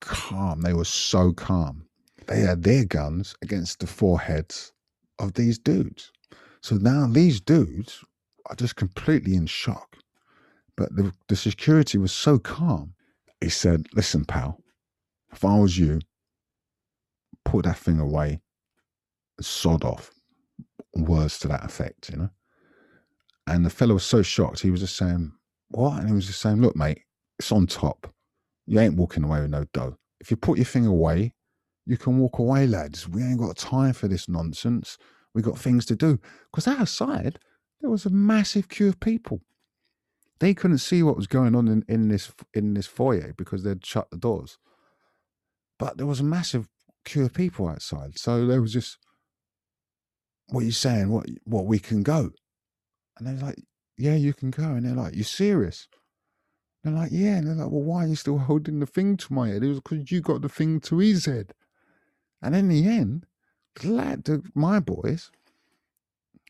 [0.00, 0.62] calm.
[0.62, 1.86] They were so calm.
[2.26, 4.72] They had their guns against the foreheads
[5.18, 6.12] of these dudes.
[6.62, 8.04] So now these dudes
[8.46, 9.96] are just completely in shock.
[10.76, 12.94] But the, the security was so calm.
[13.40, 14.62] He said, Listen, pal,
[15.32, 16.00] if I was you,
[17.44, 18.40] put that thing away,
[19.40, 20.10] sod off.
[20.94, 22.30] Words to that effect, you know?
[23.46, 25.32] And the fellow was so shocked, he was just saying,
[25.68, 25.98] What?
[25.98, 27.02] And he was just saying, Look, mate,
[27.38, 28.12] it's on top.
[28.66, 29.96] You ain't walking away with no dough.
[30.20, 31.32] If you put your thing away,
[31.86, 33.08] you can walk away, lads.
[33.08, 34.98] We ain't got time for this nonsense.
[35.34, 36.18] We got things to do.
[36.50, 37.38] Because outside,
[37.80, 39.40] there was a massive queue of people.
[40.40, 43.84] They couldn't see what was going on in, in this in this foyer because they'd
[43.84, 44.58] shut the doors.
[45.78, 46.68] But there was a massive
[47.04, 48.18] queue of people outside.
[48.18, 48.98] So there was just,
[50.48, 51.10] what are you saying?
[51.10, 52.30] What what we can go?
[53.18, 53.62] And they're like,
[53.98, 54.62] Yeah, you can go.
[54.62, 55.88] And they're like, You serious?
[56.82, 57.36] They're like, Yeah.
[57.36, 59.62] And they're like, Well, why are you still holding the thing to my head?
[59.62, 61.52] It was because you got the thing to his head.
[62.42, 63.26] And in the end,
[63.82, 65.30] lad, the, my boys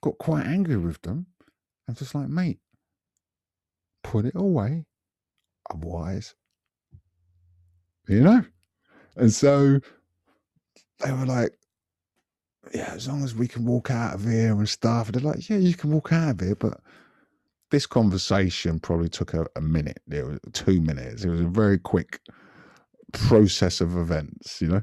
[0.03, 1.27] got quite angry with them.
[1.89, 2.59] I'm just like, mate,
[4.03, 4.87] put it away.
[5.71, 6.35] Otherwise,
[8.09, 8.45] you know?
[9.17, 9.81] And so
[11.01, 11.53] they were like,
[12.75, 15.09] yeah, as long as we can walk out of here and stuff.
[15.09, 16.55] And they're like, yeah, you can walk out of here.
[16.55, 16.81] But
[17.71, 21.25] this conversation probably took a, a minute, it was two minutes.
[21.25, 22.21] It was a very quick
[23.13, 24.83] process of events, you know?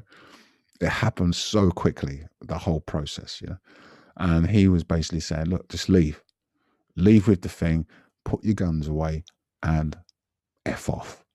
[0.80, 3.58] It happened so quickly, the whole process, you know?
[4.18, 6.22] And he was basically saying, look, just leave.
[6.96, 7.86] Leave with the thing,
[8.24, 9.24] put your guns away,
[9.62, 9.96] and
[10.66, 11.24] F off.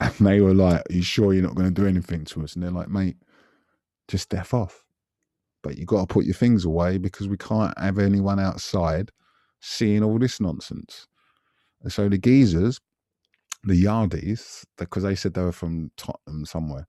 [0.00, 2.54] And they were like, Are you sure you're not going to do anything to us?
[2.54, 3.16] And they're like, Mate,
[4.08, 4.84] just F off.
[5.62, 9.10] But you got to put your things away because we can't have anyone outside
[9.60, 11.06] seeing all this nonsense.
[11.82, 12.80] And so the geezers,
[13.62, 16.86] the yardies, because they said they were from Tottenham somewhere,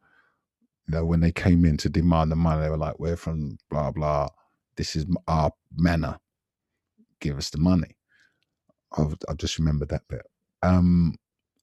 [0.87, 3.57] you know, when they came in to demand the money, they were like, We're from
[3.69, 4.29] blah, blah.
[4.75, 6.17] This is our manor.
[7.19, 7.97] Give us the money.
[8.97, 10.25] I've, I've just remembered that bit.
[10.61, 11.15] Um,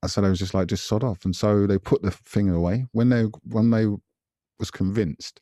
[0.07, 1.25] so they was just like, just sod off.
[1.25, 2.87] And so they put the thing away.
[2.93, 3.87] When they when they
[4.59, 5.41] was convinced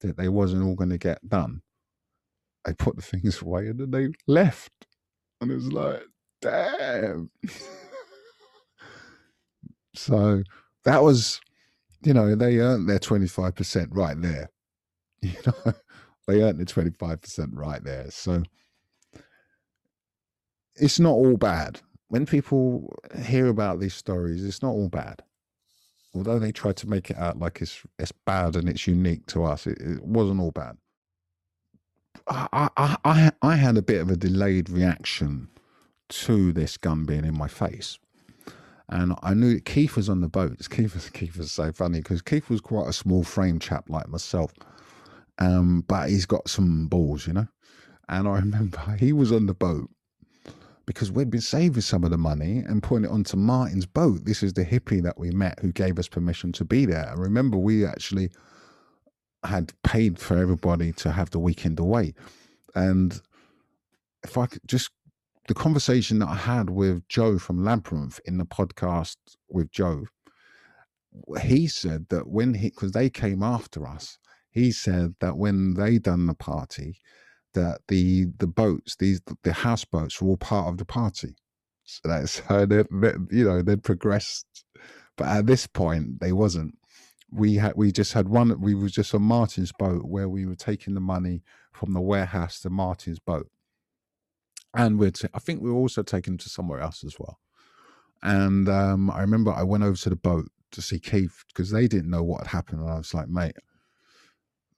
[0.00, 1.62] that they wasn't all going to get done,
[2.64, 4.72] they put the things away and then they left.
[5.40, 6.02] And it was like,
[6.40, 7.30] damn.
[9.94, 10.42] so
[10.84, 11.40] that was,
[12.02, 14.50] you know, they earned their 25% right there.
[15.22, 15.74] You know,
[16.28, 18.10] they earned their 25% right there.
[18.10, 18.42] So
[20.76, 21.80] it's not all bad.
[22.08, 22.92] When people
[23.24, 25.22] hear about these stories, it's not all bad.
[26.14, 29.44] Although they try to make it out like it's it's bad and it's unique to
[29.44, 30.76] us, it, it wasn't all bad.
[32.28, 35.48] I, I I I had a bit of a delayed reaction
[36.10, 37.98] to this gun being in my face.
[38.90, 40.58] And I knew Keith was on the boat.
[40.70, 44.08] Keith was Keith was so funny because Keith was quite a small frame chap like
[44.08, 44.52] myself.
[45.38, 47.48] Um, but he's got some balls, you know.
[48.08, 49.88] And I remember he was on the boat
[50.86, 54.24] because we'd been saving some of the money and putting it onto Martin's boat.
[54.24, 57.08] This is the hippie that we met who gave us permission to be there.
[57.08, 58.30] And remember, we actually
[59.44, 62.14] had paid for everybody to have the weekend away.
[62.74, 63.20] And
[64.24, 64.90] if I could just,
[65.48, 69.16] the conversation that I had with Joe from Labyrinth in the podcast
[69.48, 70.04] with Joe,
[71.42, 74.18] he said that when he, because they came after us,
[74.50, 77.00] he said that when they done the party,
[77.54, 81.34] that the the boats, these the houseboats, were all part of the party.
[81.92, 82.84] So that's how they,
[83.32, 84.46] you know they'd progressed,
[85.16, 86.78] but at this point they wasn't.
[87.32, 88.60] We had we just had one.
[88.60, 91.42] We was just on Martin's boat where we were taking the money
[91.72, 93.48] from the warehouse to Martin's boat,
[94.74, 97.38] and we're t- I think we were also taken to somewhere else as well.
[98.22, 101.88] And um, I remember I went over to the boat to see Keith because they
[101.88, 103.56] didn't know what had happened, and I was like, mate,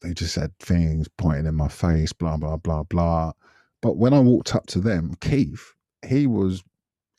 [0.02, 3.32] they just said things pointing in my face, blah, blah, blah, blah.
[3.80, 5.74] But when I walked up to them, Keith,
[6.06, 6.62] he was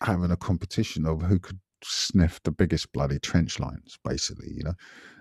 [0.02, 4.74] having a competition of who could sniff the biggest bloody trench lines, basically, you know.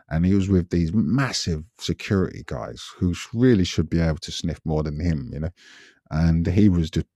[0.09, 4.61] And he was with these massive security guys who really should be able to sniff
[4.65, 5.51] more than him, you know.
[6.11, 7.07] And he was just,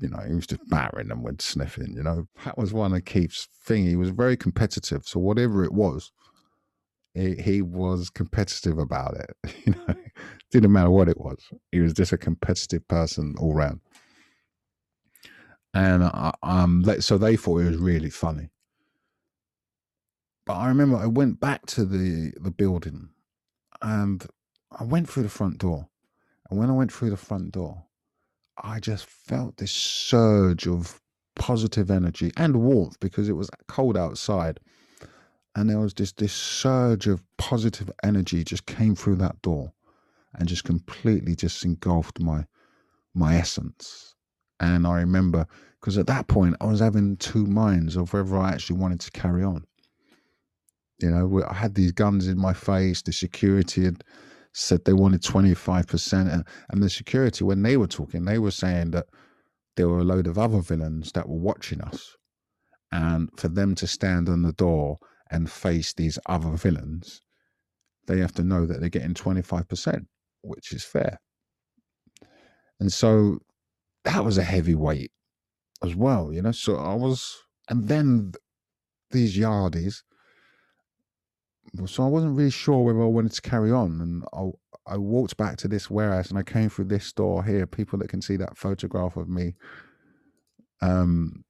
[0.00, 2.26] you know, he was just battering them with sniffing, you know.
[2.44, 3.86] That was one of Keith's thing.
[3.86, 5.06] He was very competitive.
[5.06, 6.12] So whatever it was,
[7.14, 9.36] he, he was competitive about it.
[9.66, 9.94] You know,
[10.50, 11.38] didn't matter what it was.
[11.70, 13.80] He was just a competitive person all round.
[15.72, 18.50] And uh, um, so they thought it was really funny.
[20.44, 23.10] But I remember I went back to the the building,
[23.80, 24.26] and
[24.70, 25.88] I went through the front door.
[26.50, 27.84] And when I went through the front door,
[28.56, 31.00] I just felt this surge of
[31.34, 34.60] positive energy and warmth because it was cold outside
[35.54, 39.72] and there was just this surge of positive energy just came through that door
[40.34, 42.46] and just completely just engulfed my
[43.14, 44.14] my essence.
[44.60, 45.46] And I remember
[45.80, 49.10] because at that point I was having two minds of whether I actually wanted to
[49.10, 49.66] carry on.
[51.00, 53.02] You know, I had these guns in my face.
[53.02, 54.04] The security had
[54.52, 56.44] said they wanted 25%.
[56.70, 59.06] And, the security, when they were talking, they were saying that
[59.76, 62.16] there were a load of other villains that were watching us.
[62.90, 64.98] And for them to stand on the door
[65.30, 67.22] and face these other villains,
[68.06, 70.06] they have to know that they're getting 25%,
[70.42, 71.18] which is fair.
[72.80, 73.38] And so
[74.04, 75.12] that was a heavy weight
[75.82, 76.52] as well, you know.
[76.52, 77.34] So I was,
[77.68, 78.32] and then
[79.10, 80.02] these yardies
[81.86, 84.00] so I wasn't really sure whether I wanted to carry on.
[84.00, 87.66] And I, I walked back to this warehouse and I came through this door here.
[87.66, 89.54] People that can see that photograph of me
[90.82, 91.44] um,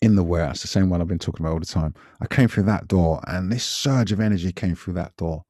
[0.00, 1.94] in the warehouse, the same one I've been talking about all the time.
[2.20, 5.44] I came through that door and this surge of energy came through that door.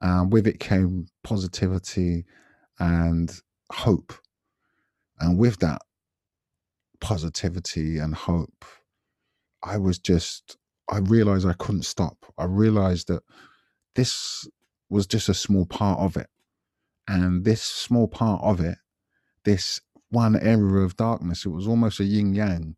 [0.00, 2.24] And with it came positivity
[2.78, 3.30] and
[3.70, 4.14] hope.
[5.18, 5.82] And with that
[7.00, 8.64] positivity and hope,
[9.62, 10.56] I was just
[10.90, 12.16] I realized I couldn't stop.
[12.36, 13.22] I realized that
[13.94, 14.48] this
[14.88, 16.28] was just a small part of it.
[17.06, 18.78] And this small part of it,
[19.44, 19.80] this
[20.10, 22.76] one area of darkness, it was almost a yin yang.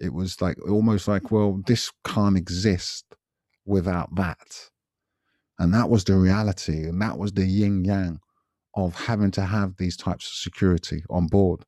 [0.00, 1.30] It was like almost like, mm.
[1.30, 3.04] well, this can't exist
[3.64, 4.70] without that.
[5.58, 6.84] And that was the reality.
[6.84, 8.20] And that was the yin yang
[8.74, 11.64] of having to have these types of security on board.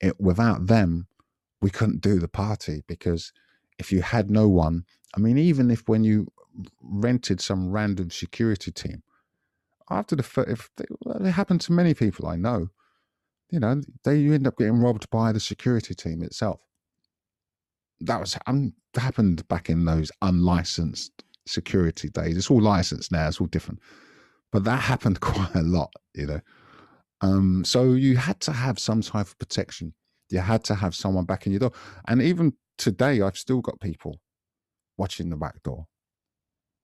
[0.00, 1.08] It without them,
[1.60, 3.32] we couldn't do the party because
[3.78, 4.84] if you had no one,
[5.16, 6.28] I mean, even if when you
[6.82, 9.02] rented some random security team,
[9.90, 12.68] after the if they, well, it happened to many people I know,
[13.50, 16.60] you know, they you end up getting robbed by the security team itself.
[18.00, 22.36] That was um, happened back in those unlicensed security days.
[22.36, 23.80] It's all licensed now; it's all different,
[24.52, 26.40] but that happened quite a lot, you know.
[27.20, 29.94] Um, so you had to have some type of protection.
[30.30, 31.72] You had to have someone back in your door,
[32.06, 34.20] and even today, I've still got people
[34.96, 35.86] watching the back door.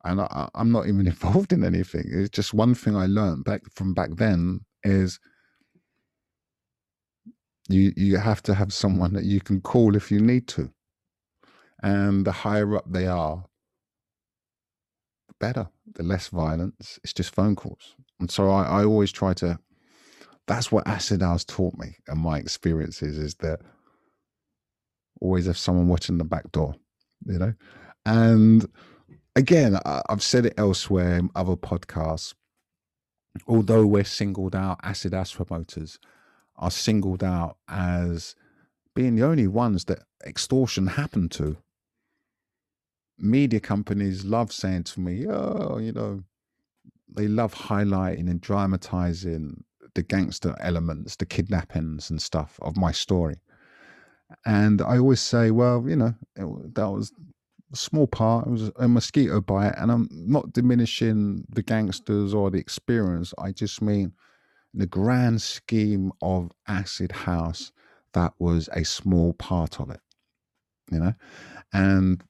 [0.04, 2.04] And I, am not even involved in anything.
[2.06, 5.18] It's just one thing I learned back from back then is
[7.68, 10.70] you you have to have someone that you can call if you need to.
[11.82, 13.44] And the higher up they are,
[15.28, 15.68] the better.
[15.94, 16.98] The less violence.
[17.04, 17.94] It's just phone calls.
[18.18, 19.58] And so I, I always try to
[20.46, 23.60] that's what acid house taught me and my experiences is that
[25.20, 26.74] always have someone watching the back door,
[27.26, 27.54] you know?
[28.04, 28.68] And
[29.36, 32.34] again, I've said it elsewhere in other podcasts.
[33.46, 35.98] Although we're singled out, acid house promoters
[36.56, 38.36] are singled out as
[38.94, 41.56] being the only ones that extortion happened to.
[43.18, 46.22] Media companies love saying to me, oh, you know,
[47.08, 49.64] they love highlighting and dramatizing
[49.94, 53.36] the gangster elements, the kidnappings and stuff of my story.
[54.44, 57.12] And I always say, well, you know, it, that was
[57.72, 58.46] a small part.
[58.46, 63.32] It was a mosquito bite, and I'm not diminishing the gangsters or the experience.
[63.38, 64.12] I just mean,
[64.72, 67.72] the grand scheme of acid house,
[68.12, 70.00] that was a small part of it.
[70.90, 71.14] You know,
[71.72, 72.22] and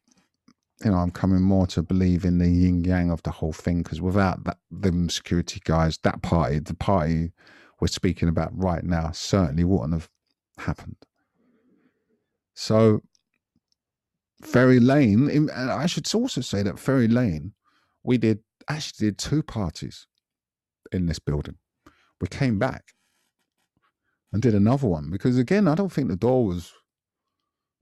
[0.84, 3.82] you know, I'm coming more to believe in the yin yang of the whole thing
[3.82, 7.32] because without that, them security guys, that party, the party
[7.80, 10.10] we're speaking about right now, certainly wouldn't have
[10.58, 10.96] happened.
[12.54, 13.02] So
[14.42, 17.54] Ferry Lane, and I should also say that Ferry Lane,
[18.02, 20.06] we did actually did two parties
[20.92, 21.56] in this building.
[22.20, 22.84] We came back
[24.32, 26.72] and did another one because again, I don't think the door was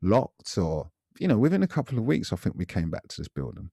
[0.01, 3.21] locked or you know, within a couple of weeks, I think we came back to
[3.21, 3.71] this building.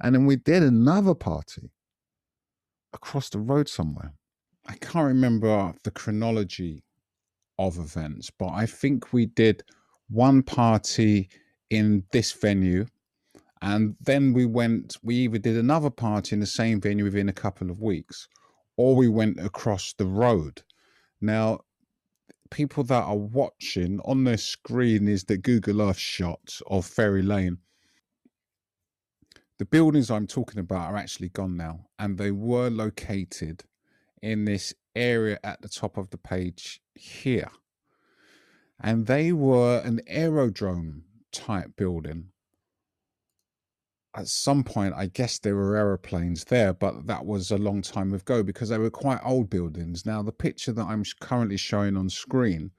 [0.00, 1.70] And then we did another party
[2.92, 4.12] across the road somewhere.
[4.66, 6.82] I can't remember the chronology
[7.58, 9.62] of events, but I think we did
[10.08, 11.28] one party
[11.70, 12.86] in this venue
[13.62, 17.32] and then we went we either did another party in the same venue within a
[17.32, 18.28] couple of weeks
[18.76, 20.62] or we went across the road
[21.20, 21.58] now
[22.50, 27.58] people that are watching on their screen is the google earth shot of ferry lane
[29.58, 33.64] the buildings i'm talking about are actually gone now and they were located
[34.22, 37.50] in this area at the top of the page here
[38.80, 42.28] and they were an aerodrome type building.
[44.16, 48.14] At some point, I guess there were aeroplanes there, but that was a long time
[48.14, 50.06] ago because they were quite old buildings.
[50.06, 52.70] Now, the picture that I'm currently showing on screen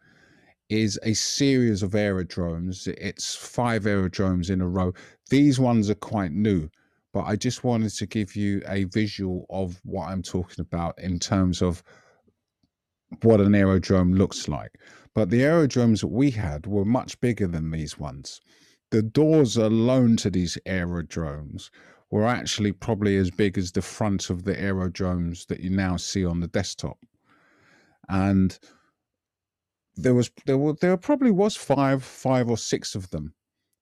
[0.70, 2.88] is a series of aerodromes.
[2.88, 4.94] It's five aerodromes in a row.
[5.30, 6.70] These ones are quite new,
[7.14, 11.20] but I just wanted to give you a visual of what I'm talking about in
[11.20, 11.84] terms of
[13.22, 14.72] what an aerodrome looks like.
[15.14, 18.42] But the aerodromes that we had were much bigger than these ones.
[18.92, 21.72] The doors alone to these aerodromes
[22.10, 26.26] were actually probably as big as the front of the aerodromes that you now see
[26.26, 26.98] on the desktop.
[28.08, 28.58] And
[29.98, 33.34] there was there were there probably was five five or six of them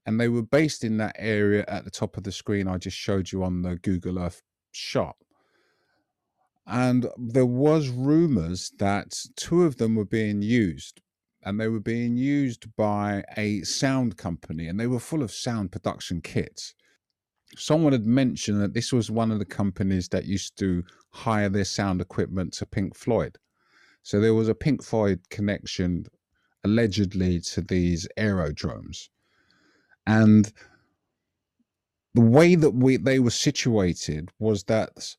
[0.06, 2.98] and they were based in that area at the top of the screen i just
[2.98, 4.41] showed you on the google earth
[4.72, 5.18] shot
[6.68, 11.02] and there was rumors that two of them were being used
[11.45, 15.72] and they were being used by a sound company and they were full of sound
[15.72, 16.73] production kits.
[17.55, 21.63] Someone had mentioned that this was one of the companies that used to hire their
[21.63, 23.38] sound equipment to pink floyd.
[24.01, 26.07] So there was a pink floyd connection
[26.63, 29.09] allegedly to these aerodromes.
[30.07, 30.51] And
[32.15, 35.15] the way that we they were situated was that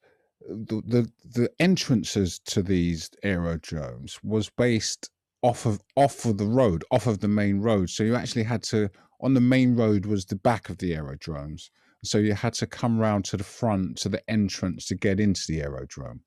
[0.49, 5.11] the, the the entrances to these aerodromes was based
[5.43, 8.63] off of off of the road off of the main road so you actually had
[8.63, 8.89] to
[9.21, 11.71] on the main road was the back of the aerodromes
[12.03, 15.43] so you had to come round to the front to the entrance to get into
[15.49, 16.21] the aerodrome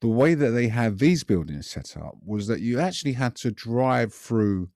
[0.00, 3.50] the way that they had these buildings set up was that you actually had to
[3.50, 4.70] drive through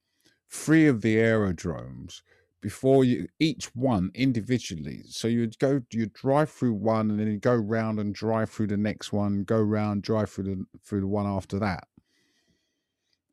[0.51, 2.23] three of the aerodromes
[2.65, 5.02] before you each one individually.
[5.09, 8.69] So you'd go, you'd drive through one, and then you'd go round and drive through
[8.69, 11.86] the next one, go round, drive through the through the one after that.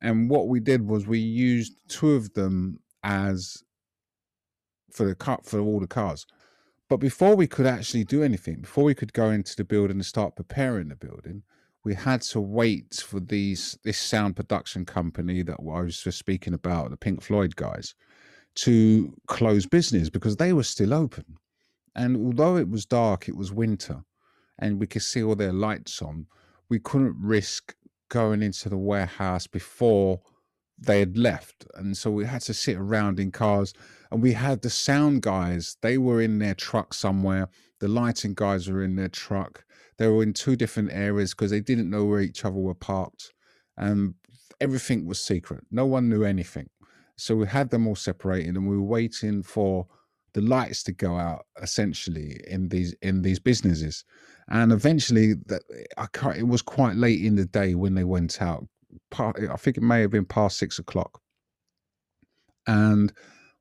[0.01, 3.63] And what we did was we used two of them as
[4.91, 6.25] for the car for all the cars.
[6.89, 10.05] But before we could actually do anything, before we could go into the building and
[10.05, 11.43] start preparing the building,
[11.83, 16.53] we had to wait for these this sound production company that I was just speaking
[16.53, 17.95] about, the Pink Floyd guys,
[18.55, 21.37] to close business because they were still open.
[21.95, 24.03] And although it was dark, it was winter,
[24.59, 26.27] and we could see all their lights on,
[26.69, 27.75] we couldn't risk
[28.11, 30.19] going into the warehouse before
[30.77, 31.65] they had left.
[31.75, 33.73] And so we had to sit around in cars,
[34.11, 37.47] and we had the sound guys, they were in their truck somewhere,
[37.79, 39.63] the lighting guys were in their truck.
[39.97, 43.31] They were in two different areas because they didn't know where each other were parked.
[43.77, 44.15] And
[44.59, 45.63] everything was secret.
[45.71, 46.69] No one knew anything.
[47.15, 49.87] So we had them all separated, and we were waiting for
[50.33, 54.05] the lights to go out essentially in these in these businesses
[54.49, 55.61] and eventually that
[55.97, 58.67] i it was quite late in the day when they went out
[59.17, 61.21] i think it may have been past six o'clock
[62.67, 63.13] and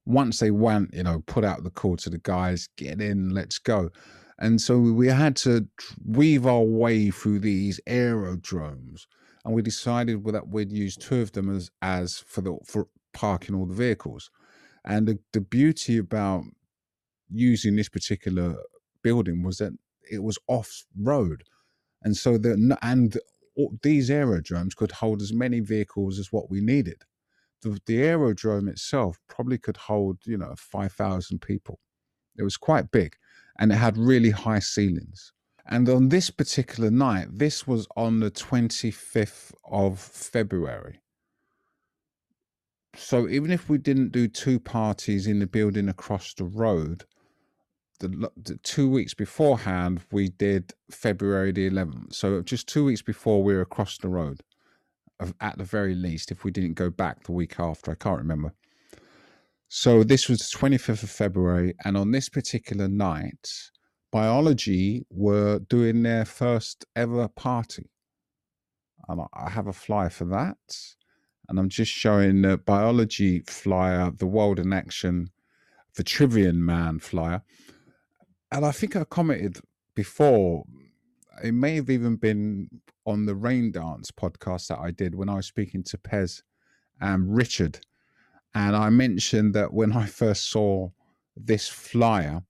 [0.07, 3.59] once they went you know put out the call to the guys get in let's
[3.59, 3.91] go
[4.39, 5.69] and so we had to
[6.07, 9.07] weave our way through these aerodromes
[9.45, 13.55] and we decided that we'd use two of them as as for the for parking
[13.55, 14.31] all the vehicles.
[14.85, 16.45] And the, the beauty about
[17.31, 18.57] using this particular
[19.03, 19.73] building was that
[20.11, 21.45] it was off road.
[22.03, 23.19] And so the and
[23.83, 27.03] these aerodromes could hold as many vehicles as what we needed.
[27.63, 31.79] The, the aerodrome itself probably could hold, you know, 5,000 people.
[32.39, 33.17] It was quite big
[33.59, 35.33] and it had really high ceilings.
[35.67, 41.01] And on this particular night, this was on the 25th of February
[42.97, 47.05] so even if we didn't do two parties in the building across the road,
[48.01, 52.15] the, the, two weeks beforehand we did February the 11th.
[52.15, 54.43] So just two weeks before we were across the road,
[55.41, 58.55] at the very least, if we didn't go back the week after, I can't remember.
[59.69, 63.49] So this was the 25th of February, and on this particular night,
[64.11, 67.91] biology were doing their first ever party.
[69.09, 70.57] And I have a flyer for that
[71.51, 75.31] and I'm just showing the biology flyer, the world in action,
[75.97, 77.43] the Trivian Man flyer.
[78.53, 79.61] And I think I commented
[79.95, 80.65] before,
[81.43, 82.69] it may have even been
[83.07, 86.43] on the Rain Dance podcast that I did when I was speaking to Pez
[87.01, 87.81] and Richard.
[88.55, 90.91] And I mentioned that when I first saw
[91.37, 92.43] this flyer,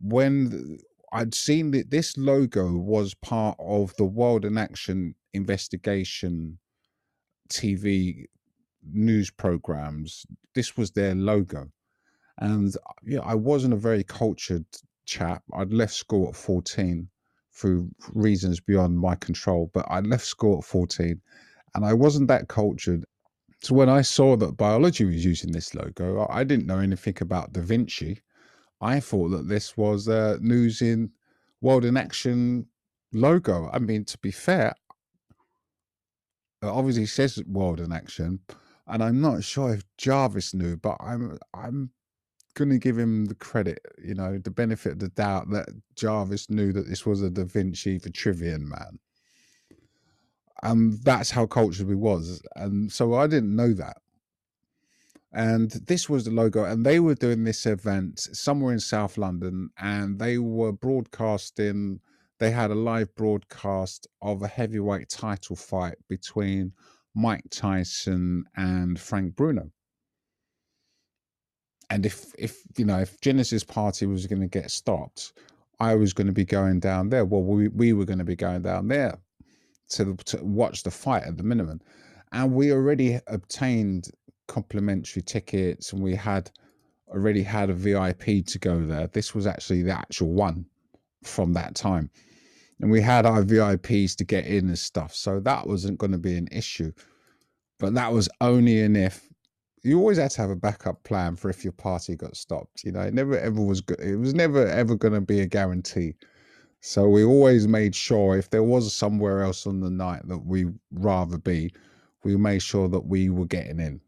[0.00, 0.78] when
[1.12, 6.58] I'd seen that this logo was part of the World in Action investigation
[7.48, 8.24] TV
[8.92, 10.26] news programs.
[10.54, 11.70] This was their logo.
[12.38, 14.66] And uh, yeah, I wasn't a very cultured
[15.06, 15.42] chap.
[15.54, 17.08] I'd left school at 14
[17.52, 21.20] through reasons beyond my control, but I left school at 14
[21.74, 23.04] and I wasn't that cultured.
[23.62, 27.52] So when I saw that biology was using this logo, I didn't know anything about
[27.52, 28.20] Da Vinci.
[28.80, 31.10] I thought that this was a news in
[31.62, 32.66] World in Action
[33.12, 33.70] logo.
[33.72, 34.74] I mean, to be fair,
[36.62, 38.40] obviously says world in action,
[38.86, 41.90] and I'm not sure if Jarvis knew, but I'm I'm
[42.56, 46.72] to give him the credit, you know, the benefit of the doubt that Jarvis knew
[46.72, 48.98] that this was a Da Vinci Vitruvian man.
[50.62, 52.42] And that's how cultured we was.
[52.56, 53.98] And so I didn't know that.
[55.32, 59.68] And this was the logo, and they were doing this event somewhere in South London,
[59.78, 62.00] and they were broadcasting.
[62.38, 66.72] They had a live broadcast of a heavyweight title fight between
[67.14, 69.70] Mike Tyson and Frank Bruno
[71.90, 75.32] and if if you know if Genesis Party was going to get stopped,
[75.80, 77.24] I was going to be going down there.
[77.24, 79.18] Well, we we were going to be going down there
[79.90, 81.80] to to watch the fight at the minimum,
[82.32, 84.10] and we already obtained
[84.46, 86.50] complimentary tickets, and we had
[87.08, 89.06] already had a VIP to go there.
[89.08, 90.66] This was actually the actual one
[91.22, 92.10] from that time.
[92.80, 95.14] And we had our VIPs to get in and stuff.
[95.14, 96.92] So that wasn't going to be an issue.
[97.78, 99.25] But that was only an if
[99.86, 102.82] you always had to have a backup plan for if your party got stopped.
[102.84, 104.00] You know, it never ever was good.
[104.00, 106.14] It was never ever going to be a guarantee.
[106.80, 110.66] So we always made sure if there was somewhere else on the night that we
[110.92, 111.72] rather be,
[112.24, 114.00] we made sure that we were getting in.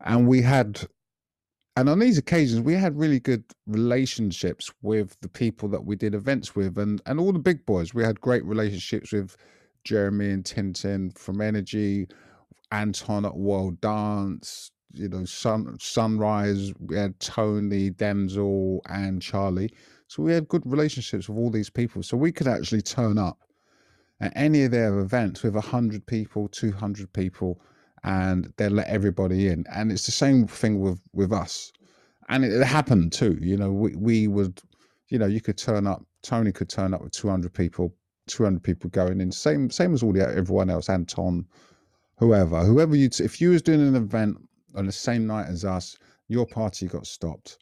[0.00, 0.86] And we had,
[1.76, 6.14] and on these occasions, we had really good relationships with the people that we did
[6.14, 7.94] events with, and and all the big boys.
[7.94, 9.36] We had great relationships with
[9.84, 12.08] Jeremy and Tintin from Energy.
[12.70, 19.72] Anton at World Dance, you know, Sun Sunrise, we had Tony, Denzel, and Charlie.
[20.08, 22.02] So we had good relationships with all these people.
[22.02, 23.42] So we could actually turn up
[24.20, 27.60] at any of their events with 100 people, 200 people,
[28.04, 29.64] and they'd let everybody in.
[29.72, 31.72] And it's the same thing with, with us.
[32.28, 33.38] And it, it happened too.
[33.40, 34.60] You know, we, we would,
[35.08, 37.94] you know, you could turn up, Tony could turn up with 200 people,
[38.28, 41.44] 200 people going in, same same as all the everyone else, Anton,
[42.18, 44.36] whoever, whoever you, if you was doing an event
[44.74, 45.96] on the same night as us,
[46.28, 47.58] your party got stopped.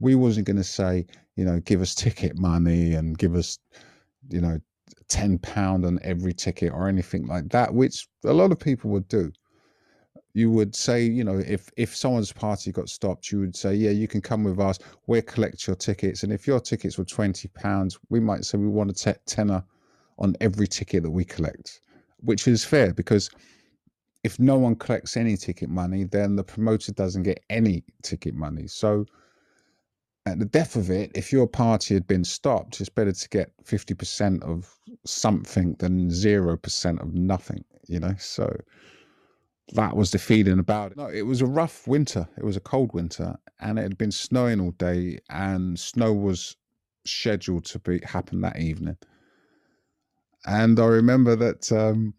[0.00, 1.06] We wasn't going to say,
[1.36, 3.58] you know, give us ticket money and give us,
[4.28, 4.60] you know,
[5.08, 9.08] ten pound on every ticket or anything like that, which a lot of people would
[9.08, 9.32] do.
[10.34, 13.90] You would say, you know, if if someone's party got stopped, you would say, yeah,
[13.90, 14.78] you can come with us.
[15.06, 18.66] We'll collect your tickets, and if your tickets were twenty pounds, we might say we
[18.66, 19.62] want a t- tenner
[20.18, 21.82] on every ticket that we collect,
[22.20, 23.30] which is fair because
[24.24, 28.66] if no one collects any ticket money, then the promoter doesn't get any ticket money.
[28.66, 29.06] So
[30.26, 33.52] at the death of it, if your party had been stopped, it's better to get
[33.64, 34.72] 50% of
[35.04, 38.14] something than 0% of nothing, you know?
[38.18, 38.54] So
[39.74, 40.96] that was the feeling about it.
[40.96, 42.28] No, it was a rough winter.
[42.38, 46.56] It was a cold winter and it had been snowing all day and snow was
[47.04, 48.96] scheduled to be happen that evening.
[50.44, 52.14] And I remember that um,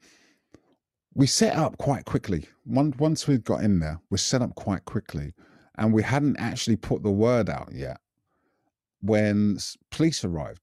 [1.15, 2.47] we set up quite quickly.
[2.65, 5.33] Once we got in there, we set up quite quickly,
[5.77, 7.99] and we hadn't actually put the word out yet
[9.01, 9.57] when
[9.91, 10.61] police arrived,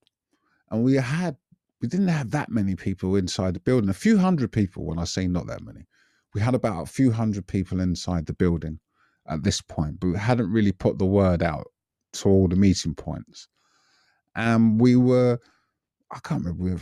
[0.71, 1.37] and we had
[1.81, 3.89] we didn't have that many people inside the building.
[3.89, 4.85] A few hundred people.
[4.85, 5.87] When I say not that many,
[6.35, 8.81] we had about a few hundred people inside the building
[9.27, 11.69] at this point, but we hadn't really put the word out
[12.13, 13.49] to all the meeting points.
[14.35, 15.39] And we were,
[16.11, 16.81] I can't remember, we were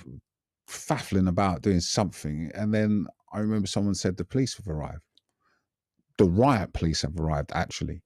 [0.68, 5.02] faffling about doing something, and then I remember someone said the police have arrived.
[6.16, 8.02] The riot police have arrived, actually.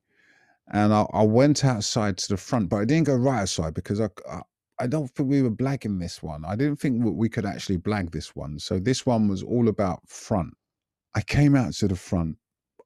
[0.73, 4.01] And I, I went outside to the front, but I didn't go right outside because
[4.01, 4.40] I, I,
[4.78, 6.44] I don't think we were blagging this one.
[6.44, 8.59] I didn't think we could actually blag this one.
[8.59, 10.55] So this one was all about front.
[11.15, 12.36] I came out to the front.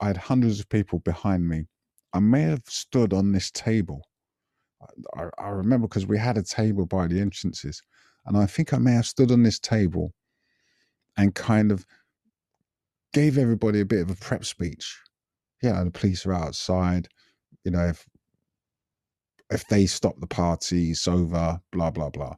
[0.00, 1.66] I had hundreds of people behind me.
[2.12, 4.02] I may have stood on this table.
[5.16, 7.82] I, I remember because we had a table by the entrances.
[8.26, 10.12] And I think I may have stood on this table
[11.16, 11.86] and kind of
[13.16, 15.00] gave everybody a bit of a prep speech.
[15.62, 17.08] Yeah, the police are outside.
[17.64, 18.04] You know, if
[19.50, 21.58] if they stop the party, it's over.
[21.72, 22.34] Blah blah blah.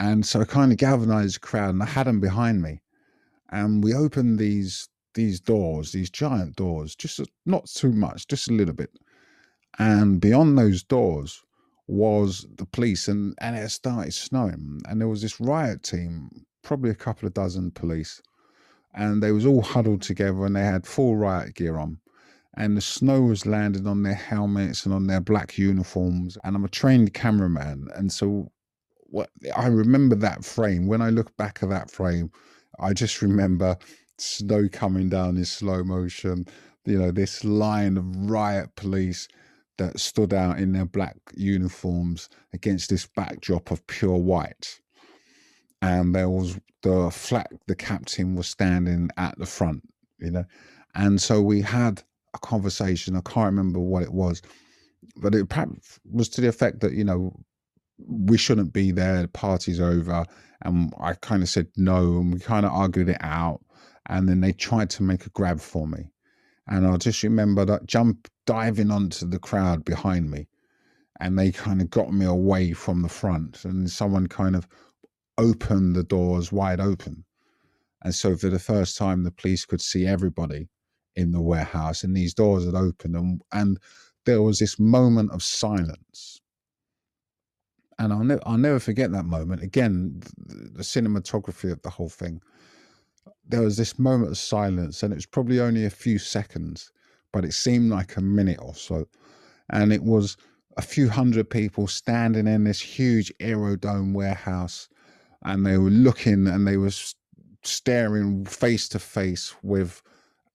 [0.00, 2.82] And so I kind of galvanized the crowd, and I had them behind me.
[3.50, 8.52] And we opened these these doors, these giant doors, just not too much, just a
[8.52, 8.90] little bit.
[9.78, 11.40] And beyond those doors
[11.86, 16.30] was the police, and and it started snowing, and there was this riot team,
[16.64, 18.20] probably a couple of dozen police
[18.94, 21.98] and they was all huddled together and they had full riot gear on.
[22.56, 26.38] And the snow was landing on their helmets and on their black uniforms.
[26.44, 27.88] And i'm a trained cameraman.
[27.94, 28.50] And so
[28.96, 30.86] what i remember that frame.
[30.86, 32.30] When i look back at that frame
[32.78, 33.76] i just remember
[34.18, 36.46] snow coming down in slow motion.
[36.84, 39.28] You know this line of riot police
[39.78, 44.80] that stood out in their black uniforms against this backdrop of pure white
[45.84, 49.82] and there was the flag the captain was standing at the front
[50.18, 50.44] you know
[50.94, 52.02] and so we had
[52.34, 54.42] a conversation i can't remember what it was
[55.16, 57.32] but it perhaps was to the effect that you know
[57.98, 59.22] we shouldn't be there.
[59.22, 60.24] The party's over,
[60.62, 63.60] and I kind of said no, and we kind of argued it out,
[64.06, 66.10] and then they tried to make a grab for me,
[66.66, 70.48] and I just remember that jump diving onto the crowd behind me,
[71.20, 74.66] and they kind of got me away from the front, and someone kind of
[75.38, 77.24] opened the doors wide open,
[78.02, 80.68] and so for the first time the police could see everybody
[81.16, 83.78] in the warehouse, and these doors had opened, and and
[84.26, 86.40] there was this moment of silence
[87.98, 89.62] and I'll, ne- I'll never forget that moment.
[89.62, 92.40] Again, the, the cinematography of the whole thing.
[93.46, 96.90] There was this moment of silence, and it was probably only a few seconds,
[97.32, 99.06] but it seemed like a minute or so.
[99.70, 100.36] And it was
[100.76, 104.88] a few hundred people standing in this huge aerodome warehouse,
[105.44, 106.92] and they were looking and they were
[107.62, 110.02] staring face to face with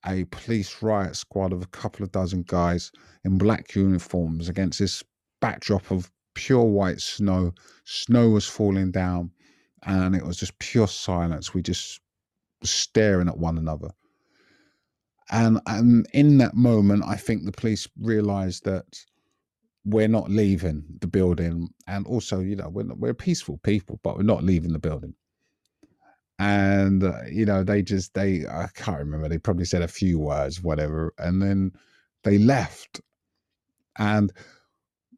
[0.05, 2.91] a police riot squad of a couple of dozen guys
[3.25, 5.03] in black uniforms against this
[5.41, 7.53] backdrop of pure white snow.
[7.85, 9.31] Snow was falling down,
[9.83, 11.53] and it was just pure silence.
[11.53, 11.99] We just
[12.63, 13.89] staring at one another.
[15.31, 18.85] And and in that moment, I think the police realised that
[19.85, 24.17] we're not leaving the building, and also, you know, we're not, we're peaceful people, but
[24.17, 25.13] we're not leaving the building.
[26.37, 29.27] And uh, you know, they just they I can't remember.
[29.27, 31.73] They probably said a few words, whatever, and then
[32.23, 33.01] they left.
[33.97, 34.31] And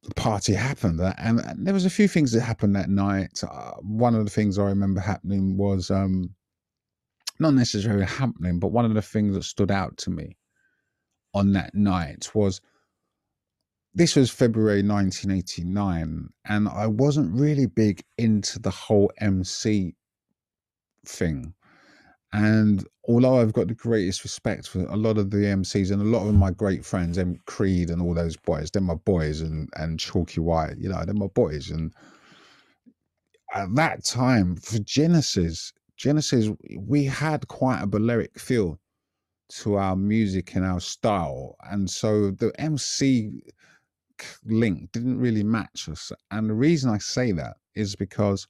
[0.04, 3.74] the party happened and, and, there was a few things that happened that night uh,
[3.82, 6.34] one of the things i remember happening was um,
[7.40, 10.36] not necessarily happening but one of the things that stood out to me
[11.34, 12.62] on that night was
[13.94, 19.96] this was february 1989 and i wasn't really big into the whole mc
[21.06, 21.54] thing
[22.34, 26.06] and although I've got the greatest respect for a lot of the MCs and a
[26.06, 29.70] lot of my great friends, and Creed and all those boys, they're my boys, and
[29.76, 31.70] and Chalky White, you know, they're my boys.
[31.70, 31.94] And
[33.54, 38.80] at that time, for Genesis, Genesis, we had quite a Balearic feel
[39.50, 43.42] to our music and our style, and so the MC
[44.45, 46.11] link didn't really match us.
[46.31, 48.48] And the reason I say that is because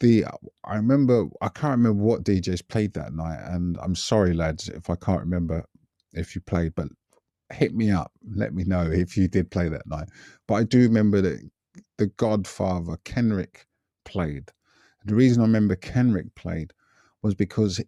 [0.00, 0.24] the
[0.64, 4.90] I remember I can't remember what DJs played that night, and I'm sorry, lads, if
[4.90, 5.64] I can't remember
[6.12, 6.88] if you played, but
[7.52, 10.08] hit me up, let me know if you did play that night.
[10.46, 11.40] But I do remember that
[11.96, 13.66] the Godfather Kenrick
[14.04, 14.50] played.
[15.04, 16.72] The reason I remember Kenrick played
[17.22, 17.80] was because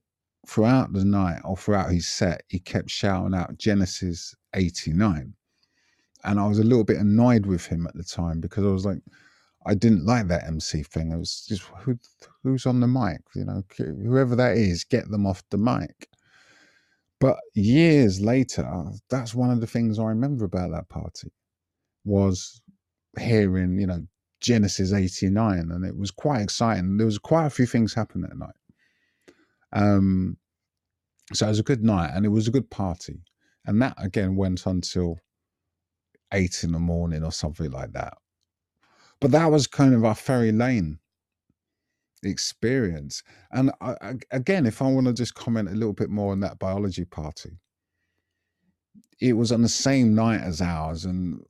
[0.47, 5.35] throughout the night or throughout his set, he kept shouting out Genesis 89.
[6.25, 8.85] And I was a little bit annoyed with him at the time because I was
[8.85, 9.01] like,
[9.67, 11.13] I didn't like that MC thing.
[11.13, 11.99] It was just who
[12.43, 16.09] who's on the mic, you know, whoever that is, get them off the mic.
[17.21, 18.67] But years later,
[19.11, 21.31] that's one of the things I remember about that party
[22.05, 22.63] was
[23.19, 24.07] hearing, you know,
[24.41, 26.97] Genesis 89 and it was quite exciting.
[26.97, 28.55] There was quite a few things happened that night.
[29.73, 30.39] Um
[31.33, 33.21] so it was a good night and it was a good party.
[33.67, 35.19] And that again went until
[36.33, 38.17] eight in the morning or something like that
[39.21, 40.99] but that was kind of our Ferry Lane
[42.23, 43.23] experience.
[43.53, 46.41] And I, I, again, if I want to just comment a little bit more on
[46.41, 47.59] that biology party,
[49.21, 51.43] it was on the same night as ours, and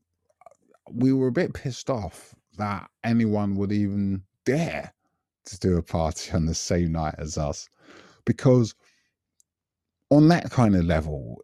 [0.90, 4.92] we were a bit pissed off that anyone would even dare
[5.46, 7.68] to do a party on the same night as us
[8.24, 8.74] because
[10.10, 11.40] on that kind of level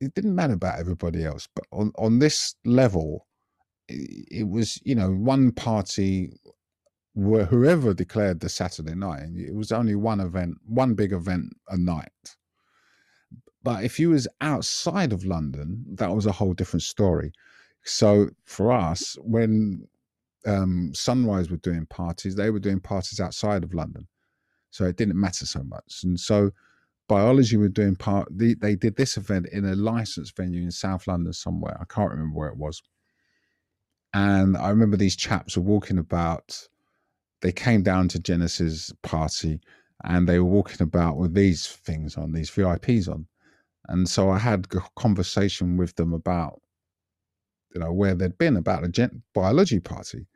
[0.00, 3.26] it didn't matter about everybody else but on, on this level
[3.88, 6.32] it was you know one party
[7.14, 9.24] were whoever declared the Saturday night.
[9.36, 12.36] It was only one event, one big event a night.
[13.62, 17.32] But if you was outside of London, that was a whole different story.
[17.84, 19.86] So for us, when
[20.46, 24.06] um, Sunrise were doing parties, they were doing parties outside of London,
[24.70, 26.00] so it didn't matter so much.
[26.04, 26.52] And so
[27.10, 28.28] biology were doing part.
[28.30, 31.76] They, they did this event in a licensed venue in South London somewhere.
[31.80, 32.80] I can't remember where it was
[34.12, 36.68] and I remember these chaps were walking about.
[37.42, 39.60] They came down to Genesis party
[40.04, 43.26] and they were walking about with these things on, these VIPs on.
[43.88, 46.60] And so I had a conversation with them about,
[47.74, 50.26] you know, where they'd been about a gen- biology party.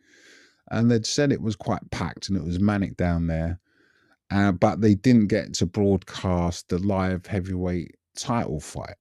[0.71, 3.61] And they'd said it was quite packed and it was manic down there.
[4.31, 8.97] Uh, but they didn't get to broadcast the live heavyweight title fight.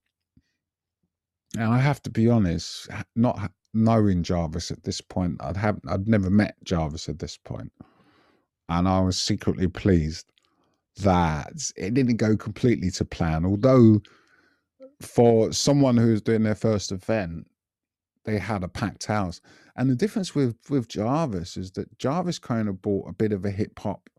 [1.56, 6.08] And I have to be honest, not knowing Jarvis at this point, I'd have I'd
[6.08, 7.72] never met Jarvis at this point,
[8.70, 10.26] and I was secretly pleased
[10.98, 13.46] that it didn't go completely to plan.
[13.46, 14.02] Although,
[15.02, 17.48] for someone who's doing their first event,
[18.26, 19.42] they had a packed house.
[19.76, 23.46] And the difference with with Jarvis is that Jarvis kind of brought a bit of
[23.46, 24.10] a hip hop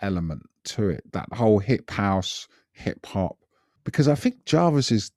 [0.00, 3.36] element to it, that whole hip house, hip hop.
[3.84, 5.10] Because I think Jarvis's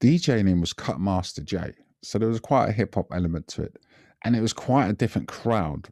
[0.00, 1.72] DJ name was Cutmaster J.
[2.02, 3.76] So there was quite a hip hop element to it.
[4.24, 5.88] And it was quite a different crowd.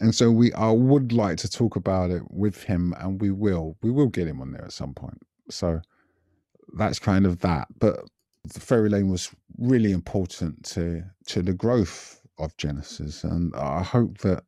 [0.00, 3.76] And so we I would like to talk about it with him and we will.
[3.82, 5.20] We will get him on there at some point.
[5.50, 5.80] So
[6.76, 7.68] that's kind of that.
[7.78, 8.00] But
[8.52, 13.24] the Ferry Lane was really important to to the growth of Genesis.
[13.24, 14.44] And I hope that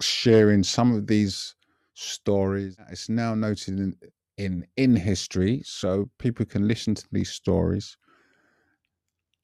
[0.00, 1.54] sharing some of these
[1.94, 3.96] stories it's now noted in
[4.36, 7.96] in in history so people can listen to these stories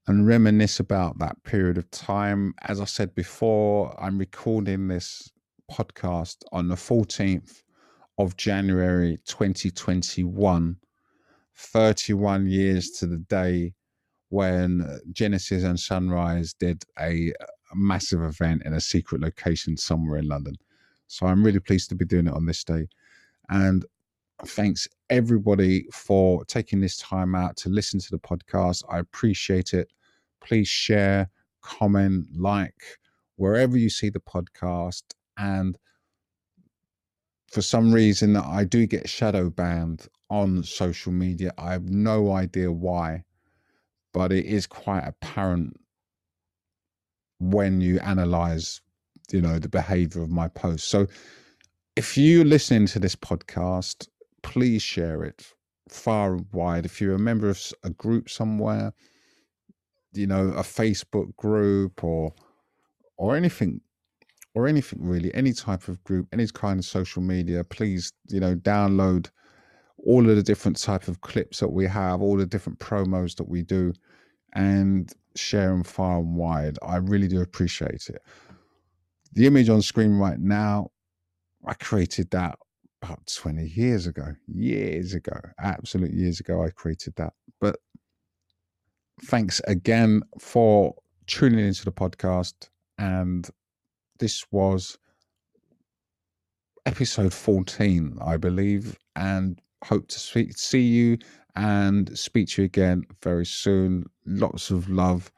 [0.07, 2.53] and reminisce about that period of time.
[2.63, 5.31] As I said before, I'm recording this
[5.71, 7.63] podcast on the 14th
[8.19, 10.77] of January 2021,
[11.57, 13.73] 31 years to the day
[14.31, 20.27] when Genesis and Sunrise did a, a massive event in a secret location somewhere in
[20.27, 20.55] London.
[21.11, 22.87] So I'm really pleased to be doing it on this day.
[23.49, 23.85] And
[24.47, 28.85] thanks everybody for taking this time out to listen to the podcast.
[28.89, 29.93] I appreciate it.
[30.41, 31.28] Please share,
[31.62, 32.99] comment, like
[33.35, 35.03] wherever you see the podcast.
[35.37, 35.77] And
[37.51, 41.53] for some reason, I do get shadow banned on social media.
[41.59, 43.24] I have no idea why,
[44.15, 45.77] but it is quite apparent
[47.41, 48.81] when you analyze,
[49.32, 50.89] you know, the behavior of my posts.
[50.89, 51.07] So
[51.97, 54.09] if you're listening to this podcast,
[54.43, 55.52] please share it
[55.89, 56.86] far and wide.
[56.86, 58.93] If you're a member of a group somewhere,
[60.12, 62.32] you know, a Facebook group or
[63.16, 63.81] or anything
[64.55, 68.57] or anything really, any type of group, any kind of social media, please, you know,
[68.57, 69.31] download
[69.98, 73.48] all of the different type of clips that we have, all the different promos that
[73.48, 73.93] we do,
[74.55, 76.78] and share them far and wide.
[76.82, 78.23] I really do appreciate it.
[79.32, 80.90] The image on screen right now,
[81.66, 82.59] I created that
[83.02, 87.32] about 20 years ago, years ago, absolute years ago, I created that.
[87.61, 87.77] But
[89.24, 90.94] thanks again for
[91.27, 92.55] tuning into the podcast.
[92.98, 93.48] And
[94.19, 94.98] this was
[96.86, 101.19] episode 14, I believe, and hope to see you
[101.57, 104.07] and speak to you again very soon.
[104.27, 105.31] Lots of love,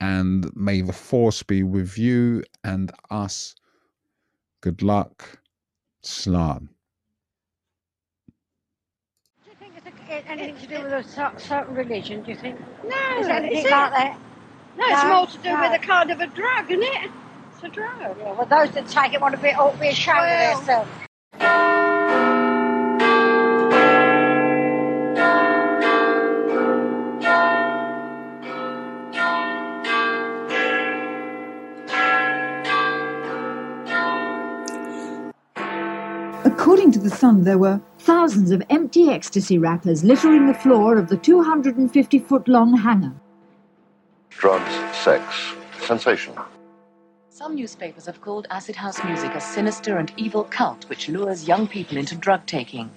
[0.00, 3.54] and may the force be with you and us.
[4.62, 5.38] Good luck.
[6.02, 6.68] Slan.
[9.44, 12.36] Do you think it's a- anything to do with a cer- certain religion, do you
[12.36, 12.58] think?
[12.84, 13.70] No, Is it anything is it?
[13.70, 14.18] like that?
[14.78, 15.60] No, it's more to do no.
[15.70, 17.10] with a kind of a drug, isn't it?
[17.52, 17.98] It's a drug.
[18.18, 20.66] Yeah, well, those that take it want to be, ought to be ashamed Well- of
[20.66, 20.90] themselves.
[36.60, 41.08] According to The Sun, there were Thousands of empty ecstasy wrappers littering the floor of
[41.08, 43.14] the 250 foot long hangar.
[44.28, 46.34] Drugs, sex, sensation.
[47.30, 51.66] Some newspapers have called acid house music a sinister and evil cult which lures young
[51.66, 52.90] people into drug taking.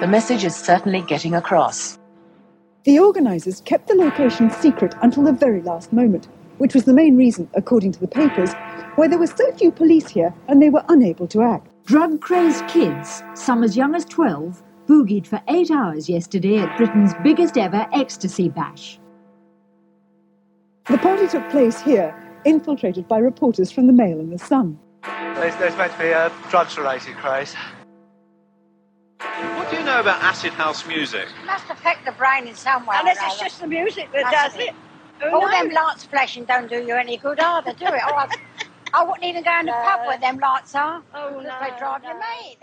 [0.00, 1.98] The message is certainly getting across.
[2.84, 7.18] The organisers kept the location secret until the very last moment, which was the main
[7.18, 8.54] reason, according to the papers,
[8.94, 11.71] why there were so few police here and they were unable to act.
[11.84, 17.12] Drug crazed kids, some as young as 12, boogied for eight hours yesterday at Britain's
[17.24, 19.00] biggest ever ecstasy bash.
[20.88, 22.14] The party took place here,
[22.44, 24.78] infiltrated by reporters from the Mail and the Sun.
[25.02, 27.54] There's, there's meant to be a drugs related craze.
[29.20, 31.26] What do you know about acid house music?
[31.42, 32.96] It must affect the brain in some way.
[32.96, 34.64] or Unless it's just the music that does be.
[34.64, 34.74] it.
[35.20, 38.02] Who All them lights flashing don't do you any good either, do it?
[38.94, 41.02] I, wouldn't even go in the pub where them lights are.
[41.14, 42.56] Oh, no, they drive you mad,